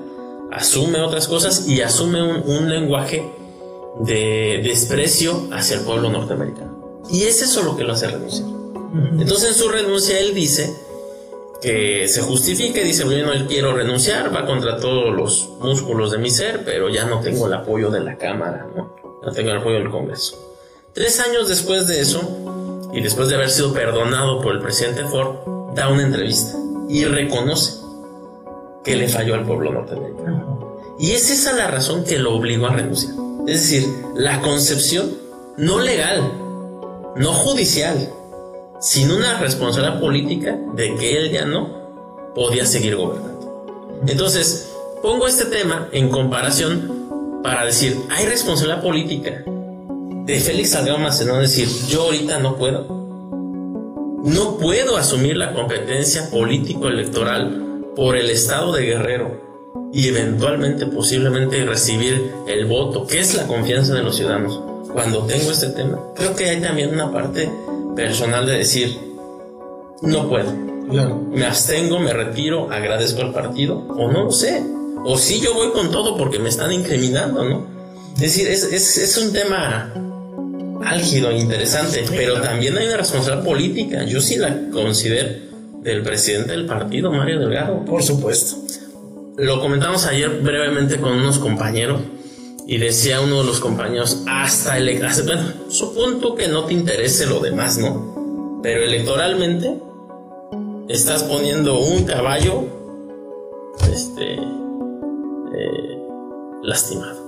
asume 0.52 1.00
otras 1.00 1.28
cosas 1.28 1.66
y 1.66 1.80
asume 1.82 2.22
un, 2.22 2.68
lenguaje 2.68 3.30
de 4.00 4.60
desprecio 4.62 5.48
hacia 5.52 5.76
el 5.76 5.84
pueblo 5.84 6.10
norteamericano. 6.10 7.02
Y 7.10 7.24
es 7.24 7.42
eso 7.42 7.62
lo 7.62 7.76
que 7.76 7.84
lo 7.84 7.92
hace 7.92 8.08
renunciar. 8.08 8.48
Entonces 9.18 9.50
en 9.50 9.54
su 9.54 9.68
renuncia 9.68 10.18
él 10.18 10.34
dice 10.34 10.74
que 11.62 12.08
se 12.08 12.22
justifique, 12.22 12.82
dice, 12.82 13.04
bueno, 13.04 13.32
él 13.32 13.46
quiero 13.46 13.74
renunciar, 13.74 14.34
va 14.34 14.46
contra 14.46 14.78
todos 14.78 15.14
los 15.14 15.50
músculos 15.60 16.10
de 16.10 16.18
mi 16.18 16.30
ser, 16.30 16.64
pero 16.64 16.88
ya 16.88 17.04
no 17.04 17.20
tengo 17.20 17.46
el 17.46 17.52
apoyo 17.52 17.90
de 17.90 18.00
la 18.00 18.16
Cámara, 18.16 18.66
¿no? 18.74 18.96
no 19.22 19.32
tengo 19.32 19.50
el 19.50 19.58
apoyo 19.58 19.76
del 19.76 19.90
Congreso. 19.90 20.36
Tres 20.94 21.20
años 21.20 21.48
después 21.48 21.86
de 21.86 22.00
eso, 22.00 22.20
y 22.92 23.00
después 23.00 23.28
de 23.28 23.36
haber 23.36 23.50
sido 23.50 23.72
perdonado 23.72 24.40
por 24.40 24.54
el 24.54 24.60
presidente 24.60 25.04
Ford, 25.04 25.74
da 25.74 25.88
una 25.88 26.02
entrevista 26.02 26.56
y 26.88 27.04
reconoce 27.04 27.74
que 28.84 28.96
le 28.96 29.08
falló 29.08 29.34
al 29.34 29.44
pueblo 29.44 29.72
norteamericano. 29.72 30.78
Y 30.98 31.12
es 31.12 31.30
esa 31.30 31.52
la 31.52 31.66
razón 31.66 32.04
que 32.04 32.18
lo 32.18 32.34
obligó 32.34 32.66
a 32.66 32.74
renunciar. 32.74 33.14
Es 33.46 33.62
decir, 33.62 33.88
la 34.14 34.40
concepción 34.40 35.10
no 35.56 35.80
legal, 35.80 36.20
no 37.16 37.32
judicial, 37.32 38.12
sino 38.80 39.16
una 39.16 39.38
responsabilidad 39.38 40.00
política 40.00 40.58
de 40.74 40.94
que 40.96 41.16
él 41.16 41.30
ya 41.30 41.44
no 41.44 42.32
podía 42.34 42.64
seguir 42.64 42.96
gobernando. 42.96 44.00
Entonces, 44.06 44.70
pongo 45.02 45.26
este 45.26 45.46
tema 45.46 45.88
en 45.92 46.08
comparación 46.08 47.40
para 47.42 47.64
decir, 47.64 47.96
hay 48.10 48.26
responsabilidad 48.26 48.82
política 48.82 49.44
de 49.46 50.38
Félix 50.38 50.70
Salgado 50.70 50.98
Macedón 50.98 51.40
decir, 51.40 51.68
yo 51.88 52.02
ahorita 52.02 52.38
no 52.38 52.56
puedo. 52.56 53.00
No 54.22 54.58
puedo 54.58 54.98
asumir 54.98 55.36
la 55.36 55.54
competencia 55.54 56.30
político-electoral 56.30 57.69
por 57.96 58.16
el 58.16 58.30
estado 58.30 58.72
de 58.72 58.86
Guerrero 58.86 59.50
y 59.92 60.08
eventualmente, 60.08 60.86
posiblemente 60.86 61.64
recibir 61.64 62.30
el 62.46 62.66
voto, 62.66 63.06
que 63.06 63.20
es 63.20 63.34
la 63.34 63.46
confianza 63.46 63.94
de 63.94 64.02
los 64.02 64.16
ciudadanos. 64.16 64.60
Cuando 64.92 65.24
tengo 65.24 65.50
este 65.50 65.68
tema, 65.68 65.98
creo 66.16 66.34
que 66.34 66.50
hay 66.50 66.60
también 66.60 66.90
una 66.92 67.12
parte 67.12 67.50
personal 67.94 68.46
de 68.46 68.58
decir, 68.58 68.96
no 70.02 70.28
puedo. 70.28 70.52
Me 70.52 71.44
abstengo, 71.44 72.00
me 72.00 72.12
retiro, 72.12 72.70
agradezco 72.70 73.22
al 73.22 73.32
partido, 73.32 73.76
o 73.76 74.10
no 74.10 74.24
lo 74.24 74.32
sé. 74.32 74.62
O 75.04 75.16
sí 75.16 75.40
yo 75.40 75.54
voy 75.54 75.70
con 75.70 75.90
todo 75.90 76.16
porque 76.16 76.38
me 76.38 76.48
están 76.48 76.72
incriminando, 76.72 77.44
¿no? 77.44 77.66
Es 78.14 78.20
decir, 78.20 78.48
es, 78.48 78.64
es, 78.64 78.98
es 78.98 79.16
un 79.18 79.32
tema 79.32 79.92
álgido, 80.84 81.30
interesante, 81.30 82.04
pero 82.10 82.40
también 82.40 82.76
hay 82.76 82.86
una 82.86 82.96
responsabilidad 82.96 83.44
política. 83.44 84.04
Yo 84.04 84.20
sí 84.20 84.36
la 84.36 84.68
considero 84.72 85.49
del 85.82 86.02
presidente 86.02 86.52
del 86.52 86.66
partido, 86.66 87.10
Mario 87.10 87.40
Delgado. 87.40 87.84
Por 87.84 88.02
supuesto. 88.02 88.56
Lo 89.36 89.60
comentamos 89.60 90.06
ayer 90.06 90.40
brevemente 90.42 90.98
con 90.98 91.12
unos 91.12 91.38
compañeros 91.38 92.02
y 92.66 92.78
decía 92.78 93.20
uno 93.20 93.38
de 93.38 93.44
los 93.44 93.60
compañeros, 93.60 94.22
hasta 94.28 94.78
el... 94.78 94.98
Bueno, 94.98 95.42
supongo 95.68 96.34
que 96.34 96.48
no 96.48 96.64
te 96.64 96.74
interese 96.74 97.26
lo 97.26 97.40
demás, 97.40 97.78
¿no? 97.78 98.60
Pero 98.62 98.84
electoralmente 98.84 99.78
estás 100.88 101.22
poniendo 101.22 101.80
un 101.80 102.04
caballo 102.04 102.64
este, 103.92 104.34
eh, 104.34 105.98
lastimado. 106.62 107.18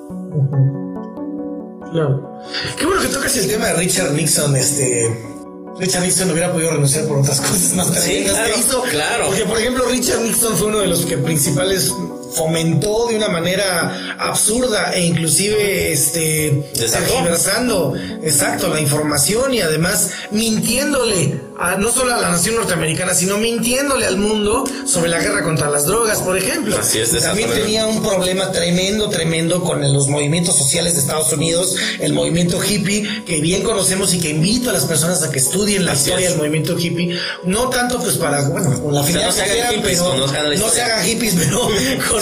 Claro. 1.92 2.40
Qué 2.78 2.86
bueno 2.86 3.02
que 3.02 3.08
tocas 3.08 3.36
el 3.36 3.48
tema 3.48 3.66
de 3.66 3.74
Richard 3.74 4.12
Nixon, 4.12 4.56
este. 4.56 5.31
Richard 5.78 6.02
Nixon 6.02 6.30
hubiera 6.30 6.52
podido 6.52 6.70
renunciar 6.70 7.06
por 7.06 7.18
otras 7.18 7.40
cosas 7.40 7.72
más 7.74 7.88
sí, 8.02 8.24
claro, 8.24 8.54
que 8.54 8.60
hizo. 8.60 8.82
Claro. 8.82 9.26
Porque, 9.26 9.44
por 9.44 9.58
ejemplo, 9.58 9.84
Richard 9.86 10.20
Nixon 10.20 10.56
fue 10.56 10.68
uno 10.68 10.78
de 10.80 10.86
los 10.88 11.04
que 11.04 11.18
principales 11.18 11.92
fomentó 12.34 13.08
de 13.08 13.16
una 13.16 13.28
manera 13.28 14.16
absurda 14.18 14.92
e 14.94 15.04
inclusive 15.04 15.92
este 15.92 16.70
tergiversando 16.74 17.94
exacto 18.22 18.68
la 18.68 18.80
información 18.80 19.52
y 19.54 19.60
además 19.60 20.10
mintiéndole 20.30 21.40
no 21.78 21.92
solo 21.92 22.14
a 22.14 22.20
la 22.20 22.30
nación 22.30 22.56
norteamericana 22.56 23.14
sino 23.14 23.38
mintiéndole 23.38 24.06
al 24.06 24.16
mundo 24.16 24.64
sobre 24.86 25.10
la 25.10 25.20
guerra 25.20 25.42
contra 25.44 25.70
las 25.70 25.86
drogas 25.86 26.18
por 26.18 26.36
ejemplo. 26.36 26.76
Así 26.78 26.98
es, 26.98 27.10
también 27.22 27.50
tenía 27.50 27.86
un 27.86 28.02
problema 28.02 28.50
tremendo 28.50 29.08
tremendo 29.08 29.62
con 29.62 29.80
los 29.92 30.08
movimientos 30.08 30.56
sociales 30.56 30.94
de 30.94 31.00
Estados 31.00 31.32
Unidos 31.32 31.76
el 32.00 32.12
movimiento 32.12 32.62
hippie 32.62 33.24
que 33.24 33.40
bien 33.40 33.62
conocemos 33.62 34.12
y 34.14 34.20
que 34.20 34.30
invito 34.30 34.70
a 34.70 34.72
las 34.72 34.84
personas 34.84 35.22
a 35.22 35.30
que 35.30 35.38
estudien 35.38 35.84
la 35.84 35.94
historia 35.94 36.28
del 36.30 36.38
movimiento 36.38 36.78
hippie. 36.78 37.16
No 37.44 37.68
tanto 37.68 38.00
pues 38.00 38.16
para 38.16 38.48
bueno 38.48 38.80
con 38.82 38.94
la 38.94 39.02
finalidad 39.02 39.32
pero 39.82 40.16
no, 40.16 40.68
se 40.68 40.82
hagan 40.82 41.04
hippies 41.04 41.34
pero 41.34 41.68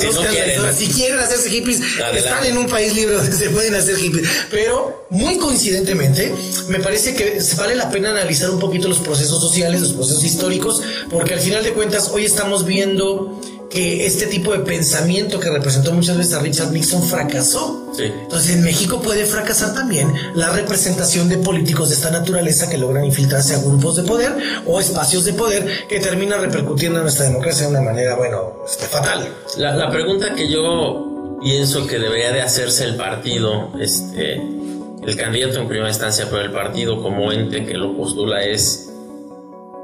si, 0.77 0.89
quieren 0.89 1.19
hacerse 1.19 1.51
hippies, 1.51 1.81
están 2.15 2.45
en 2.45 2.59
un 2.59 2.67
país 2.67 2.95
libre 2.95 3.17
donde 3.17 3.33
se 3.33 3.51
pueden 3.51 3.75
hacer 3.75 3.97
hippies. 3.97 4.29
Pero, 4.51 5.07
muy 5.11 5.39
coincidentemente, 5.39 6.35
me 6.69 6.81
parece 6.81 7.15
que 7.15 7.39
vale 7.57 7.75
la 7.75 7.91
pena 7.91 8.11
analizar 8.11 8.51
un 8.51 8.59
poquito 8.59 8.89
los 8.89 8.99
procesos 9.01 9.41
sociales, 9.41 9.81
los 9.81 9.93
procesos 9.93 10.25
históricos, 10.25 10.83
porque 11.11 11.35
al 11.35 11.41
final 11.41 11.63
de 11.63 11.73
cuentas, 11.73 12.11
hoy 12.13 12.25
estamos 12.25 12.65
viendo 12.65 13.41
que 13.71 14.05
este 14.05 14.27
tipo 14.27 14.53
de 14.53 14.59
pensamiento 14.59 15.39
que 15.39 15.49
representó 15.49 15.93
muchas 15.93 16.17
veces 16.17 16.35
a 16.35 16.41
Richard 16.41 16.73
Nixon 16.73 17.03
fracasó. 17.05 17.87
Entonces 17.99 18.57
en 18.57 18.63
México 18.63 19.01
puede 19.01 19.25
fracasar 19.27 19.75
también 19.75 20.13
la 20.35 20.51
representación 20.51 21.29
de 21.29 21.39
políticos 21.39 21.91
de 21.91 21.95
esta 21.95 22.11
naturaleza 22.11 22.69
que 22.69 22.79
logran 22.79 23.05
infiltrarse 23.05 23.55
a 23.55 23.59
grupos 23.59 23.97
de 23.97 24.03
poder 24.03 24.33
o 24.67 24.81
espacios 24.81 25.25
de 25.25 25.35
poder 25.35 25.87
que 25.89 26.01
termina 26.01 26.37
repercutiendo 26.39 26.99
en 26.99 27.05
nuestra 27.05 27.27
democracia 27.27 27.67
de 27.67 27.73
una 27.73 27.83
manera, 27.83 28.17
bueno, 28.17 28.55
este, 28.67 28.87
fatal. 28.87 29.29
La, 29.59 29.77
la 29.77 29.91
pregunta 29.91 30.35
que 30.35 30.51
yo 30.51 31.39
pienso 31.41 31.87
que 31.87 31.99
debería 31.99 32.33
de 32.33 32.43
hacerse 32.43 32.85
el 32.85 32.97
partido, 32.97 33.71
este, 33.79 34.35
el 34.35 35.17
candidato 35.17 35.61
en 35.61 35.69
primera 35.69 35.89
instancia, 35.89 36.27
pero 36.29 36.43
el 36.43 36.53
partido 36.53 37.01
como 37.03 37.31
ente 37.33 37.65
que 37.65 37.75
lo 37.75 37.97
postula 37.97 38.43
es, 38.43 38.91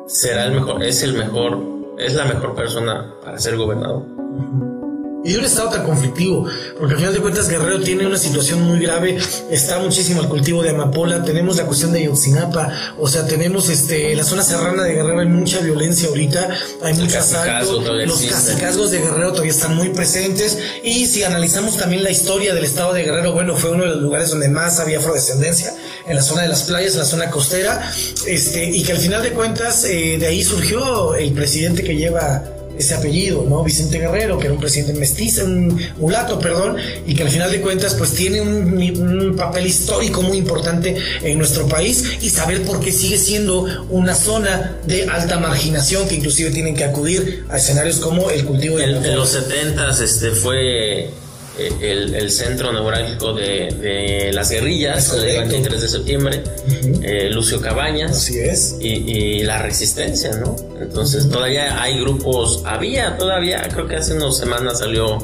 será 0.09 0.45
el 0.45 0.53
mejor, 0.53 0.83
es 0.83 1.03
el 1.03 1.13
mejor 1.13 1.76
es 1.99 2.15
la 2.15 2.25
mejor 2.25 2.55
persona 2.55 3.15
para 3.25 3.39
ser 3.39 3.57
gobernador. 3.57 4.26
Y 5.27 5.33
de 5.33 5.39
un 5.41 5.45
estado 5.45 5.71
tan 5.71 5.85
conflictivo, 5.85 6.47
porque 6.79 6.95
al 6.95 7.01
final 7.01 7.15
de 7.15 7.21
cuentas 7.21 7.49
Guerrero 7.49 7.81
tiene 7.81 8.07
una 8.07 8.17
situación 8.17 8.63
muy 8.63 8.79
grave, 8.79 9.19
está 9.51 9.81
muchísimo 9.81 10.21
el 10.21 10.29
cultivo 10.29 10.63
de 10.63 10.71
amapola, 10.71 11.25
tenemos 11.25 11.57
la 11.57 11.67
cuestión 11.67 11.93
de 11.93 12.05
Yotzinapa, 12.05 12.95
o 12.97 13.09
sea, 13.09 13.27
tenemos 13.27 13.69
este 13.69 14.15
la 14.15 14.23
zona 14.23 14.45
serrana 14.45 14.85
de 14.85 14.95
Guerrero, 14.95 15.19
hay 15.19 15.27
mucha 15.27 15.59
violencia 15.59 16.09
ahorita, 16.09 16.49
hay 16.81 16.95
muchos 16.95 17.17
asaltos, 17.17 17.85
los 17.85 18.23
casicazgos 18.23 18.93
de 18.93 19.01
Guerrero 19.01 19.33
todavía 19.33 19.51
están 19.51 19.75
muy 19.75 19.89
presentes, 19.89 20.59
y 20.85 21.07
si 21.07 21.25
analizamos 21.25 21.77
también 21.77 22.05
la 22.05 22.11
historia 22.11 22.55
del 22.55 22.63
estado 22.63 22.93
de 22.93 23.03
Guerrero, 23.03 23.33
bueno, 23.33 23.57
fue 23.57 23.73
uno 23.73 23.83
de 23.83 23.91
los 23.91 24.03
lugares 24.03 24.31
donde 24.31 24.49
más 24.49 24.79
había 24.79 24.99
afrodescendencia, 24.99 25.75
en 26.07 26.15
la 26.15 26.23
zona 26.23 26.43
de 26.43 26.49
las 26.49 26.63
playas, 26.63 26.93
en 26.93 27.01
la 27.01 27.05
zona 27.05 27.31
costera, 27.31 27.91
este, 28.29 28.65
y 28.65 28.85
que 28.85 28.93
al 28.93 28.99
final 28.99 29.25
de 29.25 29.33
cuentas 29.33 29.83
eh, 29.83 30.19
de 30.21 30.27
ahí 30.27 30.45
surgió 30.45 31.17
el 31.17 31.33
presidente 31.33 31.83
que 31.83 31.97
lleva 31.97 32.45
ese 32.79 32.95
apellido, 32.95 33.45
¿no? 33.49 33.63
Vicente 33.63 33.99
Guerrero, 33.99 34.39
que 34.39 34.47
era 34.47 34.55
un 34.55 34.61
presidente 34.61 34.99
mestizo, 34.99 35.45
un 35.45 35.81
mulato, 35.99 36.39
perdón, 36.39 36.77
y 37.07 37.15
que 37.15 37.23
al 37.23 37.31
final 37.31 37.51
de 37.51 37.61
cuentas 37.61 37.95
pues 37.95 38.13
tiene 38.13 38.41
un, 38.41 38.77
papel 39.37 39.67
histórico 39.67 40.23
muy 40.23 40.39
importante 40.39 40.97
en 41.23 41.39
nuestro 41.39 41.67
país 41.67 42.05
y 42.21 42.31
saber 42.31 42.63
por 42.63 42.81
qué 42.81 42.93
sigue 42.93 43.19
siendo 43.19 43.67
una 43.91 44.15
zona 44.15 44.79
de 44.87 45.07
alta 45.09 45.39
marginación 45.39 46.09
que 46.09 46.15
inclusive 46.17 46.51
tienen 46.51 46.75
que 46.75 46.85
acudir 46.85 47.45
a 47.49 47.59
escenarios 47.59 47.99
como 47.99 48.31
el 48.31 48.45
cultivo 48.45 48.79
de... 48.79 48.85
En, 48.85 49.17
los 49.17 49.31
70 49.31 49.91
este 50.03 50.31
fue 50.31 51.11
eh, 51.59 52.13
el, 52.15 52.31
centro 52.31 52.71
neurálgico 52.71 53.33
de, 53.33 54.31
las 54.33 54.51
guerrillas, 54.51 55.13
el 55.15 55.49
23 55.49 55.81
de 55.81 55.89
septiembre, 55.89 56.43
eh, 57.03 57.31
Lucio 57.31 57.61
Cabañas. 57.61 58.11
Así 58.11 58.39
es. 58.39 58.77
Y, 58.81 59.43
la 59.43 59.59
resistencia, 59.59 60.33
¿no? 60.37 60.57
Entonces 60.81 61.29
todavía 61.29 61.81
hay 61.81 61.99
grupos, 62.01 62.63
había 62.65 63.17
todavía, 63.17 63.63
creo 63.73 63.87
que 63.87 63.97
hace 63.97 64.15
unas 64.15 64.37
semanas 64.37 64.81
salió 64.81 65.19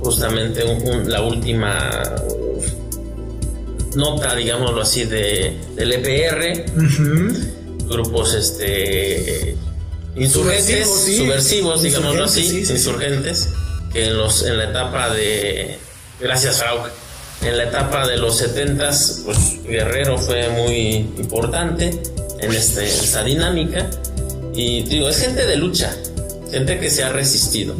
justamente 0.00 0.62
la 1.06 1.22
última 1.22 2.14
nota, 3.96 4.34
digámoslo 4.34 4.82
así, 4.82 5.04
de, 5.04 5.56
del 5.74 5.92
EPR, 5.92 6.64
grupos 7.88 8.34
este 8.34 9.56
insurgentes, 10.16 10.88
subversivos, 11.16 11.82
digámoslo 11.82 12.24
así, 12.24 12.60
insurgentes 12.60 13.48
en, 14.02 14.16
los, 14.16 14.44
en 14.44 14.56
la 14.58 14.64
etapa 14.64 15.10
de, 15.10 15.78
gracias 16.20 16.60
Raúl, 16.60 16.90
en 17.42 17.56
la 17.56 17.64
etapa 17.64 18.06
de 18.06 18.16
los 18.16 18.36
70 18.38 18.90
pues 19.24 19.62
Guerrero 19.64 20.18
fue 20.18 20.48
muy 20.48 20.96
importante 21.18 22.00
en 22.40 22.52
este, 22.52 22.86
esta 22.86 23.22
dinámica. 23.22 23.88
Y 24.54 24.82
digo, 24.82 25.08
es 25.08 25.18
gente 25.18 25.46
de 25.46 25.56
lucha, 25.56 25.94
gente 26.50 26.80
que 26.80 26.90
se 26.90 27.04
ha 27.04 27.10
resistido, 27.10 27.76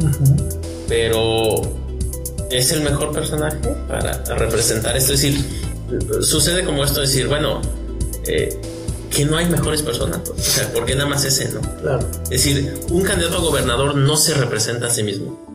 pero 0.87 1.55
es 2.49 2.71
el 2.71 2.81
mejor 2.81 3.11
personaje 3.11 3.57
para 3.87 4.23
representar 4.35 4.95
esto, 4.95 5.13
es 5.13 5.21
decir, 5.21 5.45
sucede 6.21 6.63
como 6.63 6.85
esto, 6.85 7.01
decir, 7.01 7.27
bueno, 7.27 7.61
eh, 8.25 8.57
que 9.11 9.25
no 9.25 9.35
hay 9.35 9.47
mejores 9.47 9.81
personas, 9.81 10.21
o 10.29 10.39
sea, 10.39 10.71
porque 10.71 10.95
nada 10.95 11.09
más 11.09 11.25
ese, 11.25 11.49
¿no? 11.49 11.59
Es 12.25 12.43
decir, 12.43 12.79
un 12.91 13.03
candidato 13.03 13.37
a 13.37 13.41
gobernador 13.41 13.95
no 13.95 14.15
se 14.15 14.33
representa 14.35 14.87
a 14.87 14.89
sí 14.89 15.03
mismo 15.03 15.48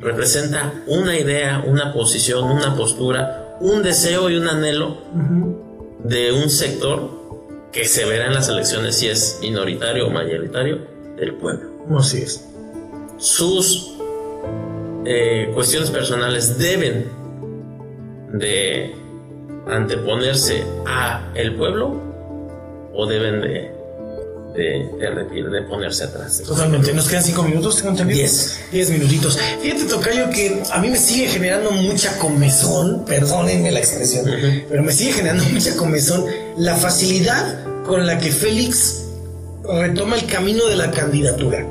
representa 0.00 0.72
una 0.86 1.18
idea, 1.18 1.64
una 1.66 1.92
posición, 1.92 2.44
una 2.44 2.74
postura, 2.76 3.56
un 3.60 3.82
deseo 3.82 4.30
y 4.30 4.36
un 4.36 4.48
anhelo 4.48 4.98
de 6.02 6.32
un 6.32 6.50
sector 6.50 7.10
que 7.72 7.84
se 7.86 8.04
verá 8.04 8.26
en 8.26 8.34
las 8.34 8.48
elecciones 8.48 8.96
si 8.98 9.08
es 9.08 9.38
minoritario 9.40 10.06
o 10.06 10.10
mayoritario 10.10 10.86
del 11.16 11.34
pueblo. 11.34 11.70
Así 11.98 12.18
es. 12.18 12.48
Sus 13.16 13.96
eh, 15.04 15.50
cuestiones 15.54 15.90
personales 15.90 16.58
deben 16.58 17.06
de 18.32 18.94
anteponerse 19.66 20.64
a 20.86 21.32
el 21.34 21.54
pueblo 21.54 22.00
o 22.92 23.06
deben 23.06 23.40
de 23.40 23.73
de, 24.54 24.88
de, 24.98 25.50
de 25.50 25.62
ponerse 25.62 26.04
atrás. 26.04 26.42
Totalmente. 26.46 26.92
Nos 26.92 27.08
quedan 27.08 27.24
cinco 27.24 27.42
minutos, 27.42 27.76
tengo 27.76 27.90
entendido. 27.90 28.18
Diez. 28.20 28.58
Diez 28.70 28.90
minutitos. 28.90 29.38
Fíjate, 29.60 29.84
Tocayo, 29.84 30.30
que 30.30 30.62
a 30.70 30.80
mí 30.80 30.88
me 30.88 30.98
sigue 30.98 31.26
generando 31.26 31.72
mucha 31.72 32.16
comezón, 32.18 33.04
perdónenme 33.04 33.70
la 33.72 33.80
expresión, 33.80 34.26
pero 34.68 34.82
me 34.82 34.92
sigue 34.92 35.12
generando 35.12 35.44
mucha 35.44 35.76
comezón 35.76 36.24
la 36.56 36.76
facilidad 36.76 37.64
con 37.84 38.06
la 38.06 38.18
que 38.18 38.30
Félix 38.30 39.02
retoma 39.64 40.16
el 40.16 40.26
camino 40.26 40.66
de 40.66 40.76
la 40.76 40.90
candidatura. 40.90 41.66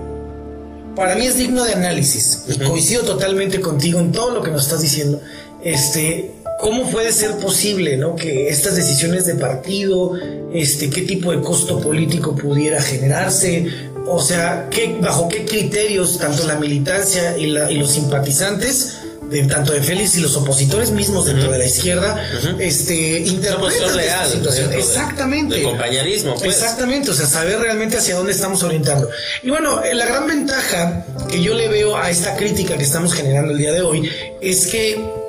Para 0.95 1.15
mí 1.15 1.25
es 1.25 1.37
digno 1.37 1.63
de 1.63 1.73
análisis 1.73 2.43
y 2.47 2.59
coincido 2.59 3.03
totalmente 3.03 3.59
contigo 3.61 3.99
en 3.99 4.11
todo 4.11 4.31
lo 4.31 4.43
que 4.43 4.51
nos 4.51 4.63
estás 4.63 4.81
diciendo. 4.81 5.21
Este, 5.63 6.31
¿Cómo 6.63 6.89
puede 6.89 7.11
ser 7.11 7.31
posible 7.39 7.97
¿no? 7.97 8.15
que 8.15 8.47
estas 8.47 8.77
decisiones 8.77 9.25
de 9.25 9.35
partido, 9.35 10.13
este, 10.53 10.89
qué 10.89 11.01
tipo 11.01 11.33
de 11.33 11.41
costo 11.41 11.81
político 11.81 12.37
pudiera 12.37 12.81
generarse, 12.81 13.67
o 14.07 14.21
sea, 14.21 14.69
¿qué, 14.71 14.95
bajo 15.01 15.27
qué 15.27 15.43
criterios 15.43 16.17
tanto 16.17 16.47
la 16.47 16.55
militancia 16.55 17.37
y, 17.37 17.47
la, 17.47 17.69
y 17.69 17.75
los 17.75 17.91
simpatizantes 17.91 18.95
de, 19.29 19.43
tanto 19.43 19.73
de 19.73 19.81
Félix 19.81 20.15
y 20.15 20.21
los 20.21 20.37
opositores 20.37 20.91
mismos 20.91 21.25
dentro 21.25 21.51
de 21.51 21.57
la 21.57 21.65
izquierda, 21.65 22.29
este, 22.59 23.19
interpretan 23.19 23.99
esta 23.99 24.29
situación. 24.29 24.71
Exactamente. 24.71 25.55
De 25.55 25.63
compañerismo, 25.63 26.35
pues. 26.35 26.55
Exactamente, 26.55 27.11
o 27.11 27.13
sea, 27.13 27.25
saber 27.25 27.59
realmente 27.59 27.97
hacia 27.97 28.15
dónde 28.15 28.31
estamos 28.31 28.63
orientando. 28.63 29.09
Y 29.41 29.49
bueno, 29.49 29.83
eh, 29.83 29.93
la 29.95 30.05
gran 30.05 30.27
ventaja 30.27 31.05
que 31.29 31.41
yo 31.43 31.55
le 31.55 31.67
veo 31.67 31.97
a 31.97 32.09
esta 32.09 32.37
crítica 32.37 32.77
que 32.77 32.83
estamos 32.83 33.13
generando 33.13 33.51
el 33.51 33.57
día 33.57 33.73
de 33.73 33.81
hoy 33.81 34.09
es 34.39 34.67
que 34.67 35.22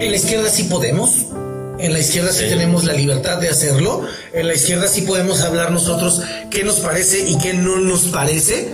en 0.00 0.10
la 0.10 0.16
izquierda 0.16 0.48
sí 0.48 0.64
podemos, 0.64 1.26
en 1.78 1.92
la 1.92 2.00
izquierda 2.00 2.32
sí, 2.32 2.44
tenemos 2.48 2.84
la 2.84 2.92
libertad 2.92 3.38
de 3.38 3.48
hacerlo. 3.48 4.02
En 4.32 4.48
la 4.48 4.54
izquierda 4.54 4.88
sí 4.88 5.02
podemos 5.02 5.42
hablar 5.42 5.70
nosotros 5.70 6.22
qué 6.50 6.64
nos 6.64 6.80
parece 6.80 7.28
y 7.28 7.38
qué 7.38 7.54
no 7.54 7.78
nos 7.78 8.06
parece. 8.06 8.68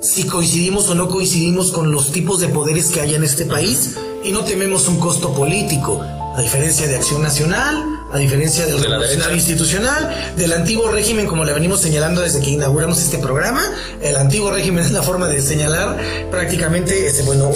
Si 0.00 0.24
coincidimos 0.24 0.88
o 0.88 0.94
no 0.94 1.08
coincidimos 1.08 1.72
con 1.72 1.90
los 1.90 2.12
tipos 2.12 2.40
de 2.40 2.48
poderes 2.48 2.90
que 2.90 3.00
hay 3.00 3.16
en 3.16 3.24
este 3.24 3.44
país 3.44 3.96
y 4.24 4.30
no 4.30 4.44
tememos 4.44 4.86
un 4.86 5.00
costo 5.00 5.32
político. 5.34 6.00
A 6.36 6.40
diferencia 6.40 6.86
de 6.86 6.94
Acción 6.94 7.22
Nacional, 7.22 7.84
a 8.10 8.18
diferencia 8.18 8.66
del 8.66 8.80
De 8.80 8.88
Revolucionario. 8.88 9.36
Institucional, 9.36 10.32
del 10.36 10.52
antiguo 10.52 10.90
régimen, 10.90 11.26
como 11.26 11.44
le 11.44 11.52
venimos 11.52 11.80
señalando 11.80 12.22
desde 12.22 12.40
que 12.40 12.50
inauguramos 12.50 12.98
este 12.98 13.18
programa, 13.18 13.62
el 14.02 14.16
antiguo 14.16 14.50
régimen 14.50 14.84
es 14.84 14.92
la 14.92 15.02
forma 15.02 15.28
de 15.28 15.40
señalar 15.40 15.98
prácticamente, 16.30 17.06
este, 17.06 17.22
bueno, 17.22 17.50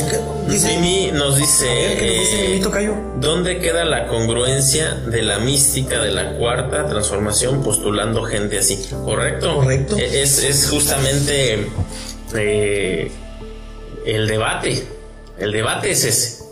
dice, 0.48 0.78
Mimi 0.78 1.12
nos 1.12 1.36
dice, 1.36 1.66
¿qué 1.98 2.16
nos 2.16 2.62
dice 2.62 2.80
eh? 2.80 2.94
¿dónde 3.20 3.58
queda 3.58 3.84
la 3.84 4.08
congruencia 4.08 4.94
de 4.94 5.22
la 5.22 5.38
mística 5.38 6.00
de 6.02 6.10
la 6.10 6.36
cuarta 6.36 6.86
transformación 6.86 7.62
postulando 7.62 8.22
gente 8.24 8.58
así? 8.58 8.78
¿Correcto? 9.04 9.56
Correcto. 9.56 9.96
Eh, 9.96 10.22
Es, 10.22 10.42
es 10.42 10.68
justamente 10.68 11.66
eh, 12.34 13.10
el 14.06 14.26
debate. 14.26 14.82
El 15.38 15.52
debate 15.52 15.90
es 15.90 16.04
ese. 16.04 16.44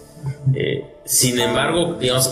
Eh, 0.55 0.84
sin 1.05 1.38
embargo, 1.38 1.96
digamos, 2.01 2.30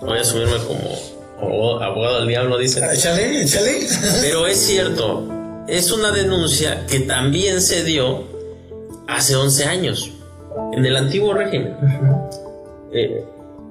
voy 0.00 0.18
a 0.18 0.20
asumirme 0.22 0.56
como 0.66 1.09
abogado, 1.40 1.82
abogado 1.82 2.18
del 2.20 2.28
diablo, 2.28 2.58
dice. 2.58 2.80
Échale, 2.92 3.42
échale. 3.42 3.86
Pero 4.22 4.46
es 4.46 4.58
cierto, 4.58 5.26
es 5.68 5.90
una 5.92 6.10
denuncia 6.12 6.86
que 6.86 7.00
también 7.00 7.60
se 7.60 7.84
dio 7.84 8.24
hace 9.08 9.36
11 9.36 9.64
años, 9.64 10.10
en 10.72 10.84
el 10.86 10.96
antiguo 10.96 11.34
régimen. 11.34 11.74
Eh, 12.92 13.24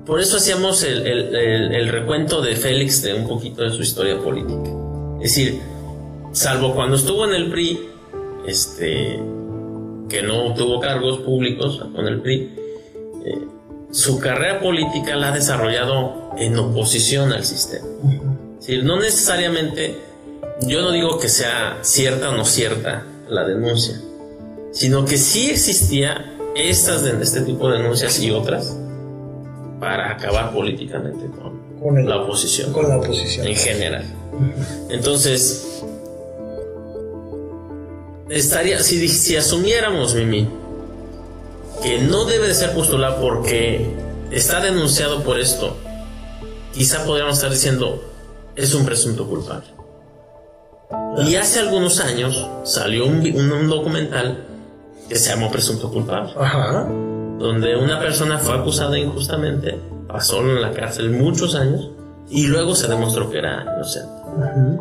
por 0.06 0.20
eso 0.20 0.38
hacíamos 0.38 0.84
el, 0.84 1.06
el- 1.06 1.36
el- 1.36 1.76
el 1.76 1.88
recuento 1.90 2.42
de 2.42 2.56
Félix 2.56 3.02
de 3.04 3.14
un 3.14 3.28
poquito 3.28 3.64
de 3.64 3.70
su 3.72 3.82
historia 3.82 4.18
política. 4.18 4.70
Es 5.22 5.36
decir, 5.36 5.60
salvo 6.32 6.74
cuando 6.74 6.96
estuvo 6.96 7.26
en 7.26 7.34
el 7.36 7.50
PRI, 7.52 7.80
este, 8.48 9.20
que 10.10 10.22
no 10.24 10.54
tuvo 10.56 10.80
cargos 10.80 11.20
públicos 11.20 11.80
con 11.94 12.08
el 12.08 12.22
PRI, 12.22 12.54
eh, 13.26 13.38
su 13.92 14.20
carrera 14.20 14.60
política 14.60 15.16
la 15.16 15.30
ha 15.30 15.32
desarrollado 15.32 16.32
en 16.38 16.58
oposición 16.58 17.34
al 17.34 17.44
sistema. 17.46 17.88
No 18.84 19.00
necesariamente, 19.00 19.96
yo 20.62 20.82
no 20.82 20.92
digo 20.92 21.18
que 21.20 21.28
sea 21.30 21.80
cierta 21.82 22.30
o 22.30 22.34
no 22.38 22.46
cierta 22.46 23.04
la 23.28 23.44
denuncia, 23.48 24.00
sino 24.72 25.06
que 25.06 25.18
sí 25.18 25.50
existía 25.50 26.34
estas 26.56 27.04
este 27.04 27.42
tipo 27.42 27.70
de 27.70 27.78
denuncias 27.80 28.20
y 28.20 28.30
otras 28.32 28.76
para 29.80 30.12
acabar 30.12 30.54
políticamente 30.54 31.26
con, 31.42 31.60
Con 31.80 31.98
el- 31.98 32.08
la 32.08 32.18
oposición 32.24 32.74
Con 32.74 32.90
la 32.90 32.98
oposición. 32.98 33.48
en 33.48 33.56
general. 33.56 34.04
Entonces, 34.90 35.82
estaría, 38.30 38.82
si, 38.84 39.08
si 39.08 39.36
asumiéramos, 39.36 40.14
Mimi, 40.16 40.48
que 41.84 42.00
no 42.02 42.26
debe 42.26 42.48
de 42.48 42.54
ser 42.54 42.74
postulado 42.74 43.22
porque 43.22 43.94
está 44.32 44.60
denunciado 44.60 45.24
por 45.24 45.40
esto, 45.40 45.76
quizá 46.74 47.04
podríamos 47.06 47.36
estar 47.36 47.50
diciendo 47.52 48.04
es 48.56 48.74
un 48.74 48.86
presunto 48.86 49.26
culpable. 49.28 49.66
Y 51.28 51.36
hace 51.36 51.60
algunos 51.60 52.00
años 52.00 52.48
salió 52.64 53.06
un- 53.06 53.26
un 53.36 53.70
documental 53.70 54.46
que 55.08 55.16
se 55.16 55.30
llamó 55.30 55.52
Presunto 55.52 55.90
Culpable, 55.92 56.32
Ajá. 56.38 56.88
donde 57.40 57.76
una 57.76 58.00
persona 58.00 58.38
fue 58.38 58.56
acusada 58.56 58.98
injustamente, 58.98 59.78
pasó 60.08 60.40
en 60.42 60.62
la 60.62 60.72
cárcel 60.72 61.10
muchos 61.12 61.56
años 61.56 61.90
y 62.30 62.48
luego 62.48 62.76
se 62.76 62.88
demostró 62.88 63.30
que 63.30 63.40
era 63.40 63.64
inocente. 63.76 64.10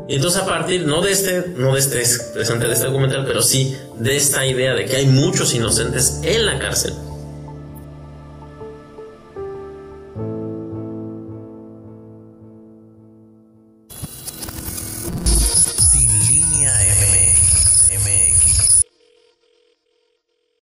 Y 0.09 0.17
entonces 0.17 0.43
a 0.43 0.47
partir, 0.47 0.87
no 0.87 1.01
de 1.01 1.13
este, 1.13 1.45
no 1.57 1.75
de 1.75 1.81
este 1.81 2.03
presente 2.33 2.67
de 2.67 2.75
este 2.75 2.87
documental, 2.87 3.25
pero 3.27 3.43
sí 3.43 3.77
de 3.99 4.17
esta 4.17 4.47
idea 4.47 4.75
de 4.75 4.85
que 4.85 4.97
hay 4.97 5.07
muchos 5.07 5.55
inocentes 5.55 6.21
en 6.23 6.47
la 6.47 6.59
cárcel, 6.59 6.95